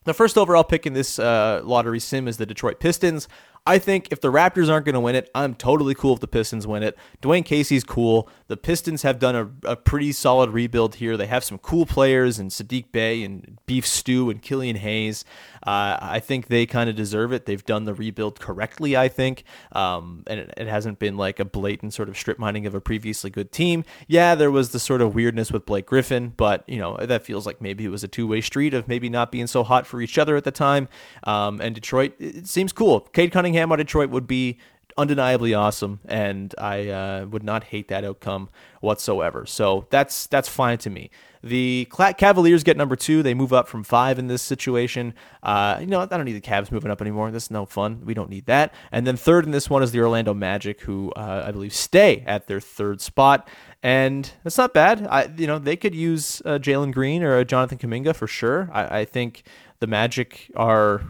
The 0.04 0.14
first 0.14 0.36
overall 0.36 0.64
pick 0.64 0.86
in 0.86 0.94
this 0.94 1.18
uh, 1.18 1.60
lottery 1.64 2.00
sim 2.00 2.26
is 2.26 2.36
the 2.36 2.46
Detroit 2.46 2.80
Pistons. 2.80 3.28
I 3.64 3.78
think 3.78 4.08
if 4.10 4.20
the 4.20 4.32
Raptors 4.32 4.68
aren't 4.68 4.86
going 4.86 4.94
to 4.94 5.00
win 5.00 5.14
it, 5.14 5.30
I'm 5.36 5.54
totally 5.54 5.94
cool 5.94 6.14
if 6.14 6.20
the 6.20 6.26
Pistons 6.26 6.66
win 6.66 6.82
it. 6.82 6.98
Dwane 7.22 7.44
Casey's 7.44 7.84
cool. 7.84 8.28
The 8.48 8.56
Pistons 8.56 9.02
have 9.02 9.20
done 9.20 9.36
a, 9.36 9.70
a 9.70 9.76
pretty 9.76 10.10
solid 10.10 10.50
rebuild 10.50 10.96
here. 10.96 11.16
They 11.16 11.28
have 11.28 11.44
some 11.44 11.58
cool 11.58 11.86
players 11.86 12.40
and 12.40 12.50
Saddiq 12.50 12.90
Bey 12.90 13.22
and 13.22 13.58
Beef 13.66 13.86
Stew 13.86 14.30
and 14.30 14.42
Killian 14.42 14.74
Hayes. 14.76 15.24
Uh, 15.64 15.96
I 16.00 16.18
think 16.18 16.48
they 16.48 16.66
kind 16.66 16.90
of 16.90 16.96
deserve 16.96 17.32
it. 17.32 17.46
They've 17.46 17.64
done 17.64 17.84
the 17.84 17.94
rebuild 17.94 18.40
correctly, 18.40 18.96
I 18.96 19.06
think. 19.06 19.44
Um, 19.70 20.24
and 20.26 20.40
it, 20.40 20.54
it 20.56 20.66
hasn't 20.66 20.98
been 20.98 21.16
like 21.16 21.38
a 21.38 21.44
blatant 21.44 21.94
sort 21.94 22.08
of 22.08 22.18
strip 22.18 22.40
mining 22.40 22.66
of 22.66 22.74
a 22.74 22.80
previously 22.80 23.30
good 23.30 23.52
team. 23.52 23.84
Yeah, 24.08 24.34
there 24.34 24.50
was 24.50 24.70
the 24.70 24.80
sort 24.80 25.00
of 25.00 25.14
weirdness 25.14 25.52
with 25.52 25.66
Blake 25.66 25.86
Griffin, 25.86 26.32
but, 26.36 26.68
you 26.68 26.78
know, 26.78 26.96
that 26.96 27.22
feels 27.22 27.46
like 27.46 27.60
maybe 27.62 27.84
it 27.84 27.90
was 27.90 28.02
a 28.02 28.08
two 28.08 28.26
way 28.26 28.40
street 28.40 28.74
of 28.74 28.88
maybe 28.88 29.08
not 29.08 29.30
being 29.30 29.46
so 29.46 29.62
hot 29.62 29.86
for 29.86 30.00
each 30.00 30.18
other 30.18 30.34
at 30.34 30.42
the 30.42 30.50
time. 30.50 30.88
Um, 31.22 31.60
and 31.60 31.76
Detroit, 31.76 32.14
it 32.18 32.48
seems 32.48 32.72
cool. 32.72 33.02
Cade 33.12 33.30
Cunningham 33.30 33.51
Out 33.58 33.72
of 33.72 33.78
Detroit 33.78 34.10
would 34.10 34.26
be 34.26 34.58
undeniably 34.96 35.54
awesome, 35.54 36.00
and 36.04 36.54
I 36.58 36.88
uh, 36.88 37.26
would 37.26 37.42
not 37.42 37.64
hate 37.64 37.88
that 37.88 38.04
outcome 38.04 38.50
whatsoever. 38.80 39.46
So 39.46 39.86
that's 39.90 40.26
that's 40.26 40.48
fine 40.48 40.78
to 40.78 40.90
me. 40.90 41.10
The 41.44 41.88
Cavaliers 42.18 42.62
get 42.62 42.76
number 42.76 42.94
two. 42.94 43.22
They 43.22 43.34
move 43.34 43.52
up 43.52 43.66
from 43.66 43.82
five 43.82 44.20
in 44.20 44.28
this 44.28 44.42
situation. 44.42 45.14
Uh, 45.42 45.78
you 45.80 45.86
know, 45.86 46.00
I 46.00 46.06
don't 46.06 46.24
need 46.24 46.34
the 46.34 46.40
Cavs 46.40 46.70
moving 46.70 46.90
up 46.90 47.00
anymore. 47.00 47.32
This 47.32 47.44
is 47.44 47.50
no 47.50 47.66
fun. 47.66 48.02
We 48.04 48.14
don't 48.14 48.30
need 48.30 48.46
that. 48.46 48.72
And 48.92 49.06
then 49.06 49.16
third 49.16 49.44
in 49.44 49.50
this 49.50 49.68
one 49.68 49.82
is 49.82 49.90
the 49.90 50.00
Orlando 50.00 50.34
Magic, 50.34 50.82
who 50.82 51.10
uh, 51.16 51.42
I 51.44 51.50
believe 51.50 51.74
stay 51.74 52.22
at 52.28 52.46
their 52.46 52.60
third 52.60 53.00
spot. 53.00 53.48
And 53.82 54.30
that's 54.44 54.56
not 54.56 54.72
bad. 54.72 55.04
I, 55.08 55.32
you 55.36 55.48
know, 55.48 55.58
they 55.58 55.74
could 55.74 55.96
use 55.96 56.40
uh, 56.44 56.58
Jalen 56.58 56.92
Green 56.92 57.24
or 57.24 57.42
Jonathan 57.42 57.78
Kuminga 57.78 58.14
for 58.14 58.28
sure. 58.28 58.70
I, 58.72 59.00
I 59.00 59.04
think 59.04 59.42
the 59.80 59.88
Magic 59.88 60.48
are 60.54 61.02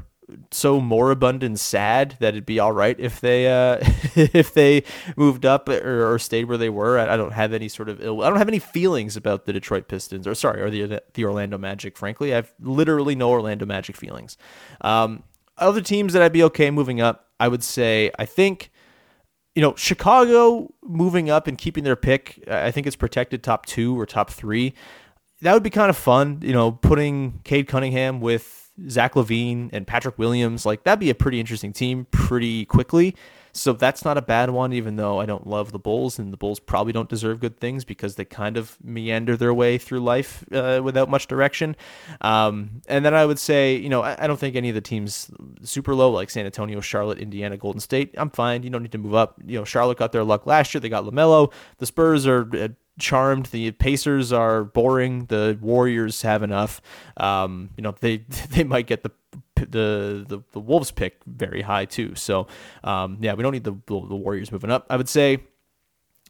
so 0.50 0.80
moribund 0.80 1.42
and 1.42 1.58
sad 1.58 2.16
that 2.20 2.34
it'd 2.34 2.46
be 2.46 2.58
all 2.58 2.72
right 2.72 2.98
if 2.98 3.20
they 3.20 3.46
uh, 3.46 3.78
if 4.14 4.54
they 4.54 4.84
moved 5.16 5.44
up 5.44 5.68
or, 5.68 6.12
or, 6.12 6.18
stayed 6.18 6.44
where 6.44 6.58
they 6.58 6.70
were. 6.70 6.98
I, 6.98 7.14
I, 7.14 7.16
don't 7.16 7.32
have 7.32 7.52
any 7.52 7.68
sort 7.68 7.88
of 7.88 8.02
ill. 8.02 8.22
I 8.22 8.28
don't 8.28 8.38
have 8.38 8.48
any 8.48 8.58
feelings 8.58 9.16
about 9.16 9.46
the 9.46 9.52
Detroit 9.52 9.88
Pistons 9.88 10.26
or 10.26 10.34
sorry, 10.34 10.60
or 10.60 10.70
the 10.70 11.02
the 11.14 11.24
Orlando 11.24 11.58
Magic. 11.58 11.96
Frankly, 11.96 12.34
I've 12.34 12.52
literally 12.60 13.14
no 13.14 13.30
Orlando 13.30 13.66
Magic 13.66 13.96
feelings. 13.96 14.36
Um, 14.80 15.22
other 15.58 15.80
teams 15.80 16.12
that 16.12 16.22
I'd 16.22 16.32
be 16.32 16.42
okay 16.44 16.70
moving 16.70 17.00
up, 17.00 17.28
I 17.38 17.48
would 17.48 17.62
say 17.62 18.10
I 18.18 18.26
think. 18.26 18.70
You 19.54 19.60
know, 19.60 19.74
Chicago 19.76 20.72
moving 20.82 21.28
up 21.28 21.46
and 21.46 21.58
keeping 21.58 21.84
their 21.84 21.94
pick, 21.94 22.42
I 22.50 22.70
think 22.70 22.86
it's 22.86 22.96
protected 22.96 23.42
top 23.42 23.66
two 23.66 24.00
or 24.00 24.06
top 24.06 24.30
three. 24.30 24.72
That 25.42 25.52
would 25.52 25.62
be 25.62 25.68
kind 25.68 25.90
of 25.90 25.96
fun. 25.98 26.38
You 26.42 26.54
know, 26.54 26.72
putting 26.72 27.40
Cade 27.44 27.68
Cunningham 27.68 28.20
with 28.20 28.61
Zach 28.88 29.14
LaVine 29.14 29.70
and 29.72 29.86
Patrick 29.86 30.18
Williams, 30.18 30.64
like 30.66 30.84
that'd 30.84 31.00
be 31.00 31.10
a 31.10 31.14
pretty 31.14 31.40
interesting 31.40 31.72
team 31.72 32.06
pretty 32.10 32.64
quickly. 32.64 33.14
So 33.52 33.74
that's 33.74 34.04
not 34.04 34.16
a 34.16 34.22
bad 34.22 34.50
one, 34.50 34.72
even 34.72 34.96
though 34.96 35.20
I 35.20 35.26
don't 35.26 35.46
love 35.46 35.72
the 35.72 35.78
Bulls, 35.78 36.18
and 36.18 36.32
the 36.32 36.38
Bulls 36.38 36.58
probably 36.58 36.92
don't 36.92 37.08
deserve 37.08 37.40
good 37.40 37.60
things 37.60 37.84
because 37.84 38.14
they 38.14 38.24
kind 38.24 38.56
of 38.56 38.78
meander 38.82 39.36
their 39.36 39.52
way 39.52 39.76
through 39.76 40.00
life 40.00 40.44
uh, 40.52 40.80
without 40.82 41.10
much 41.10 41.26
direction. 41.26 41.76
Um, 42.22 42.80
and 42.88 43.04
then 43.04 43.14
I 43.14 43.26
would 43.26 43.38
say, 43.38 43.76
you 43.76 43.90
know, 43.90 44.02
I, 44.02 44.24
I, 44.24 44.26
don't 44.26 44.38
think 44.40 44.56
any 44.56 44.70
of 44.70 44.74
the 44.74 44.80
teams 44.80 45.30
super 45.62 45.94
low, 45.94 46.10
like 46.10 46.30
San 46.30 46.46
Antonio, 46.46 46.80
Charlotte, 46.80 47.18
Indiana, 47.18 47.58
Golden 47.58 47.80
State. 47.80 48.14
I'm 48.16 48.30
fine. 48.30 48.62
You 48.62 48.70
don't 48.70 48.82
need 48.82 48.92
to 48.92 48.98
move 48.98 49.14
up. 49.14 49.38
You 49.44 49.58
know, 49.58 49.64
Charlotte 49.64 49.98
got 49.98 50.12
their 50.12 50.24
luck 50.24 50.46
last 50.46 50.72
year. 50.72 50.80
They 50.80 50.88
got 50.88 51.04
LaMelo. 51.04 51.52
The 51.76 51.86
Spurs 51.86 52.26
are 52.26 52.48
uh, 52.56 52.68
charmed. 52.98 53.46
The 53.46 53.70
Pacers 53.72 54.32
are 54.32 54.64
boring. 54.64 55.26
The 55.26 55.58
Warriors 55.60 56.22
have 56.22 56.42
enough. 56.42 56.80
Um, 57.18 57.70
you 57.76 57.82
know, 57.82 57.94
they 58.00 58.18
they 58.50 58.64
might 58.64 58.86
get 58.86 59.02
the 59.02 59.10
the 59.70 60.24
the, 60.28 60.42
the 60.52 60.60
Wolves 60.60 60.90
pick 60.90 61.20
very 61.26 61.62
high 61.62 61.84
too. 61.84 62.14
So 62.14 62.46
um, 62.84 63.18
yeah, 63.20 63.34
we 63.34 63.42
don't 63.42 63.52
need 63.52 63.64
the 63.64 63.76
the 63.86 63.96
Warriors 63.96 64.52
moving 64.52 64.70
up. 64.70 64.86
I 64.90 64.96
would 64.96 65.08
say. 65.08 65.38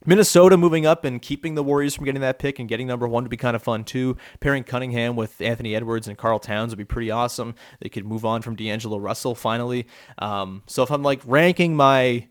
Minnesota 0.05 0.57
moving 0.57 0.85
up 0.85 1.05
and 1.05 1.23
keeping 1.23 1.55
the 1.55 1.63
Warriors 1.63 1.95
from 1.95 2.07
getting 2.07 2.23
that 2.23 2.41
pick 2.41 2.59
and 2.59 2.69
getting 2.69 2.89
number 2.89 3.07
one 3.07 3.23
would 3.23 3.31
be 3.31 3.37
kind 3.37 3.55
of 3.55 3.63
fun 3.63 3.85
too. 3.85 4.17
Pairing 4.41 4.65
Cunningham 4.65 5.15
with 5.15 5.41
Anthony 5.41 5.77
Edwards 5.77 6.09
and 6.09 6.19
Karl 6.19 6.41
Towns 6.41 6.73
would 6.73 6.79
be 6.79 6.85
pretty 6.85 7.13
awesome. 7.13 7.55
They 7.81 7.89
could 7.89 8.05
move 8.05 8.25
on 8.25 8.43
from 8.43 8.57
D'Angelo 8.57 8.99
Russell 8.99 9.37
finally. 9.37 9.87
Um, 10.19 10.65
so 10.67 10.83
if 10.83 10.91
I'm 10.91 11.05
like 11.05 11.21
ranking 11.25 11.77
my 11.77 12.27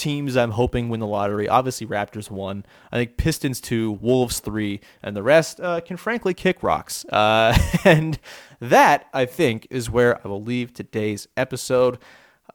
teams 0.00 0.36
I'm 0.36 0.52
hoping 0.52 0.88
win 0.88 1.00
the 1.00 1.06
lottery. 1.06 1.48
Obviously, 1.48 1.86
Raptors 1.86 2.30
one. 2.30 2.64
I 2.90 2.96
think 2.96 3.16
Pistons 3.16 3.60
two, 3.60 3.92
Wolves 3.92 4.40
three, 4.40 4.80
and 5.02 5.16
the 5.16 5.22
rest 5.22 5.60
uh, 5.60 5.80
can 5.80 5.96
frankly 5.96 6.34
kick 6.34 6.62
rocks. 6.62 7.04
Uh, 7.06 7.56
and 7.84 8.18
that 8.60 9.06
I 9.12 9.26
think 9.26 9.66
is 9.70 9.90
where 9.90 10.24
I 10.24 10.28
will 10.28 10.42
leave 10.42 10.72
today's 10.72 11.28
episode. 11.36 11.98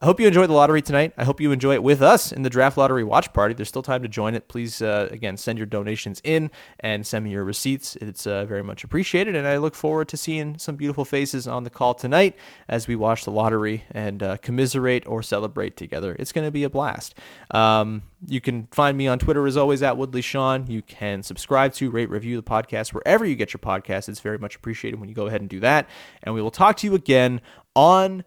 I 0.02 0.06
hope 0.06 0.20
you 0.20 0.28
enjoyed 0.28 0.50
the 0.50 0.54
lottery 0.54 0.82
tonight. 0.82 1.14
I 1.18 1.24
hope 1.24 1.40
you 1.40 1.52
enjoy 1.52 1.74
it 1.74 1.84
with 1.84 2.02
us 2.02 2.32
in 2.32 2.42
the 2.42 2.50
draft 2.50 2.78
lottery 2.78 3.04
watch 3.04 3.32
party. 3.32 3.54
There's 3.54 3.70
still 3.70 3.82
time 3.82 4.02
to 4.02 4.10
join 4.10 4.36
it. 4.36 4.48
Please, 4.48 4.82
uh, 4.82 5.08
again, 5.10 5.38
send 5.38 5.58
your 5.58 5.66
donations 5.66 6.22
in 6.24 6.52
and 6.82 7.08
send 7.08 7.24
me 7.24 7.32
your 7.32 7.46
receipts. 7.46 7.96
It's 7.98 8.28
uh, 8.28 8.46
very 8.46 8.64
much 8.64 8.84
appreciated. 8.84 9.36
And 9.36 9.48
I 9.48 9.58
look 9.58 9.74
forward 9.74 10.10
to 10.10 10.18
seeing 10.18 10.58
some 10.58 10.76
beautiful 10.76 11.06
faces 11.06 11.48
on 11.48 11.64
the 11.64 11.70
call 11.70 11.94
tonight 11.94 12.36
as 12.68 12.88
we 12.88 12.96
watch 12.96 13.24
the 13.24 13.32
lottery 13.32 13.86
and 13.92 14.22
uh, 14.22 14.38
commiserate 14.38 15.08
or 15.08 15.24
celebrate 15.24 15.78
together. 15.78 16.16
It's 16.20 16.34
going 16.34 16.46
to 16.46 16.52
be 16.52 16.64
a 16.64 16.70
blast. 16.70 17.16
Um, 17.52 18.04
you 18.28 18.42
can 18.42 18.68
find 18.72 18.98
me 18.98 19.08
on 19.08 19.18
Twitter 19.20 19.48
as 19.48 19.56
always 19.56 19.82
at 19.82 19.98
Woodley 19.98 20.22
Sean. 20.22 20.68
You 20.68 20.82
can 20.82 21.24
subscribe 21.24 21.74
to, 21.76 21.90
rate, 21.90 22.10
review 22.10 22.36
the 22.36 22.44
podcast 22.44 22.94
wherever 22.94 23.26
you 23.26 23.36
get 23.36 23.54
your 23.54 23.60
podcast. 23.60 24.10
It's 24.10 24.20
very 24.20 24.40
much 24.40 24.56
appreciated 24.56 25.00
when 25.00 25.08
you 25.08 25.16
go 25.16 25.28
ahead 25.28 25.42
and 25.42 25.50
do 25.50 25.62
that. 25.62 25.88
And 26.24 26.36
we 26.36 26.42
will 26.42 26.52
talk 26.52 26.78
to 26.78 26.88
you 26.88 26.96
again 26.96 27.40
on 27.76 28.24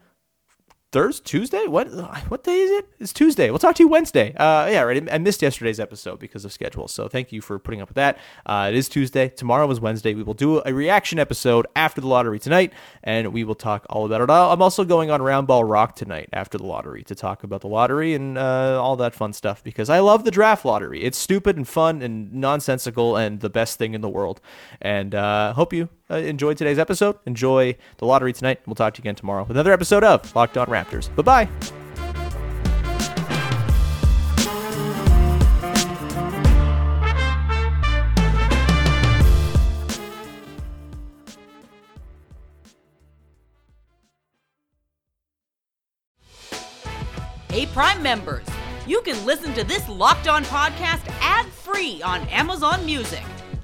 Thursday, 0.90 1.22
Tuesday. 1.24 1.66
What 1.66 1.88
what 2.30 2.44
day 2.44 2.60
is 2.60 2.70
it? 2.70 2.88
It's 2.98 3.12
Tuesday. 3.12 3.50
We'll 3.50 3.58
talk 3.58 3.74
to 3.74 3.82
you 3.82 3.88
Wednesday. 3.88 4.34
Uh, 4.34 4.68
yeah, 4.70 4.80
right. 4.80 5.06
I 5.12 5.18
missed 5.18 5.42
yesterday's 5.42 5.78
episode 5.78 6.18
because 6.18 6.46
of 6.46 6.52
schedule, 6.52 6.88
so 6.88 7.08
thank 7.08 7.30
you 7.30 7.42
for 7.42 7.58
putting 7.58 7.82
up 7.82 7.88
with 7.88 7.96
that. 7.96 8.16
Uh, 8.46 8.68
it 8.70 8.74
is 8.74 8.88
Tuesday. 8.88 9.28
Tomorrow 9.28 9.70
is 9.70 9.80
Wednesday. 9.80 10.14
We 10.14 10.22
will 10.22 10.32
do 10.32 10.62
a 10.64 10.72
reaction 10.72 11.18
episode 11.18 11.66
after 11.76 12.00
the 12.00 12.06
lottery 12.06 12.38
tonight, 12.38 12.72
and 13.04 13.34
we 13.34 13.44
will 13.44 13.54
talk 13.54 13.84
all 13.90 14.06
about 14.06 14.22
it. 14.22 14.30
I'm 14.30 14.62
also 14.62 14.82
going 14.82 15.10
on 15.10 15.20
Roundball 15.20 15.70
Rock 15.70 15.94
tonight 15.94 16.30
after 16.32 16.56
the 16.56 16.64
lottery 16.64 17.02
to 17.04 17.14
talk 17.14 17.44
about 17.44 17.60
the 17.60 17.68
lottery 17.68 18.14
and 18.14 18.38
uh, 18.38 18.82
all 18.82 18.96
that 18.96 19.14
fun 19.14 19.34
stuff 19.34 19.62
because 19.62 19.90
I 19.90 19.98
love 19.98 20.24
the 20.24 20.30
draft 20.30 20.64
lottery. 20.64 21.02
It's 21.02 21.18
stupid 21.18 21.58
and 21.58 21.68
fun 21.68 22.00
and 22.00 22.32
nonsensical 22.32 23.14
and 23.14 23.40
the 23.40 23.50
best 23.50 23.76
thing 23.76 23.92
in 23.92 24.00
the 24.00 24.08
world. 24.08 24.40
And 24.80 25.14
uh, 25.14 25.52
hope 25.52 25.74
you 25.74 25.90
uh, 26.10 26.16
enjoyed 26.16 26.56
today's 26.56 26.78
episode. 26.78 27.18
Enjoy 27.26 27.76
the 27.98 28.06
lottery 28.06 28.32
tonight. 28.32 28.60
We'll 28.66 28.74
talk 28.74 28.94
to 28.94 28.98
you 28.98 29.02
again 29.02 29.14
tomorrow 29.14 29.42
with 29.42 29.50
another 29.50 29.72
episode 29.72 30.04
of 30.04 30.34
Locked 30.34 30.56
On 30.56 30.66
Raptors. 30.66 31.14
Bye 31.14 31.22
bye. 31.22 31.48
Hey, 47.50 47.66
Prime 47.66 48.00
members, 48.02 48.46
you 48.86 49.00
can 49.00 49.26
listen 49.26 49.52
to 49.54 49.64
this 49.64 49.88
Locked 49.88 50.28
On 50.28 50.44
podcast 50.44 51.02
ad 51.20 51.46
free 51.46 52.00
on 52.02 52.20
Amazon 52.28 52.86
Music. 52.86 53.24